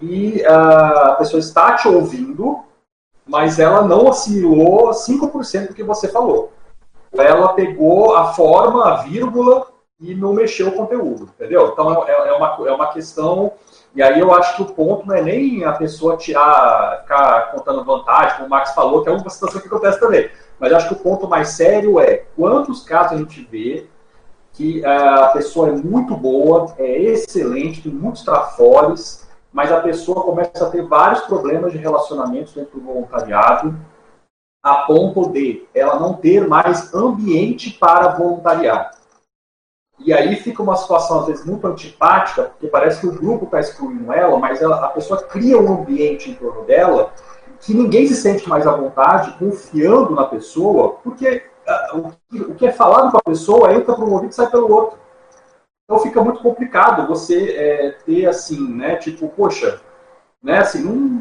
[0.00, 2.60] e a pessoa está te ouvindo,
[3.26, 6.53] mas ela não assimilou 5% do que você falou
[7.16, 9.66] ela pegou a forma, a vírgula
[10.00, 11.70] e não mexeu o conteúdo, entendeu?
[11.72, 13.52] Então é, é, uma, é uma questão.
[13.94, 17.84] E aí eu acho que o ponto não é nem a pessoa tirar, ficar contando
[17.84, 20.28] vantagem, como o Max falou, que é uma situação que acontece também.
[20.58, 23.86] Mas acho que o ponto mais sério é quantos casos a gente vê
[24.52, 30.64] que a pessoa é muito boa, é excelente, tem muitos trafores, mas a pessoa começa
[30.64, 33.76] a ter vários problemas de relacionamentos dentro do voluntariado,
[34.64, 38.92] a ponto de ela não ter mais ambiente para voluntariar.
[39.98, 43.60] E aí fica uma situação, às vezes, muito antipática, porque parece que o grupo está
[43.60, 47.12] excluindo ela, mas ela, a pessoa cria um ambiente em torno dela
[47.60, 51.44] que ninguém se sente mais à vontade, confiando na pessoa, porque
[51.92, 54.72] uh, o, que é falado com a pessoa entra por um ouvido e sai pelo
[54.72, 54.98] outro.
[55.84, 59.80] Então fica muito complicado você é, ter assim, né, tipo, poxa,
[60.42, 61.20] né, assim, não,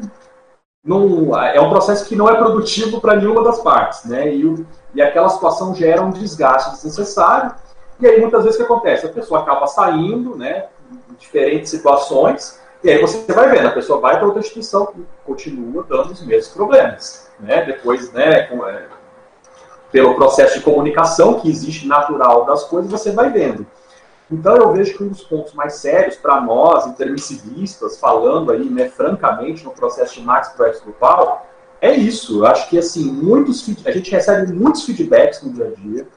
[0.83, 4.35] não, é um processo que não é produtivo para nenhuma das partes, né?
[4.35, 7.53] E, o, e aquela situação gera um desgaste desnecessário.
[7.99, 9.05] E aí muitas vezes o que acontece?
[9.05, 10.65] A pessoa acaba saindo, né?
[11.09, 12.59] Em diferentes situações.
[12.83, 16.21] E aí você vai vendo, a pessoa vai para outra instituição e continua dando os
[16.25, 17.63] mesmos problemas, né?
[17.63, 18.43] Depois, né?
[18.43, 18.85] Com, é,
[19.89, 23.65] pelo processo de comunicação que existe natural das coisas, você vai vendo.
[24.33, 28.89] Então eu vejo que um dos pontos mais sérios para nós, intermissivistas, falando aí, né,
[28.89, 31.45] francamente, no processo de Max Projeto Grupal,
[31.79, 32.39] é isso.
[32.39, 36.07] Eu acho que assim, muitos a gente recebe muitos feedbacks no dia a dia.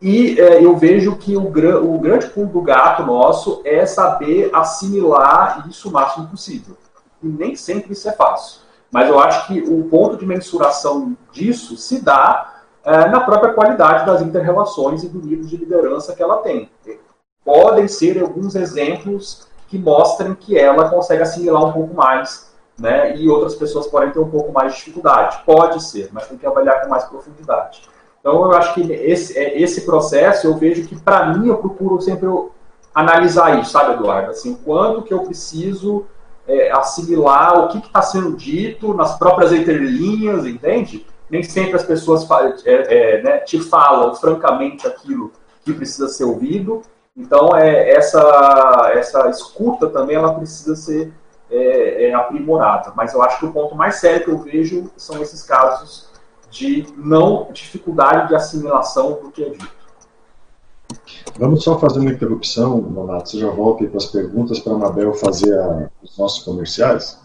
[0.00, 5.68] E é, eu vejo que o, o grande pulo do gato nosso é saber assimilar
[5.68, 6.74] isso o máximo possível.
[7.22, 8.62] E nem sempre isso é fácil.
[8.90, 14.06] Mas eu acho que o ponto de mensuração disso se dá é, na própria qualidade
[14.06, 16.70] das interrelações e do nível de liderança que ela tem
[17.50, 22.48] podem ser alguns exemplos que mostrem que ela consegue assimilar um pouco mais,
[22.78, 23.16] né?
[23.16, 25.42] E outras pessoas podem ter um pouco mais de dificuldade.
[25.44, 27.82] Pode ser, mas tem que avaliar com mais profundidade.
[28.20, 32.00] Então, eu acho que esse, é, esse processo, eu vejo que, para mim, eu procuro
[32.00, 32.28] sempre
[32.94, 34.30] analisar isso, sabe, Eduardo?
[34.30, 36.04] Assim, quanto que eu preciso
[36.46, 41.04] é, assimilar o que está sendo dito nas próprias entrelinhas, entende?
[41.28, 42.26] Nem sempre as pessoas
[42.64, 42.70] é,
[43.18, 45.32] é, né, te falam francamente aquilo
[45.64, 46.82] que precisa ser ouvido,
[47.20, 51.12] então, é, essa, essa escuta também ela precisa ser
[51.50, 52.92] é, é, aprimorada.
[52.96, 56.08] Mas eu acho que o ponto mais sério que eu vejo são esses casos
[56.50, 59.80] de não dificuldade de assimilação do que é dito.
[61.38, 63.28] Vamos só fazer uma interrupção, Donato.
[63.28, 67.20] Você já volta aí para as perguntas para a Mabel fazer a, os nossos comerciais?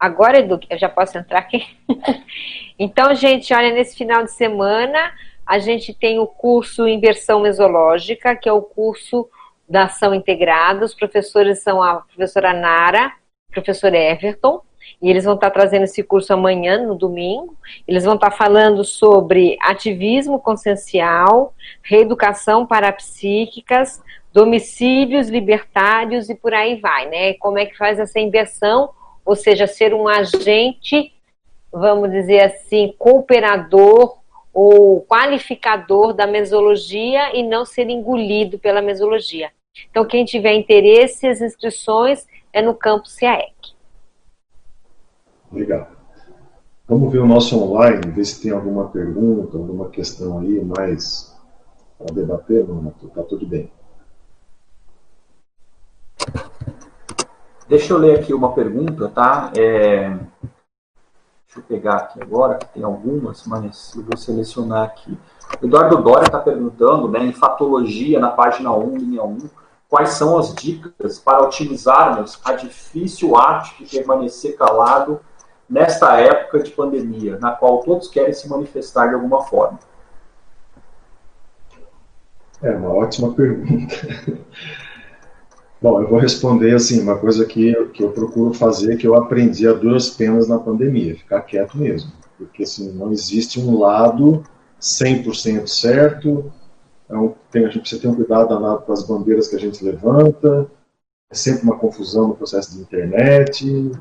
[0.00, 1.62] Agora, Edu, eu já posso entrar aqui?
[2.78, 5.12] então, gente, olha, nesse final de semana
[5.46, 9.28] a gente tem o curso Inversão Mesológica, que é o curso
[9.68, 10.84] da ação integrada.
[10.84, 13.12] Os professores são a professora Nara,
[13.50, 14.60] professor Everton,
[15.00, 17.56] e eles vão estar trazendo esse curso amanhã, no domingo.
[17.86, 24.02] Eles vão estar falando sobre ativismo consciencial, reeducação parapsíquicas,
[24.32, 27.34] domicílios libertários e por aí vai, né?
[27.34, 28.90] Como é que faz essa inversão,
[29.24, 31.12] ou seja, ser um agente,
[31.72, 34.18] vamos dizer assim, cooperador
[34.58, 39.50] o qualificador da mesologia e não ser engolido pela mesologia.
[39.90, 43.52] Então, quem tiver interesse, as inscrições é no campo CAEC.
[45.52, 45.90] Legal.
[46.88, 51.36] Vamos ver o nosso online, ver se tem alguma pergunta, alguma questão aí mais
[51.98, 53.70] para debater, não, tá tudo bem.
[57.68, 59.52] Deixa eu ler aqui uma pergunta, tá?
[59.54, 60.16] É...
[61.56, 65.16] Deixa eu pegar aqui agora, que tem algumas, mas eu vou selecionar aqui.
[65.62, 69.38] Eduardo Dória está perguntando, né, em fatologia, na página 1, linha 1,
[69.88, 75.18] quais são as dicas para otimizarmos a difícil arte de permanecer calado
[75.68, 79.78] nesta época de pandemia, na qual todos querem se manifestar de alguma forma?
[82.62, 83.94] É uma ótima pergunta.
[85.80, 89.68] Bom, eu vou responder assim, uma coisa que, que eu procuro fazer, que eu aprendi
[89.68, 92.10] a duras penas na pandemia, ficar quieto mesmo.
[92.38, 94.42] Porque assim, não existe um lado
[94.80, 96.52] 100% certo,
[97.04, 99.84] então, tem, a gente precisa ter um cuidado danado com as bandeiras que a gente
[99.84, 100.68] levanta,
[101.30, 103.92] é sempre uma confusão no processo de internet,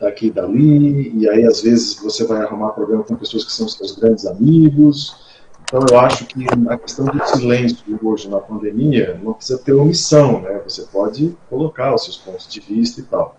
[0.00, 3.68] daqui e dali, e aí às vezes você vai arrumar problema com pessoas que são
[3.68, 5.27] seus grandes amigos.
[5.68, 10.40] Então eu acho que a questão do silêncio hoje na pandemia não precisa ter omissão,
[10.40, 10.62] né?
[10.64, 13.38] Você pode colocar os seus pontos de vista e tal.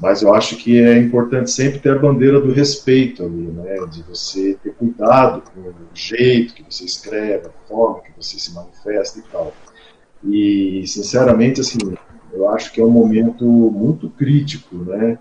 [0.00, 3.86] Mas eu acho que é importante sempre ter a bandeira do respeito ali, né?
[3.86, 8.52] De você ter cuidado com o jeito que você escreve, a forma que você se
[8.52, 9.52] manifesta e tal.
[10.24, 11.78] E, sinceramente, assim,
[12.32, 15.18] eu acho que é um momento muito crítico, né?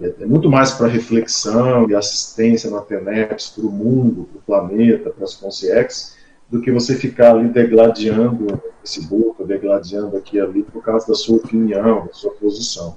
[0.00, 4.42] É, é muito mais para reflexão e assistência na TENEPS, para o mundo, para o
[4.42, 6.16] planeta, para as consciex,
[6.48, 11.14] do que você ficar ali degladiando no Facebook, degladiando aqui e ali por causa da
[11.14, 12.96] sua opinião, da sua posição.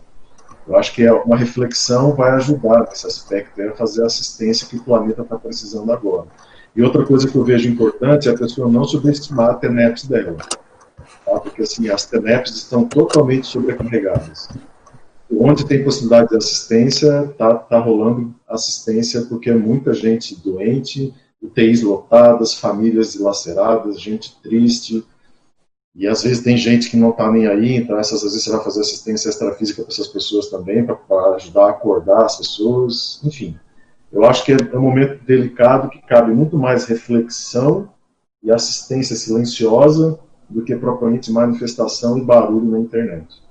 [0.68, 4.78] Eu acho que é uma reflexão vai ajudar nesse aspecto, é fazer a assistência que
[4.78, 6.28] o planeta está precisando agora.
[6.76, 10.38] E outra coisa que eu vejo importante é a pessoa não subestimar a TENEPS dela.
[10.38, 11.40] Tá?
[11.40, 14.48] Porque assim, as TENEPS estão totalmente sobrecarregadas.
[15.32, 21.82] Onde tem possibilidade de assistência, está tá rolando assistência porque é muita gente doente, UTIs
[21.82, 25.04] lotadas, famílias dilaceradas, gente triste,
[25.96, 28.52] e às vezes tem gente que não está nem aí, então essas às vezes você
[28.52, 33.58] vai fazer assistência extrafísica para essas pessoas também, para ajudar a acordar as pessoas, enfim.
[34.12, 37.90] Eu acho que é um momento delicado que cabe muito mais reflexão
[38.44, 43.42] e assistência silenciosa do que propriamente manifestação e barulho na internet.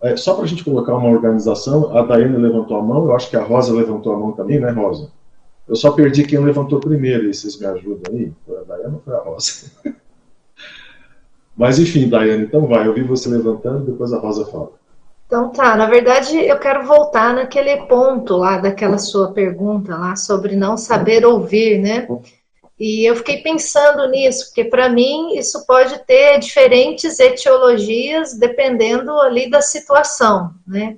[0.00, 3.28] É, só para a gente colocar uma organização, a Daiane levantou a mão, eu acho
[3.28, 5.10] que a Rosa levantou a mão também, né, Rosa?
[5.68, 8.32] Eu só perdi quem levantou primeiro, e vocês me ajudam aí?
[8.46, 9.72] Foi a Daiane ou foi a Rosa?
[11.56, 14.70] Mas enfim, Daiane, então vai, eu vi você levantando, depois a Rosa fala.
[15.26, 20.56] Então tá, na verdade eu quero voltar naquele ponto lá daquela sua pergunta lá sobre
[20.56, 22.08] não saber ouvir, né?
[22.78, 29.50] E eu fiquei pensando nisso, porque para mim isso pode ter diferentes etiologias dependendo ali
[29.50, 30.96] da situação, né?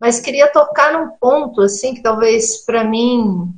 [0.00, 3.52] Mas queria tocar num ponto assim que talvez para mim,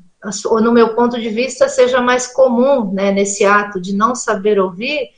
[0.46, 4.58] ou no meu ponto de vista, seja mais comum, né, nesse ato de não saber
[4.58, 5.10] ouvir,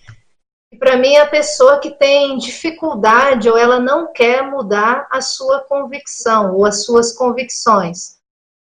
[0.78, 6.56] para mim, a pessoa que tem dificuldade ou ela não quer mudar a sua convicção
[6.56, 8.18] ou as suas convicções.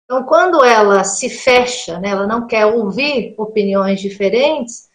[0.07, 4.89] Então, quando ela se fecha, né, ela não quer ouvir opiniões diferentes,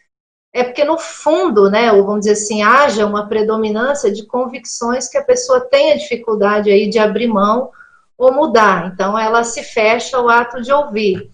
[0.54, 5.18] é porque no fundo, né, ou vamos dizer assim, haja uma predominância de convicções que
[5.18, 7.72] a pessoa tenha dificuldade aí de abrir mão
[8.18, 8.92] ou mudar.
[8.94, 11.30] Então, ela se fecha ao ato de ouvir.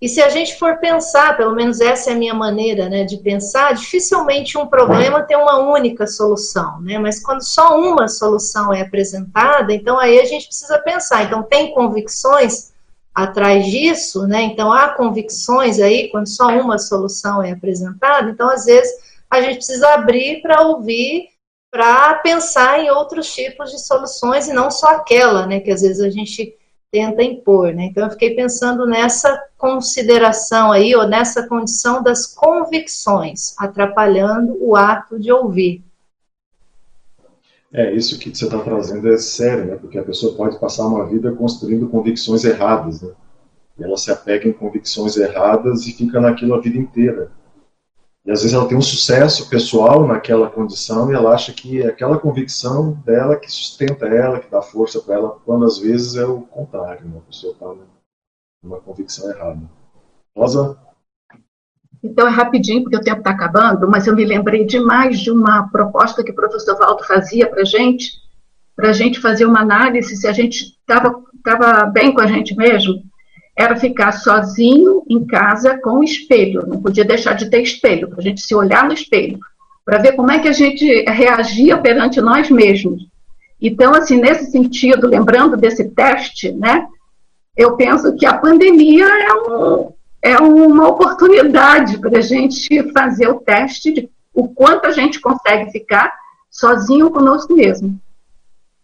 [0.00, 3.18] E se a gente for pensar, pelo menos essa é a minha maneira né, de
[3.18, 6.98] pensar, dificilmente um problema tem uma única solução, né?
[6.98, 11.24] Mas quando só uma solução é apresentada, então aí a gente precisa pensar.
[11.24, 12.72] Então, tem convicções
[13.22, 14.42] atrás disso, né?
[14.42, 18.30] Então, há convicções aí quando só uma solução é apresentada.
[18.30, 18.92] Então, às vezes,
[19.28, 21.28] a gente precisa abrir para ouvir,
[21.68, 25.58] para pensar em outros tipos de soluções e não só aquela, né?
[25.58, 26.54] Que às vezes a gente
[26.92, 27.86] tenta impor, né?
[27.86, 35.18] Então eu fiquei pensando nessa consideração aí, ou nessa condição das convicções, atrapalhando o ato
[35.18, 35.84] de ouvir.
[37.72, 39.76] É, isso que você está trazendo é sério, né?
[39.76, 43.12] Porque a pessoa pode passar uma vida construindo convicções erradas, né?
[43.78, 47.30] E ela se apega em convicções erradas e fica naquilo a vida inteira.
[48.24, 51.86] E às vezes ela tem um sucesso pessoal naquela condição e ela acha que é
[51.86, 56.26] aquela convicção dela que sustenta ela, que dá força para ela, quando às vezes é
[56.26, 57.18] o contrário, né?
[57.18, 57.74] a pessoa está
[58.62, 59.60] numa convicção errada.
[60.36, 60.78] Rosa?
[62.02, 65.68] Então é rapidinho, porque o tempo está acabando, mas eu me lembrei demais de uma
[65.68, 68.12] proposta que o professor Valdo fazia para a gente,
[68.76, 73.02] para a gente fazer uma análise se a gente estava bem com a gente mesmo.
[73.56, 78.20] era ficar sozinho em casa com o espelho, não podia deixar de ter espelho, para
[78.20, 79.40] a gente se olhar no espelho,
[79.84, 83.02] para ver como é que a gente reagia perante nós mesmos.
[83.60, 86.86] Então, assim, nesse sentido, lembrando desse teste, né,
[87.56, 89.92] eu penso que a pandemia é, um,
[90.22, 95.70] é uma oportunidade para a gente fazer o teste de o quanto a gente consegue
[95.70, 96.16] ficar
[96.50, 98.00] sozinho conosco mesmo.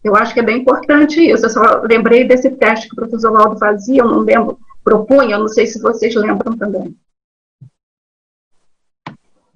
[0.03, 1.45] Eu acho que é bem importante isso.
[1.45, 5.39] Eu só lembrei desse teste que o professor Laudo fazia, eu não lembro, propunha, eu
[5.39, 6.95] não sei se vocês lembram também.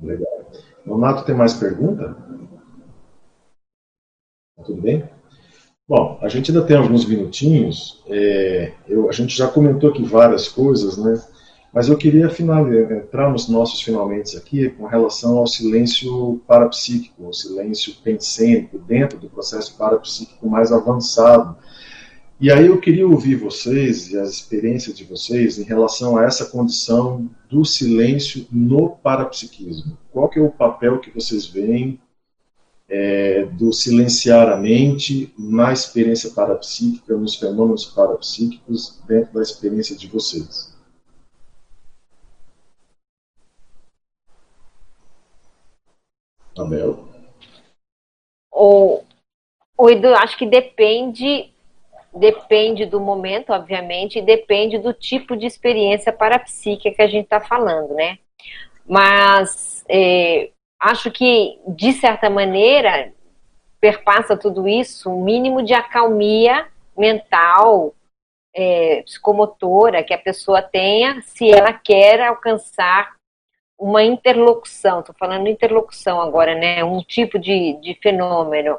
[0.02, 0.52] Legal.
[0.86, 2.16] Donato, tem mais pergunta?
[4.58, 5.08] Tá tudo bem?
[5.88, 8.04] Bom, a gente ainda tem alguns minutinhos.
[8.08, 11.22] É, eu, a gente já comentou aqui várias coisas, né?
[11.72, 17.34] Mas eu queria final, entrar nos nossos finalmente aqui com relação ao silêncio parapsíquico, o
[17.34, 21.56] silêncio pensênico, dentro do processo parapsíquico mais avançado.
[22.42, 26.46] E aí eu queria ouvir vocês e as experiências de vocês em relação a essa
[26.46, 29.98] condição do silêncio no parapsiquismo.
[30.12, 32.00] Qual que é o papel que vocês veem
[32.90, 40.08] é, do silenciar a mente na experiência parapsíquica, nos fenômenos parapsíquicos, dentro da experiência de
[40.08, 40.69] vocês?
[48.52, 49.04] O,
[49.78, 51.54] o Edu, acho que depende
[52.14, 57.40] depende do momento, obviamente, e depende do tipo de experiência parapsíquica que a gente está
[57.40, 58.18] falando, né?
[58.88, 60.50] Mas é,
[60.80, 63.14] acho que, de certa maneira,
[63.80, 66.68] perpassa tudo isso um mínimo de acalmia
[66.98, 67.94] mental,
[68.54, 73.16] é, psicomotora que a pessoa tenha se ela quer alcançar
[73.80, 76.84] uma interlocução, estou falando interlocução agora, né?
[76.84, 78.78] Um tipo de, de fenômeno,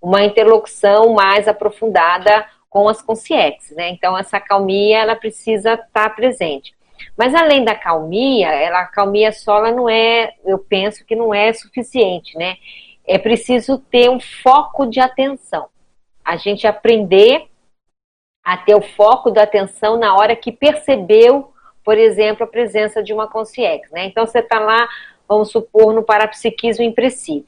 [0.00, 3.88] uma interlocução mais aprofundada com as consciências, né?
[3.88, 6.76] Então essa calmia ela precisa estar tá presente.
[7.16, 11.32] Mas além da calmia, ela, a calmia só ela não é, eu penso que não
[11.32, 12.58] é suficiente, né?
[13.06, 15.68] É preciso ter um foco de atenção.
[16.22, 17.48] A gente aprender
[18.44, 21.52] a ter o foco da atenção na hora que percebeu
[21.86, 23.88] por exemplo, a presença de uma consciência.
[23.92, 24.06] Né?
[24.06, 24.88] Então, você está lá,
[25.28, 27.46] vamos supor, no parapsiquismo impressivo.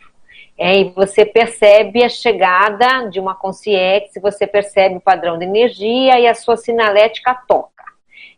[0.56, 6.20] É, e você percebe a chegada de uma consciência, você percebe o padrão de energia
[6.20, 7.84] e a sua sinalética toca.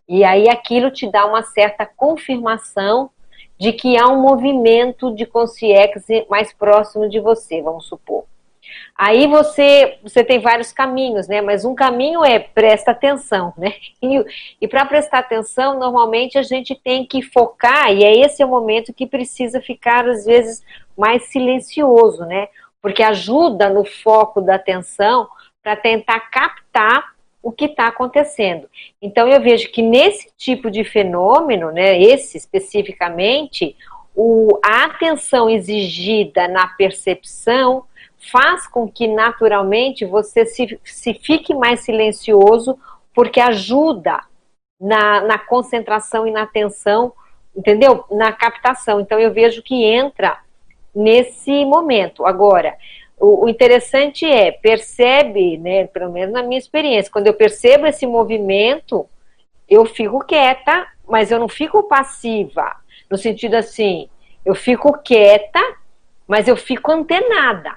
[0.08, 3.10] E aí aquilo te dá uma certa confirmação
[3.58, 8.24] de que há um movimento de consciência mais próximo de você, vamos supor.
[8.96, 11.40] Aí você, você tem vários caminhos, né?
[11.40, 13.74] Mas um caminho é presta atenção, né?
[14.02, 14.24] E,
[14.62, 18.94] e para prestar atenção, normalmente a gente tem que focar, e é esse o momento
[18.94, 20.64] que precisa ficar, às vezes,
[20.96, 22.48] mais silencioso, né?
[22.80, 25.28] Porque ajuda no foco da atenção
[25.62, 28.68] para tentar captar o que está acontecendo.
[29.00, 33.76] Então eu vejo que nesse tipo de fenômeno, né, esse especificamente,
[34.14, 37.84] o, a atenção exigida na percepção
[38.30, 42.78] faz com que naturalmente você se, se fique mais silencioso,
[43.14, 44.20] porque ajuda
[44.80, 47.12] na, na concentração e na atenção,
[47.56, 48.04] entendeu?
[48.10, 49.00] Na captação.
[49.00, 50.38] Então eu vejo que entra
[50.94, 52.26] nesse momento.
[52.26, 52.76] Agora,
[53.18, 58.06] o, o, interessante é, percebe, né, pelo menos na minha experiência, quando eu percebo esse
[58.06, 59.06] movimento,
[59.68, 62.76] eu fico quieta, mas eu não fico passiva,
[63.10, 64.08] no sentido assim,
[64.44, 65.60] eu fico quieta,
[66.26, 67.76] mas eu fico antenada.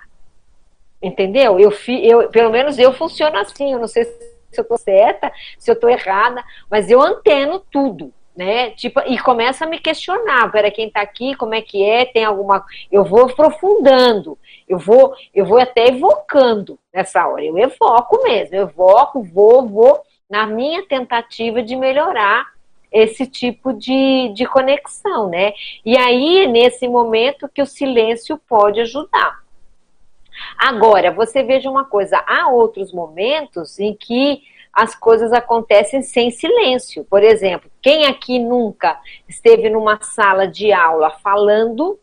[1.03, 1.59] Entendeu?
[1.59, 3.73] Eu, eu, pelo menos eu funciono assim.
[3.73, 8.13] Eu não sei se eu estou certa, se eu estou errada, mas eu anteno tudo,
[8.33, 8.69] né?
[8.71, 12.23] Tipo, e começa a me questionar, pera, quem está aqui, como é que é, tem
[12.23, 12.63] alguma.
[12.89, 17.43] Eu vou aprofundando, eu vou, eu vou até evocando nessa hora.
[17.43, 22.53] Eu evoco mesmo, eu evoco, vou, vou, na minha tentativa de melhorar
[22.89, 25.51] esse tipo de, de conexão, né?
[25.83, 29.42] E aí, nesse momento, que o silêncio pode ajudar.
[30.57, 34.41] Agora, você veja uma coisa: há outros momentos em que
[34.73, 37.05] as coisas acontecem sem silêncio.
[37.05, 38.99] Por exemplo, quem aqui nunca
[39.29, 41.99] esteve numa sala de aula falando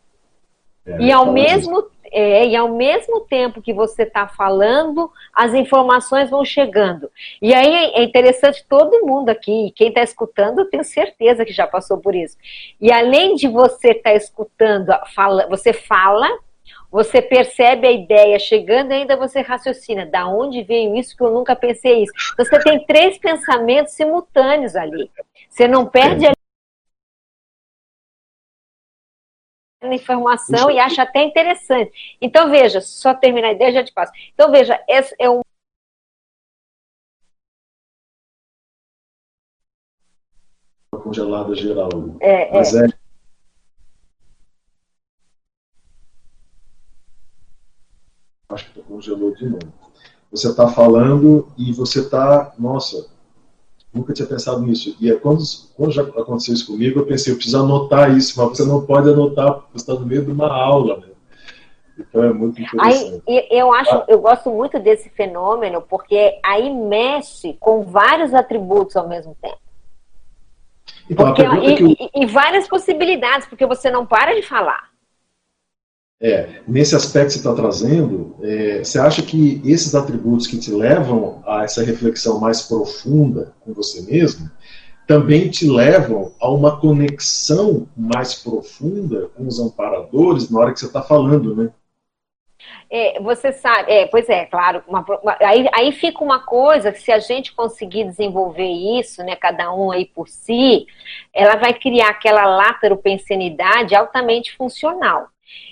[0.87, 6.29] é, e ao mesmo é, e ao mesmo tempo que você está falando, as informações
[6.29, 7.09] vão chegando.
[7.41, 11.69] E aí é interessante todo mundo aqui, quem está escutando, eu tenho certeza que já
[11.69, 12.37] passou por isso.
[12.81, 16.29] E além de você estar tá escutando, fala, você fala
[16.91, 20.05] você percebe a ideia chegando e ainda você raciocina.
[20.05, 22.13] Da onde veio isso que eu nunca pensei isso?
[22.33, 25.11] Então, você tem três pensamentos simultâneos ali.
[25.49, 26.33] Você não perde a
[29.95, 31.93] informação e acha até interessante.
[32.21, 34.13] Então, veja, só terminar a ideia, já te passo.
[34.35, 35.41] Então, veja, esse é um
[40.93, 41.89] uma congelada geral.
[42.21, 42.87] É, Mas é.
[42.87, 43.00] é...
[48.51, 49.73] Acho que congelou de novo.
[50.31, 53.09] Você está falando e você está, nossa,
[53.93, 54.97] nunca tinha pensado nisso.
[55.01, 55.43] E é quando,
[55.77, 59.09] quando já aconteceu isso comigo, eu pensei, eu preciso anotar isso, mas você não pode
[59.09, 61.07] anotar, porque você está no meio de uma aula, né?
[61.99, 63.23] Então é muito interessante.
[63.29, 69.09] Aí, eu acho, eu gosto muito desse fenômeno, porque aí mexe com vários atributos ao
[69.09, 69.59] mesmo tempo.
[71.11, 71.89] Então, porque, e, eu...
[71.89, 74.90] e, e várias possibilidades, porque você não para de falar.
[76.23, 80.71] É, nesse aspecto que você está trazendo, é, você acha que esses atributos que te
[80.71, 84.51] levam a essa reflexão mais profunda com você mesmo,
[85.07, 90.87] também te levam a uma conexão mais profunda com os amparadores na hora que você
[90.87, 91.71] está falando, né?
[92.91, 97.01] É, você sabe, é, pois é, claro, uma, uma, aí, aí fica uma coisa que
[97.01, 98.69] se a gente conseguir desenvolver
[99.01, 100.87] isso, né, cada um aí por si,
[101.33, 105.29] ela vai criar aquela lateropensenidade altamente funcional.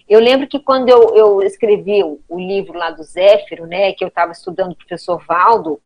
[0.09, 4.03] Eu lembro que quando eu, eu escrevi o, o, livro lá do Zéfiro, né, que
[4.03, 5.81] eu estava estudando o professor Valdo,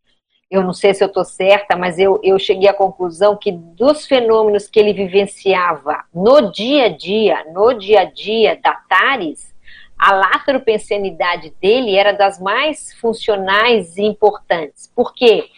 [0.51, 4.07] eu não sei se eu estou certa, mas eu, eu cheguei à conclusão que dos
[4.07, 9.53] fenômenos que ele vivenciava no dia a dia, no dia a dia da Tares,
[9.99, 14.93] a lateropensenidade dele era das mais funcionais e importantes.
[14.95, 15.49] Por quê?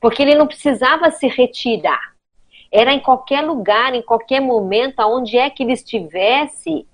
[0.00, 2.12] Porque ele não precisava se retirar.
[2.70, 6.86] Era em qualquer lugar, em qualquer momento, aonde é que ele estivesse,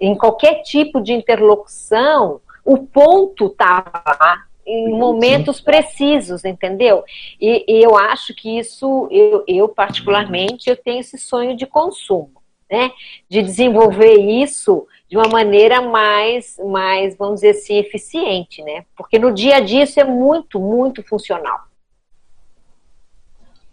[0.00, 7.04] em qualquer tipo de interlocução, o ponto estava lá em momentos precisos, entendeu?
[7.40, 12.42] E, e, eu acho que isso, eu, eu particularmente, eu tenho esse sonho de consumo,
[12.70, 12.90] né?
[13.28, 18.86] De desenvolver isso de uma maneira mais, mais, vamos dizer assim, eficiente, né?
[18.96, 21.64] Porque no dia a dia isso é muito, muito funcional.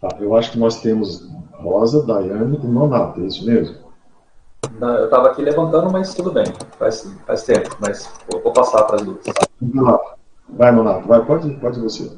[0.00, 3.76] Tá, eu acho que nós temos Rosa, Daiane e Nonato, é isso mesmo?
[4.78, 6.44] Não, eu estava aqui levantando, mas tudo bem,
[6.78, 9.20] faz, faz tempo, mas vou, vou passar para as duas.
[10.48, 12.10] Vai, Nonato, vai, pode, pode você.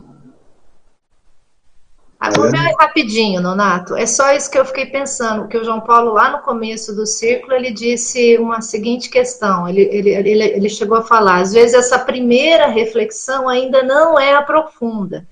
[2.18, 3.94] Ah, o meu é rapidinho, Nonato.
[3.94, 7.06] É só isso que eu fiquei pensando, que o João Paulo, lá no começo do
[7.06, 9.68] círculo, ele disse uma seguinte questão.
[9.68, 14.34] Ele, ele, ele, ele chegou a falar, às vezes essa primeira reflexão ainda não é
[14.34, 15.26] a profunda.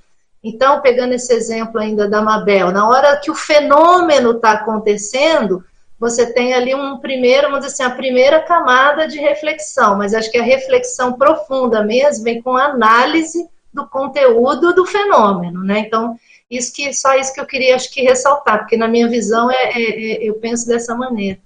[0.44, 5.64] Então, pegando esse exemplo ainda da Mabel, na hora que o fenômeno está acontecendo,
[6.02, 10.32] você tem ali um primeiro, vamos dizer assim, a primeira camada de reflexão, mas acho
[10.32, 15.78] que a reflexão profunda mesmo vem com a análise do conteúdo do fenômeno, né?
[15.78, 16.18] Então,
[16.50, 19.54] isso que, só isso que eu queria, acho que, ressaltar, porque na minha visão é,
[19.54, 21.38] é, é eu penso dessa maneira.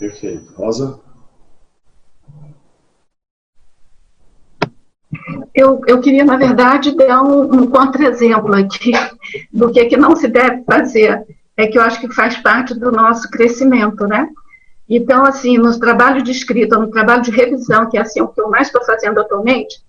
[0.00, 0.52] Perfeito.
[0.54, 1.00] Rosa?
[5.54, 8.90] Eu, eu queria, na verdade, dar um, um contra-exemplo aqui
[9.52, 11.24] do que, que não se deve fazer.
[11.56, 14.28] É que eu acho que faz parte do nosso crescimento, né?
[14.88, 18.40] Então, assim, nos trabalhos de escrita, no trabalho de revisão, que é assim o que
[18.40, 19.82] eu mais estou fazendo atualmente,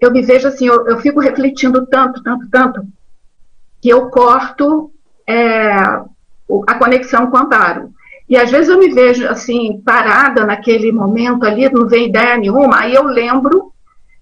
[0.00, 2.86] eu me vejo assim, eu, eu fico refletindo tanto, tanto, tanto,
[3.80, 4.90] que eu corto
[5.26, 5.72] é,
[6.66, 7.92] a conexão com o amparo.
[8.28, 12.80] E às vezes eu me vejo assim, parada naquele momento ali, não vem ideia nenhuma,
[12.80, 13.72] aí eu lembro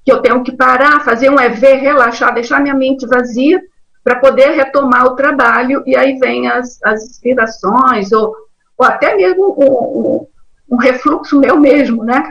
[0.05, 3.63] que eu tenho que parar, fazer um EV, relaxar, deixar minha mente vazia
[4.05, 8.37] para poder retomar o trabalho, e aí vem as, as inspirações, ou,
[8.77, 12.31] ou até mesmo um, um, refluxo meu mesmo, né?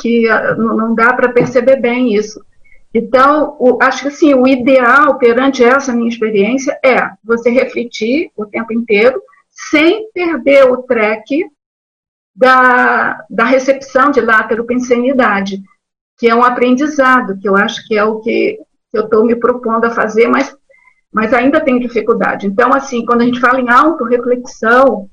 [0.00, 2.42] Que uh, não dá para perceber bem isso.
[2.94, 8.46] Então, o, acho que assim, o ideal perante essa minha experiência é você refletir o
[8.46, 9.20] tempo inteiro,
[9.50, 11.44] sem perder o track
[12.34, 15.62] da, da recepção de lateropensenidade,
[16.18, 18.58] que é um aprendizado, que eu acho que é o que
[18.92, 20.56] eu estou me propondo a fazer, mas,
[21.16, 22.46] mas ainda tenho dificuldade.
[22.46, 25.08] Então, assim, quando a gente fala em autorreflexão,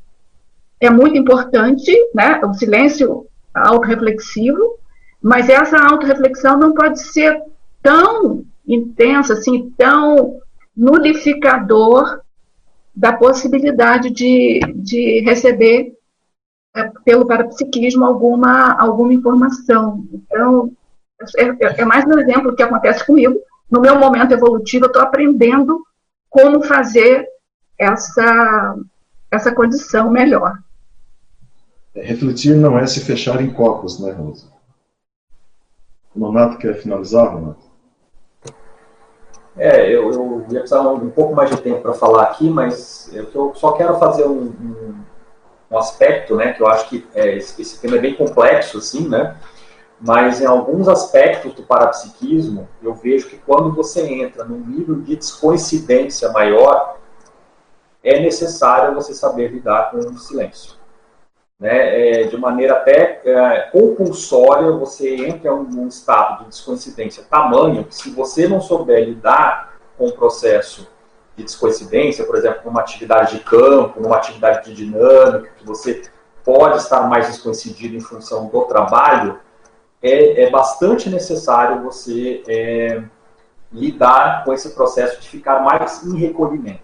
[0.78, 4.78] é muito importante, né, o silêncio autorreflexivo,
[5.22, 7.42] mas essa autorreflexão não pode ser
[7.82, 10.40] tão intenso, assim, tão
[10.76, 12.20] nulificador
[12.94, 15.94] da possibilidade de, de receber
[16.76, 20.06] é, pelo parapsiquismo alguma, alguma informação.
[20.12, 20.70] Então,
[21.38, 23.40] é, é, é mais um exemplo que acontece comigo.
[23.72, 25.82] No meu momento evolutivo, eu estou aprendendo
[26.34, 27.28] como fazer
[27.78, 28.76] essa,
[29.30, 30.58] essa condição melhor.
[31.96, 34.52] Refletir não é se fechar em copos, né, Rosa?
[36.16, 37.72] O Nonato quer finalizar, Nonato?
[39.56, 43.14] É, eu, eu ia precisar um, um pouco mais de tempo para falar aqui, mas
[43.14, 44.96] eu, eu, só quero fazer um, um,
[45.70, 49.08] um, aspecto, né, que eu acho que é, esse, esse, tema é bem complexo, assim,
[49.08, 49.38] né,
[50.06, 55.16] mas em alguns aspectos do parapsiquismo, eu vejo que quando você entra num nível de
[55.16, 56.98] descoincidência maior,
[58.04, 60.74] é necessário você saber lidar com o silêncio.
[61.58, 62.24] Né?
[62.24, 67.96] É, de maneira até é, compulsória, você entra em um estado de descoincidência tamanho que,
[67.96, 70.86] se você não souber lidar com o processo
[71.38, 76.02] de descoincidência, por exemplo, numa atividade de campo, numa atividade de dinâmica, que você
[76.44, 79.40] pode estar mais descoincidido em função do trabalho,
[80.04, 83.02] é, é bastante necessário você é,
[83.72, 86.84] lidar com esse processo de ficar mais em recolhimento.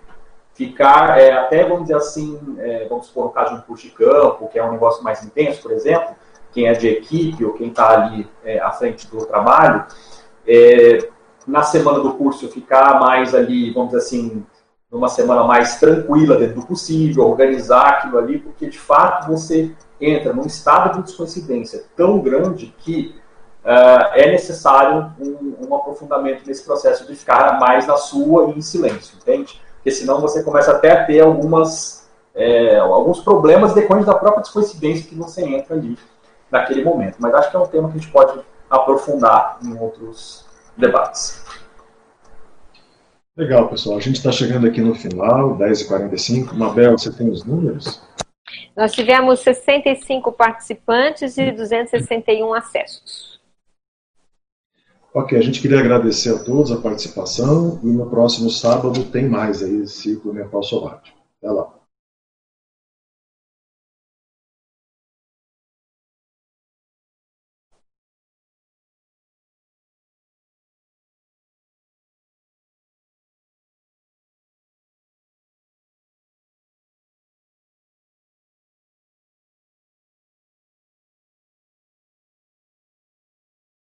[0.53, 3.93] Ficar, é, até vamos dizer assim, é, vamos supor no caso de um curso de
[3.93, 6.15] campo, que é um negócio mais intenso, por exemplo,
[6.51, 9.85] quem é de equipe ou quem está ali é, à frente do trabalho,
[10.47, 11.09] é,
[11.45, 14.45] na semana do curso ficar mais ali, vamos dizer assim,
[14.91, 20.33] numa semana mais tranquila dentro do possível, organizar aquilo ali, porque de fato você entra
[20.33, 23.15] num estado de descoincidência tão grande que
[23.63, 28.61] uh, é necessário um, um, aprofundamento nesse processo de ficar mais na sua e em
[28.61, 29.61] silêncio, entende?
[29.75, 35.07] Porque senão você começa até a ter algumas, é, alguns problemas decorrentes da própria descoincidência
[35.07, 35.97] que você entra ali
[36.51, 37.15] naquele momento.
[37.19, 38.39] Mas acho que é um tema que a gente pode
[38.69, 40.45] aprofundar em outros
[40.75, 41.43] debates.
[43.37, 43.97] Legal, pessoal.
[43.97, 46.53] A gente está chegando aqui no final, 10h45.
[46.53, 48.01] Mabel, você tem os números?
[48.75, 53.39] Nós tivemos 65 participantes e 261 acessos.
[55.13, 59.63] Ok, a gente queria agradecer a todos a participação e no próximo sábado tem mais
[59.63, 61.17] aí ciclo mental somático.
[61.41, 61.78] Até lá.